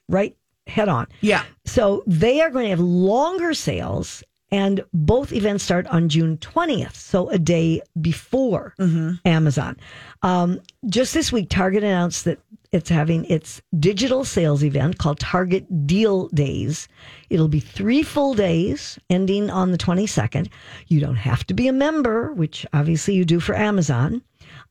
right 0.08 0.36
head 0.66 0.88
on. 0.88 1.06
Yeah. 1.20 1.42
So 1.64 2.02
they 2.06 2.40
are 2.42 2.50
going 2.50 2.64
to 2.64 2.70
have 2.70 2.80
longer 2.80 3.54
sales, 3.54 4.22
and 4.50 4.84
both 4.92 5.32
events 5.32 5.64
start 5.64 5.86
on 5.88 6.08
June 6.08 6.36
20th, 6.38 6.94
so 6.94 7.28
a 7.30 7.38
day 7.38 7.82
before 8.00 8.74
Amazon. 9.24 9.76
Um, 10.22 10.60
just 10.88 11.14
this 11.14 11.32
week, 11.32 11.50
Target 11.50 11.82
announced 11.82 12.24
that 12.24 12.38
it's 12.72 12.90
having 12.90 13.24
its 13.26 13.62
digital 13.78 14.24
sales 14.24 14.62
event 14.62 14.98
called 14.98 15.18
Target 15.18 15.86
Deal 15.86 16.28
Days. 16.28 16.88
It'll 17.30 17.48
be 17.48 17.60
three 17.60 18.02
full 18.02 18.34
days 18.34 18.98
ending 19.08 19.50
on 19.50 19.72
the 19.72 19.78
22nd. 19.78 20.48
You 20.88 21.00
don't 21.00 21.16
have 21.16 21.44
to 21.46 21.54
be 21.54 21.68
a 21.68 21.72
member, 21.72 22.32
which 22.32 22.66
obviously 22.72 23.14
you 23.14 23.24
do 23.24 23.40
for 23.40 23.54
Amazon. 23.54 24.22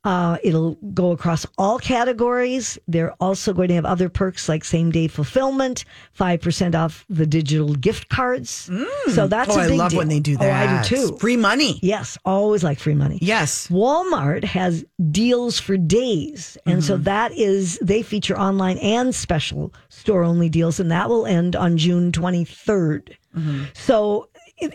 Uh, 0.05 0.37
it'll 0.43 0.75
go 0.93 1.11
across 1.11 1.45
all 1.57 1.79
categories. 1.79 2.77
They're 2.87 3.11
also 3.19 3.53
going 3.53 3.69
to 3.69 3.73
have 3.73 3.85
other 3.85 4.07
perks 4.07 4.47
like 4.47 4.63
same 4.63 4.91
day 4.91 5.07
fulfillment, 5.07 5.83
5% 6.17 6.75
off 6.75 7.05
the 7.09 7.25
digital 7.25 7.73
gift 7.73 8.07
cards. 8.09 8.69
Mm. 8.71 8.85
So 9.15 9.25
that's 9.27 9.49
Oh, 9.55 9.59
a 9.59 9.63
I 9.63 9.67
big 9.67 9.77
love 9.79 9.89
deal. 9.91 9.97
when 9.97 10.07
they 10.07 10.19
do 10.19 10.37
that. 10.37 10.69
Oh, 10.69 10.73
I 10.75 10.83
do 10.87 10.95
too. 11.09 11.17
Free 11.17 11.37
money. 11.37 11.79
Yes, 11.81 12.17
always 12.23 12.63
like 12.63 12.77
free 12.79 12.93
money. 12.93 13.17
Yes. 13.19 13.67
Walmart 13.69 14.43
has 14.43 14.85
deals 15.11 15.59
for 15.59 15.75
days. 15.75 16.55
And 16.67 16.83
so 16.83 16.93
mm-hmm. 16.93 17.03
that 17.05 17.31
is, 17.33 17.79
they 17.81 18.03
feature 18.03 18.37
online 18.37 18.77
and 18.77 19.13
special 19.13 19.73
store 19.89 20.23
only 20.23 20.49
deals, 20.49 20.79
and 20.79 20.91
that 20.91 21.09
will 21.09 21.25
end 21.25 21.55
on 21.55 21.77
June 21.77 22.11
23rd. 22.11 23.15
Mm-hmm. 23.35 23.63
So, 23.73 24.29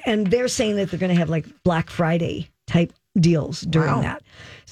and 0.04 0.26
they're 0.26 0.48
saying 0.48 0.74
that 0.76 0.90
they're 0.90 0.98
going 1.00 1.10
to 1.14 1.18
have 1.18 1.30
like 1.30 1.46
Black 1.62 1.88
Friday 1.88 2.50
type 2.66 2.92
deals 3.18 3.62
during 3.62 3.90
Wow. 3.92 4.00
that. 4.02 4.22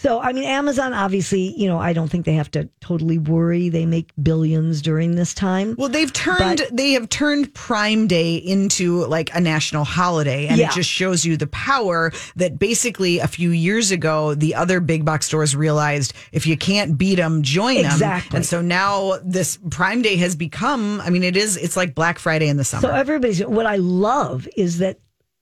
So, 0.01 0.21
I 0.21 0.33
mean, 0.33 0.45
Amazon, 0.45 0.93
obviously, 0.93 1.53
you 1.61 1.67
know, 1.67 1.77
I 1.81 1.93
don't 1.93 2.07
think 2.09 2.25
they 2.25 2.35
have 2.35 2.53
to 2.53 2.69
totally 2.81 3.19
worry. 3.19 3.69
They 3.69 3.85
make 3.85 4.13
billions 4.23 4.81
during 4.81 5.17
this 5.17 5.35
time. 5.35 5.75
Well, 5.77 5.89
they've 5.89 6.13
turned 6.13 6.39
But- 6.59 6.77
they 6.77 6.93
have 6.93 7.09
turned 7.09 7.53
Prime 7.53 8.07
Day 8.07 8.37
into 8.37 9.05
like 9.07 9.35
a 9.35 9.41
national 9.41 9.83
holiday, 9.83 10.47
and 10.47 10.57
Yeah. 10.57 10.69
it 10.69 10.73
just 10.75 10.89
shows 10.89 11.25
you 11.25 11.37
the 11.37 11.49
power 11.49 12.13
that 12.37 12.61
basically 12.61 13.19
a 13.19 13.27
few 13.27 13.51
years 13.51 13.91
ago 13.91 14.35
the 14.37 14.55
other 14.55 14.79
big 14.79 15.05
box 15.05 15.27
stores 15.27 15.57
realized 15.57 16.13
if 16.31 16.47
you 16.47 16.57
can't 16.57 16.97
beat 16.97 17.17
them, 17.17 17.43
join 17.43 17.83
them. 17.83 17.87
Exactly. 17.87 18.37
And 18.37 18.47
so 18.47 18.61
now 18.63 19.19
this 19.25 19.59
Prime 19.69 20.03
Day 20.03 20.15
has 20.19 20.37
become. 20.37 21.01
I 21.01 21.11
mean, 21.11 21.25
it 21.25 21.37
is. 21.37 21.57
It's 21.57 21.77
like 21.77 21.97
Black 21.97 22.21
Friday 22.21 22.47
in 22.47 22.57
the 22.57 22.63
summer. 22.65 22.83
So 22.83 22.95
everybody's 22.95 23.41
what 23.45 23.67
I 23.67 23.77
love 23.77 24.47
is 24.57 24.79
that 24.79 25.01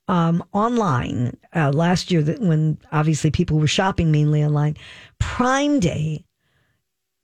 um, 0.08 0.44
online 0.52 1.36
uh, 1.54 1.70
last 1.72 2.10
year 2.10 2.22
that 2.22 2.40
when 2.40 2.78
obviously 2.92 3.30
people 3.30 3.58
were 3.58 3.66
shopping 3.66 4.10
mainly 4.12 4.44
online, 4.44 4.76
Prime 5.18 5.80
Day 5.80 6.24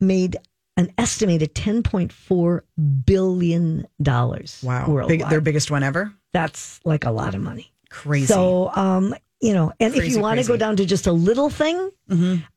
made 0.00 0.36
an 0.76 0.92
estimated 0.98 1.54
ten 1.54 1.82
point 1.82 2.12
four 2.12 2.64
billion 3.04 3.86
dollars. 4.00 4.60
wow, 4.64 4.88
worldwide. 4.88 5.18
Big, 5.20 5.28
their 5.28 5.40
biggest 5.40 5.70
one 5.70 5.82
ever. 5.82 6.12
That's 6.32 6.80
like 6.84 7.04
a 7.04 7.10
lot 7.10 7.34
of 7.34 7.42
money. 7.42 7.72
Crazy. 7.90 8.26
So, 8.26 8.70
um, 8.74 9.14
you 9.42 9.52
know, 9.52 9.72
and 9.80 9.94
if 9.94 10.08
you 10.08 10.18
want 10.20 10.40
to 10.40 10.46
go 10.46 10.56
down 10.56 10.76
to 10.76 10.86
just 10.86 11.06
a 11.06 11.12
little 11.12 11.50
thing, 11.50 11.90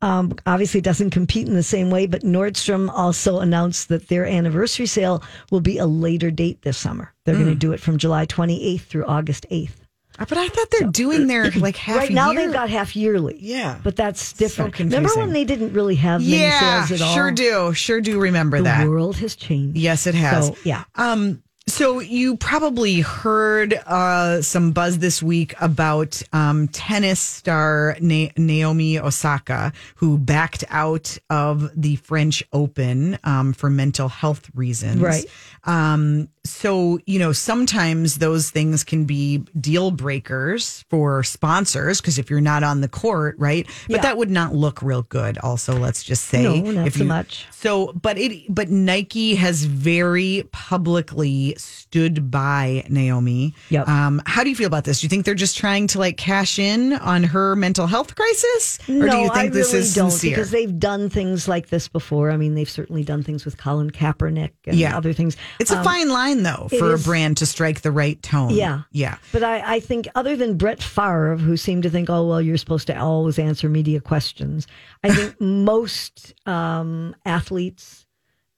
um, 0.01 0.33
obviously 0.45 0.79
it 0.79 0.83
doesn't 0.83 1.09
compete 1.11 1.47
in 1.47 1.55
the 1.55 1.63
same 1.63 1.89
way, 1.89 2.05
but 2.07 2.21
Nordstrom 2.21 2.89
also 2.93 3.39
announced 3.39 3.89
that 3.89 4.07
their 4.07 4.25
anniversary 4.25 4.85
sale 4.85 5.23
will 5.51 5.61
be 5.61 5.77
a 5.77 5.85
later 5.87 6.29
date 6.31 6.61
this 6.61 6.77
summer. 6.77 7.13
They're 7.25 7.35
Hmm. 7.35 7.41
going 7.43 7.53
to 7.53 7.59
do 7.59 7.71
it 7.73 7.79
from 7.79 7.97
July 7.97 8.25
28th 8.25 8.81
through 8.81 9.05
August 9.05 9.45
8th. 9.49 9.84
But 10.17 10.37
I 10.37 10.47
thought 10.47 10.67
they're 10.71 10.89
doing 10.89 11.27
their 11.27 11.51
like 11.51 11.75
half 11.75 11.95
yearly. 11.95 12.07
right 12.07 12.11
now 12.13 12.31
year. 12.31 12.41
they've 12.45 12.53
got 12.53 12.69
half 12.69 12.95
yearly. 12.95 13.37
Yeah. 13.39 13.79
But 13.83 13.95
that's 13.95 14.33
different. 14.33 14.73
confusing. 14.73 15.03
Remember 15.03 15.19
when 15.19 15.33
they 15.33 15.43
didn't 15.45 15.73
really 15.73 15.95
have 15.95 16.21
many 16.21 16.37
yeah, 16.37 16.85
sales 16.85 17.01
at 17.01 17.05
all? 17.05 17.13
sure 17.13 17.31
do, 17.31 17.73
sure 17.73 18.01
do 18.01 18.19
remember 18.19 18.57
The 18.57 18.63
that. 18.63 18.83
The 18.83 18.89
world 18.89 19.17
has 19.17 19.35
changed. 19.35 19.77
Yes, 19.77 20.07
it 20.07 20.15
has. 20.15 20.47
So, 20.47 20.57
yeah. 20.63 20.83
Um, 20.95 21.41
so 21.67 21.99
you 21.99 22.37
probably 22.37 22.99
heard 23.01 23.73
uh, 23.73 24.43
some 24.43 24.71
buzz 24.71 24.99
this 24.99 25.23
week 25.23 25.55
about 25.59 26.21
um, 26.31 26.67
tennis 26.67 27.19
star 27.19 27.97
Na- 27.99 28.27
Naomi 28.37 28.99
Osaka, 28.99 29.73
who 29.95 30.19
backed 30.19 30.63
out 30.69 31.17
of 31.31 31.71
the 31.75 31.95
French 31.95 32.43
Open 32.53 33.17
um, 33.23 33.51
for 33.53 33.71
mental 33.71 34.09
health 34.09 34.47
reasons. 34.53 35.01
Right. 35.01 35.25
Um, 35.63 36.29
so 36.45 36.99
you 37.05 37.19
know, 37.19 37.33
sometimes 37.33 38.19
those 38.19 38.49
things 38.51 38.83
can 38.83 39.03
be 39.05 39.39
deal 39.59 39.91
breakers 39.91 40.85
for 40.89 41.23
sponsors 41.23 41.99
because 41.99 42.17
if 42.17 42.29
you're 42.29 42.39
not 42.39 42.63
on 42.63 42.81
the 42.81 42.87
court, 42.87 43.35
right? 43.37 43.65
But 43.87 43.95
Yeah. 43.97 44.01
that 44.03 44.17
would 44.17 44.29
not 44.31 44.53
look 44.55 44.81
real 44.81 45.01
good. 45.03 45.37
Also, 45.39 45.75
let's 45.77 46.03
just 46.03 46.25
say, 46.25 46.43
No, 46.43 46.71
not 46.71 46.87
if 46.87 46.93
so 46.93 46.99
you- 46.99 47.05
much. 47.05 47.45
So, 47.51 47.91
but 47.93 48.17
it, 48.17 48.43
but 48.53 48.69
Nike 48.69 49.35
has 49.35 49.65
very 49.65 50.47
publicly 50.51 51.55
stood 51.57 52.29
by 52.29 52.85
Naomi. 52.89 53.53
Yep. 53.69 53.87
Um, 53.87 54.21
how 54.25 54.43
do 54.43 54.49
you 54.49 54.55
feel 54.55 54.67
about 54.67 54.83
this? 54.83 54.99
Do 55.01 55.05
you 55.05 55.09
think 55.09 55.25
they're 55.25 55.33
just 55.33 55.57
trying 55.57 55.87
to 55.87 55.99
like 55.99 56.17
cash 56.17 56.59
in 56.59 56.93
on 56.93 57.23
her 57.23 57.55
mental 57.55 57.87
health 57.87 58.15
crisis, 58.15 58.77
or 58.87 58.93
no, 58.93 59.09
do 59.11 59.17
you 59.17 59.23
think 59.29 59.35
I 59.35 59.47
this 59.49 59.67
really 59.73 59.79
is 59.79 59.95
don't 59.95 60.11
sincere? 60.11 60.35
because 60.35 60.51
they've 60.51 60.77
done 60.79 61.09
things 61.09 61.47
like 61.47 61.69
this 61.69 61.87
before. 61.87 62.29
I 62.31 62.37
mean, 62.37 62.53
they've 62.55 62.69
certainly 62.69 63.03
done 63.03 63.23
things 63.23 63.45
with 63.45 63.57
Colin 63.57 63.89
Kaepernick 63.89 64.51
and 64.67 64.77
Yeah. 64.77 64.95
other 64.95 65.13
things. 65.13 65.35
It's 65.59 65.71
a 65.71 65.77
Um, 65.79 65.83
fine 65.83 66.09
line, 66.09 66.34
though, 66.43 66.67
for 66.79 66.93
a 66.93 66.97
brand 66.97 67.37
to 67.37 67.45
strike 67.45 67.81
the 67.81 67.91
right 67.91 68.21
tone. 68.21 68.51
Yeah. 68.51 68.81
Yeah. 68.91 69.17
But 69.31 69.43
I, 69.43 69.75
I 69.75 69.79
think, 69.79 70.07
other 70.15 70.35
than 70.35 70.57
Brett 70.57 70.81
Favre, 70.83 71.37
who 71.37 71.57
seemed 71.57 71.83
to 71.83 71.89
think, 71.89 72.09
oh, 72.09 72.27
well, 72.27 72.41
you're 72.41 72.57
supposed 72.57 72.87
to 72.87 72.97
always 72.99 73.37
answer 73.39 73.69
media 73.69 73.99
questions, 74.01 74.67
I 75.03 75.13
think 75.13 75.39
most 75.41 76.33
um, 76.47 77.15
athletes 77.25 78.05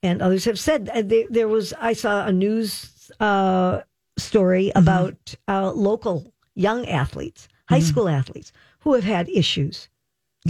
and 0.02 0.22
others 0.22 0.44
have 0.44 0.58
said 0.58 0.88
uh, 0.94 1.02
there, 1.02 1.24
there 1.28 1.48
was, 1.48 1.72
I 1.80 1.92
saw 1.92 2.26
a 2.26 2.32
news 2.32 3.10
uh, 3.20 3.80
story 4.16 4.66
Mm-hmm. 4.68 4.78
about 4.78 5.34
uh, 5.48 5.72
local 5.72 6.32
young 6.54 6.86
athletes, 6.86 7.48
high 7.68 7.80
school 7.80 8.08
athletes, 8.08 8.52
who 8.80 8.94
have 8.94 9.04
had 9.04 9.28
issues. 9.28 9.88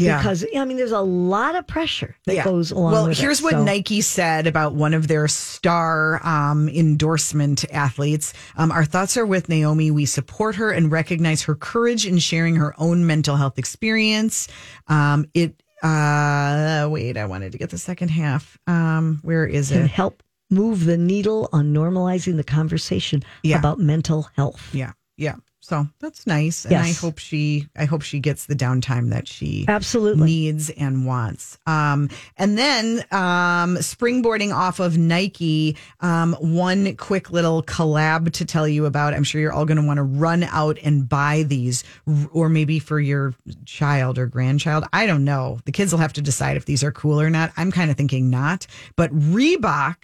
Yeah. 0.00 0.18
Because, 0.18 0.44
I 0.56 0.64
mean, 0.64 0.76
there's 0.76 0.92
a 0.92 1.00
lot 1.00 1.54
of 1.54 1.66
pressure 1.66 2.16
that 2.26 2.44
goes 2.44 2.70
along 2.70 2.92
Well, 2.92 3.08
with 3.08 3.18
it, 3.18 3.20
here's 3.22 3.42
what 3.42 3.52
so- 3.52 3.64
Nike 3.64 4.00
said 4.00 4.46
about 4.46 4.74
one 4.74 4.94
of 4.94 5.08
their 5.08 5.28
star 5.28 6.24
um, 6.26 6.68
endorsement 6.68 7.64
athletes. 7.72 8.32
Um, 8.56 8.70
Our 8.72 8.84
thoughts 8.84 9.16
are 9.16 9.26
with 9.26 9.48
Naomi. 9.48 9.90
We 9.90 10.06
support 10.06 10.54
her 10.56 10.70
and 10.70 10.90
recognize 10.90 11.42
her 11.42 11.54
courage 11.54 12.06
in 12.06 12.18
sharing 12.18 12.56
her 12.56 12.74
own 12.78 13.06
mental 13.06 13.36
health 13.36 13.58
experience. 13.58 14.48
Um, 14.86 15.26
it. 15.34 15.62
Uh, 15.80 16.88
wait, 16.90 17.16
I 17.16 17.24
wanted 17.26 17.52
to 17.52 17.58
get 17.58 17.70
the 17.70 17.78
second 17.78 18.08
half. 18.08 18.58
Um, 18.66 19.20
where 19.22 19.46
is 19.46 19.70
can 19.70 19.82
it? 19.82 19.90
help 19.90 20.22
move 20.50 20.84
the 20.86 20.96
needle 20.96 21.48
on 21.52 21.72
normalizing 21.72 22.36
the 22.36 22.42
conversation 22.44 23.22
Yeah. 23.44 23.58
about 23.58 23.78
mental 23.78 24.28
health. 24.34 24.74
Yeah, 24.74 24.92
yeah. 25.16 25.36
So 25.68 25.86
that's 26.00 26.26
nice, 26.26 26.64
and 26.64 26.76
I 26.76 26.92
hope 26.92 27.18
she, 27.18 27.68
I 27.76 27.84
hope 27.84 28.00
she 28.00 28.20
gets 28.20 28.46
the 28.46 28.56
downtime 28.56 29.10
that 29.10 29.28
she 29.28 29.66
Absolutely. 29.68 30.24
needs 30.24 30.70
and 30.70 31.04
wants. 31.04 31.58
Um, 31.66 32.08
and 32.38 32.56
then 32.56 33.04
um, 33.10 33.76
springboarding 33.76 34.50
off 34.50 34.80
of 34.80 34.96
Nike, 34.96 35.76
um, 36.00 36.32
one 36.40 36.96
quick 36.96 37.30
little 37.32 37.62
collab 37.62 38.32
to 38.32 38.46
tell 38.46 38.66
you 38.66 38.86
about. 38.86 39.12
I'm 39.12 39.24
sure 39.24 39.42
you're 39.42 39.52
all 39.52 39.66
going 39.66 39.76
to 39.76 39.86
want 39.86 39.98
to 39.98 40.04
run 40.04 40.42
out 40.44 40.78
and 40.82 41.06
buy 41.06 41.42
these, 41.46 41.84
or 42.32 42.48
maybe 42.48 42.78
for 42.78 42.98
your 42.98 43.34
child 43.66 44.16
or 44.16 44.26
grandchild. 44.26 44.86
I 44.94 45.04
don't 45.04 45.24
know. 45.24 45.58
The 45.66 45.72
kids 45.72 45.92
will 45.92 46.00
have 46.00 46.14
to 46.14 46.22
decide 46.22 46.56
if 46.56 46.64
these 46.64 46.82
are 46.82 46.92
cool 46.92 47.20
or 47.20 47.28
not. 47.28 47.52
I'm 47.58 47.72
kind 47.72 47.90
of 47.90 47.98
thinking 47.98 48.30
not, 48.30 48.66
but 48.96 49.10
Reebok 49.12 49.96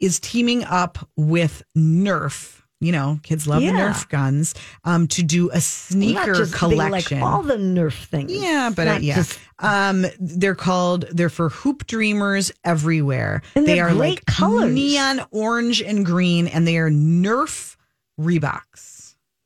is 0.00 0.18
teaming 0.18 0.64
up 0.64 1.06
with 1.14 1.62
Nerf. 1.76 2.62
You 2.80 2.92
know, 2.92 3.18
kids 3.24 3.48
love 3.48 3.60
the 3.60 3.66
Nerf 3.72 4.08
guns 4.08 4.54
um, 4.84 5.08
to 5.08 5.22
do 5.24 5.50
a 5.50 5.60
sneaker 5.60 6.46
collection. 6.52 7.20
like 7.20 7.28
all 7.28 7.42
the 7.42 7.56
Nerf 7.56 8.04
things. 8.04 8.30
Yeah, 8.32 8.70
but 8.74 8.86
uh, 8.86 8.98
yeah, 9.02 9.16
just- 9.16 9.38
um, 9.58 10.06
they're 10.20 10.54
called 10.54 11.06
they're 11.10 11.28
for 11.28 11.48
hoop 11.48 11.86
dreamers 11.88 12.52
everywhere. 12.64 13.42
And 13.56 13.66
they 13.66 13.80
are 13.80 13.88
great 13.88 13.98
like 13.98 14.26
colors. 14.26 14.72
neon 14.72 15.22
orange 15.32 15.82
and 15.82 16.06
green, 16.06 16.46
and 16.46 16.66
they 16.68 16.78
are 16.78 16.88
Nerf 16.90 17.76
Reeboks. 18.20 18.87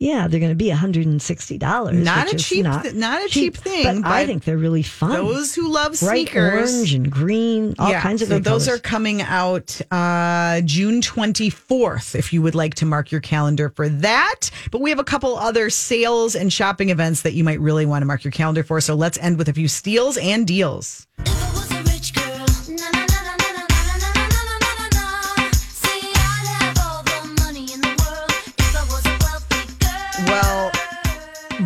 Yeah, 0.03 0.27
they're 0.27 0.41
going 0.41 0.51
to 0.51 0.57
be 0.57 0.69
$160. 0.69 1.93
Not 1.95 2.33
a 2.33 2.37
cheap 2.37 2.65
not 2.65 2.83
th- 2.83 2.95
not 2.95 3.25
a 3.25 3.29
cheap 3.29 3.57
thing, 3.57 4.03
But, 4.03 4.11
I 4.11 4.27
think 4.27 4.43
they're 4.43 4.59
really 4.59 4.83
fun. 4.83 5.11
Those 5.11 5.55
who 5.55 5.69
love 5.69 5.93
Bright 6.01 6.27
sneakers, 6.29 6.75
orange 6.75 6.95
and 6.95 7.09
green, 7.09 7.77
all 7.79 7.93
kinds 7.93 8.21
of 8.21 8.27
so 8.27 8.41
those 8.41 8.67
colors. 8.67 8.69
are 8.69 8.83
coming 8.83 9.23
out 9.23 9.81
uh, 9.93 10.61
June 10.63 11.03
24th 11.03 12.17
if 12.17 12.33
you 12.33 12.43
would 12.43 12.57
like 12.57 12.75
to 12.75 12.85
mark 12.85 13.13
your 13.13 13.21
calendar 13.21 13.69
for 13.69 13.89
that. 13.89 14.51
But 14.73 14.81
we 14.81 14.91
have 14.91 14.99
a 14.99 15.05
couple 15.05 15.37
other 15.39 15.71
sales 15.71 16.35
and 16.35 16.53
shopping 16.53 16.91
events 16.91 17.23
that 17.23 17.35
you 17.35 17.45
might 17.45 17.61
really 17.61 17.87
want 17.87 18.03
to 18.03 18.07
mark 18.07 18.25
your 18.25 18.33
calendar 18.33 18.65
for. 18.65 18.81
So 18.81 18.97
let's 18.97 19.19
end 19.19 19.39
with 19.39 19.49
a 19.49 19.53
few 19.53 19.69
steals 19.69 20.17
and 20.17 20.45
deals. 20.49 21.07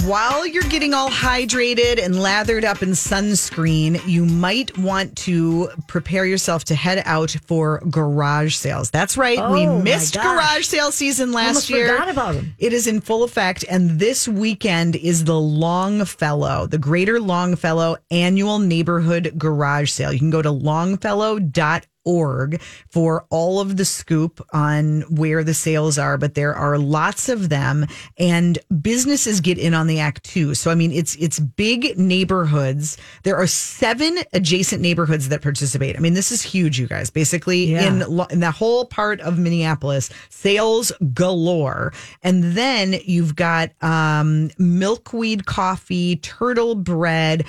While 0.06 0.46
you're 0.46 0.62
getting 0.76 0.92
all 0.92 1.08
hydrated 1.08 1.98
and 2.04 2.20
lathered 2.20 2.62
up 2.62 2.82
in 2.82 2.90
sunscreen, 2.90 3.98
you 4.06 4.26
might 4.26 4.76
want 4.76 5.16
to 5.16 5.70
prepare 5.88 6.26
yourself 6.26 6.64
to 6.64 6.74
head 6.74 7.00
out 7.06 7.34
for 7.46 7.80
garage 7.90 8.54
sales. 8.56 8.90
That's 8.90 9.16
right. 9.16 9.38
we 9.50 9.64
Oh, 9.66 9.78
my 9.78 9.82
missed 9.82 10.16
garage 10.20 10.66
sale 10.66 10.92
season 10.92 11.32
last 11.32 11.46
Almost 11.48 11.70
year. 11.70 11.88
forgot 11.94 12.10
about 12.10 12.36
'em. 12.36 12.54
It 12.58 12.74
is 12.74 12.86
in 12.86 13.00
full 13.00 13.24
effect. 13.24 13.64
And 13.70 13.98
this 13.98 14.28
weekend 14.28 14.96
is 14.96 15.24
the 15.24 15.40
Longfellow, 15.40 16.66
the 16.66 16.76
Greater 16.76 17.20
Longfellow 17.20 17.96
Annual 18.10 18.58
Neighborhood 18.58 19.32
Garage 19.38 19.90
Sale. 19.90 20.12
You 20.12 20.18
can 20.18 20.28
go 20.30 20.42
to 20.42 20.50
longfellow.org 20.50 22.60
for 22.88 23.26
all 23.30 23.58
of 23.60 23.76
the 23.76 23.84
scoop 23.84 24.40
on 24.52 25.00
where 25.10 25.42
the 25.42 25.54
sales 25.54 25.98
are, 25.98 26.16
but 26.16 26.34
there 26.34 26.54
are 26.54 26.78
lots 26.78 27.28
of 27.28 27.48
them 27.48 27.84
and 28.16 28.60
businesses 28.80 29.40
get 29.40 29.58
in 29.58 29.74
on 29.74 29.88
the 29.88 29.98
act 29.98 30.22
too. 30.22 30.54
So 30.54 30.65
I 30.70 30.74
mean 30.74 30.92
it's 30.92 31.14
it's 31.16 31.38
big 31.38 31.98
neighborhoods. 31.98 32.96
There 33.22 33.36
are 33.36 33.46
seven 33.46 34.18
adjacent 34.32 34.82
neighborhoods 34.82 35.28
that 35.28 35.42
participate. 35.42 35.96
I 35.96 36.00
mean 36.00 36.14
this 36.14 36.32
is 36.32 36.42
huge 36.42 36.78
you 36.78 36.86
guys. 36.86 37.10
Basically 37.10 37.72
Yeah. 37.72 37.86
in 37.88 38.02
in 38.30 38.40
that 38.40 38.54
whole 38.54 38.84
part 38.86 39.20
of 39.20 39.38
Minneapolis, 39.38 40.10
sales 40.30 40.92
galore. 41.14 41.92
And 42.22 42.42
then 42.56 42.96
you've 43.04 43.36
got 43.36 43.70
um 43.82 44.50
milkweed 44.58 45.46
coffee, 45.46 46.16
turtle 46.16 46.74
bread, 46.74 47.44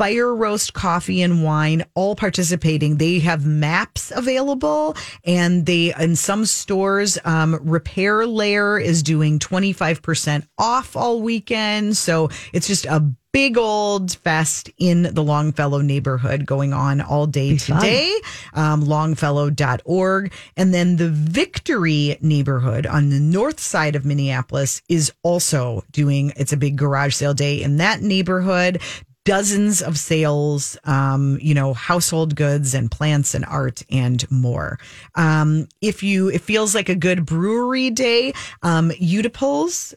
Fire 0.00 0.34
Roast 0.34 0.72
Coffee 0.72 1.20
and 1.20 1.44
Wine, 1.44 1.84
all 1.94 2.16
participating. 2.16 2.96
They 2.96 3.18
have 3.18 3.44
maps 3.44 4.10
available, 4.10 4.96
and 5.24 5.66
they 5.66 5.92
in 5.94 6.16
some 6.16 6.46
stores, 6.46 7.18
um, 7.26 7.58
Repair 7.60 8.26
Lair 8.26 8.78
is 8.78 9.02
doing 9.02 9.38
twenty 9.38 9.74
five 9.74 10.00
percent 10.00 10.46
off 10.56 10.96
all 10.96 11.20
weekend. 11.20 11.98
So 11.98 12.30
it's 12.54 12.66
just 12.66 12.86
a 12.86 13.00
big 13.32 13.58
old 13.58 14.14
fest 14.14 14.70
in 14.78 15.02
the 15.02 15.22
Longfellow 15.22 15.82
neighborhood 15.82 16.46
going 16.46 16.72
on 16.72 17.02
all 17.02 17.26
day 17.26 17.58
today. 17.58 18.18
Um, 18.54 18.80
Longfellow.org, 18.80 20.32
and 20.56 20.72
then 20.72 20.96
the 20.96 21.10
Victory 21.10 22.16
neighborhood 22.22 22.86
on 22.86 23.10
the 23.10 23.20
north 23.20 23.60
side 23.60 23.96
of 23.96 24.06
Minneapolis 24.06 24.80
is 24.88 25.12
also 25.22 25.84
doing. 25.90 26.32
It's 26.36 26.54
a 26.54 26.56
big 26.56 26.76
garage 26.76 27.14
sale 27.14 27.34
day 27.34 27.62
in 27.62 27.76
that 27.76 28.00
neighborhood 28.00 28.80
dozens 29.24 29.82
of 29.82 29.98
sales, 29.98 30.78
um, 30.84 31.38
you 31.42 31.52
know, 31.52 31.74
household 31.74 32.34
goods 32.34 32.74
and 32.74 32.90
plants 32.90 33.34
and 33.34 33.44
art 33.44 33.82
and 33.90 34.28
more. 34.30 34.78
Um, 35.14 35.68
if 35.80 36.02
you, 36.02 36.28
it 36.28 36.40
feels 36.40 36.74
like 36.74 36.88
a 36.88 36.94
good 36.94 37.26
brewery 37.26 37.90
day, 37.90 38.32
um, 38.62 38.90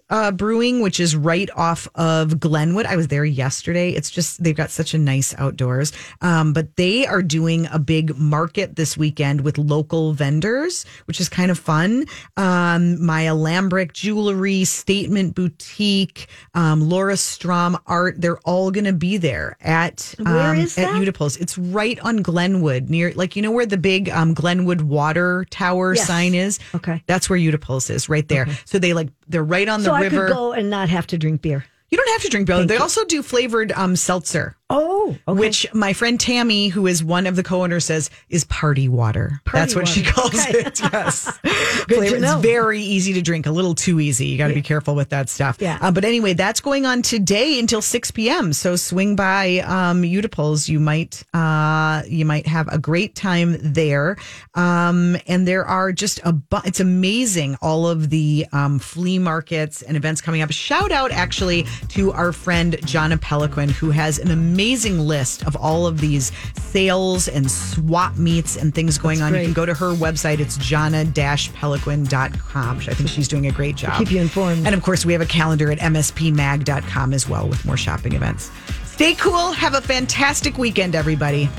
uh, 0.10 0.32
Brewing, 0.32 0.82
which 0.82 1.00
is 1.00 1.16
right 1.16 1.50
off 1.56 1.88
of 1.96 2.40
Glenwood. 2.40 2.86
I 2.86 2.96
was 2.98 3.08
there 3.08 3.24
yesterday. 3.24 3.92
It's 3.92 4.12
just, 4.12 4.44
they've 4.44 4.56
got 4.56 4.72
such 4.72 4.94
a 4.94 4.98
nice 4.98 5.34
outdoors. 5.38 5.94
Um, 6.22 6.52
but 6.52 6.76
they 6.76 7.08
are 7.08 7.22
doing 7.22 7.68
a 7.72 7.80
big 7.80 8.18
market 8.18 8.76
this 8.76 8.98
weekend 8.98 9.42
with 9.42 9.58
local 9.58 10.14
vendors, 10.14 10.86
which 11.06 11.22
is 11.22 11.30
kind 11.30 11.50
of 11.50 11.58
fun. 11.58 12.06
Um, 12.36 13.04
my 13.04 13.24
Alambric 13.24 13.94
Jewelry, 13.94 14.66
Statement 14.66 15.34
Boutique, 15.34 16.28
um, 16.54 16.90
Laura 16.90 17.16
Strom 17.16 17.78
Art, 17.88 18.20
they're 18.20 18.40
all 18.40 18.70
going 18.70 18.86
to 18.86 18.94
be 18.94 19.13
there 19.18 19.58
at 19.62 20.14
um, 20.20 20.28
at 20.28 20.70
that? 20.76 20.96
Utepils. 21.02 21.40
It's 21.40 21.58
right 21.58 22.00
on 22.02 22.18
Glenwood, 22.22 22.90
near 22.90 23.12
like 23.16 23.36
you 23.36 23.42
know 23.42 23.52
where 23.52 23.66
the 23.66 23.78
big 23.78 24.10
um, 24.10 24.34
Glenwood 24.34 24.82
Water 24.82 25.46
Tower 25.50 25.96
Yes. 25.96 26.08
sign 26.08 26.34
is. 26.36 26.60
Okay. 26.76 27.02
that's 27.08 27.30
where 27.30 27.40
Utepils 27.40 27.90
is, 27.90 28.10
right 28.10 28.28
there. 28.28 28.48
So 28.66 28.80
they 28.80 28.94
like 28.94 29.10
they're 29.28 29.44
right 29.44 29.68
on 29.68 29.82
the 29.82 29.86
so 29.86 29.94
I 29.94 30.02
river. 30.02 30.28
could 30.28 30.34
go 30.34 30.52
and 30.54 30.70
not 30.70 30.90
have 30.90 31.08
to 31.08 31.18
drink 31.18 31.42
beer. 31.42 31.66
You 31.94 31.98
don't 31.98 32.10
have 32.14 32.24
to 32.24 32.30
drink. 32.30 32.48
Thank 32.48 32.70
They 32.70 32.74
you. 32.74 32.82
also 32.82 33.06
do 33.06 33.22
flavored 33.22 33.72
um, 33.74 33.96
seltzer. 33.96 34.56
Oh, 34.72 35.16
okay. 35.28 35.40
Which 35.40 35.72
my 35.76 35.94
friend 35.94 36.20
Tammy, 36.20 36.70
who 36.70 36.88
is 36.88 37.04
one 37.04 37.28
of 37.28 37.36
the 37.36 37.44
co-owners, 37.44 37.86
says 37.86 38.10
is 38.30 38.44
party 38.46 38.90
water. 38.90 39.40
Party 39.46 39.60
That's 39.60 39.76
what 39.76 39.88
she 39.88 40.02
calls 40.02 40.34
Okay. 40.34 40.58
it. 40.62 40.82
Yes, 40.92 41.38
Good 41.88 42.10
to 42.10 42.20
know. 42.20 42.38
It's 42.38 42.42
very 42.42 42.82
easy 42.82 43.14
to 43.14 43.22
drink. 43.22 43.46
A 43.46 43.52
little 43.52 43.76
too 43.76 44.00
easy. 44.00 44.26
You 44.26 44.40
got 44.40 44.48
to 44.48 44.56
be 44.56 44.64
careful 44.64 44.96
with 44.96 45.10
that 45.10 45.30
stuff. 45.30 45.58
Yeah. 45.60 45.78
Uh, 45.80 45.92
but 45.92 46.04
anyway, 46.06 46.34
that's 46.34 46.60
going 46.62 46.88
on 46.88 47.04
today 47.04 47.60
until 47.60 47.84
six 47.84 48.10
p.m. 48.10 48.52
So 48.54 48.76
swing 48.76 49.16
by 49.16 49.60
um, 49.60 50.02
Utepils. 50.02 50.68
You 50.68 50.80
might 50.80 51.24
uh, 51.36 52.02
you 52.08 52.26
might 52.26 52.48
have 52.48 52.68
a 52.70 52.80
great 52.80 53.14
time 53.14 53.58
there. 53.62 54.18
Um, 54.56 55.18
and 55.28 55.48
there 55.48 55.66
are 55.66 55.92
just 55.92 56.20
a 56.24 56.34
bu- 56.34 56.62
it's 56.66 56.80
amazing 56.80 57.58
all 57.62 57.88
of 57.88 58.10
the 58.10 58.48
um, 58.52 58.80
flea 58.80 59.20
markets 59.20 59.84
and 59.84 59.96
events 59.96 60.22
coming 60.22 60.42
up. 60.42 60.50
Shout 60.52 60.92
out 60.92 61.12
actually 61.12 61.68
to 61.90 62.12
our 62.12 62.32
friend 62.32 62.74
Jonna 62.82 63.18
Peliquin 63.18 63.72
who 63.72 63.92
has 63.92 64.20
an 64.20 64.32
amazing 64.32 65.00
list 65.00 65.46
of 65.46 65.56
all 65.56 65.88
of 65.88 66.00
these 66.00 66.32
sales 66.56 67.28
and 67.28 67.50
swap 67.50 68.18
meets 68.18 68.58
and 68.58 68.74
things 68.74 68.98
going 68.98 69.22
on. 69.22 69.34
You 69.34 69.42
can 69.42 69.54
go 69.54 69.66
to 69.66 69.74
her 69.74 69.94
website. 69.94 70.40
It's 70.40 70.58
jonna-peliquin.com. 70.58 72.78
I 72.78 72.94
think 72.94 73.10
she's 73.10 73.28
doing 73.28 73.48
a 73.48 73.52
great 73.52 73.76
job. 73.76 73.98
keep 73.98 74.12
you 74.12 74.22
informed. 74.22 74.66
And 74.66 74.76
of 74.76 74.84
course, 74.84 75.06
we 75.06 75.14
have 75.14 75.22
a 75.22 75.26
calendar 75.26 75.72
at 75.72 75.80
mspmag.com 75.80 77.14
as 77.14 77.30
well 77.30 77.48
with 77.48 77.64
more 77.66 77.78
shopping 77.78 78.14
events. 78.14 78.52
Stay 78.86 79.16
cool. 79.16 79.52
Have 79.52 79.74
a 79.74 79.82
fantastic 79.82 80.58
weekend, 80.58 80.96
everybody. 80.96 81.50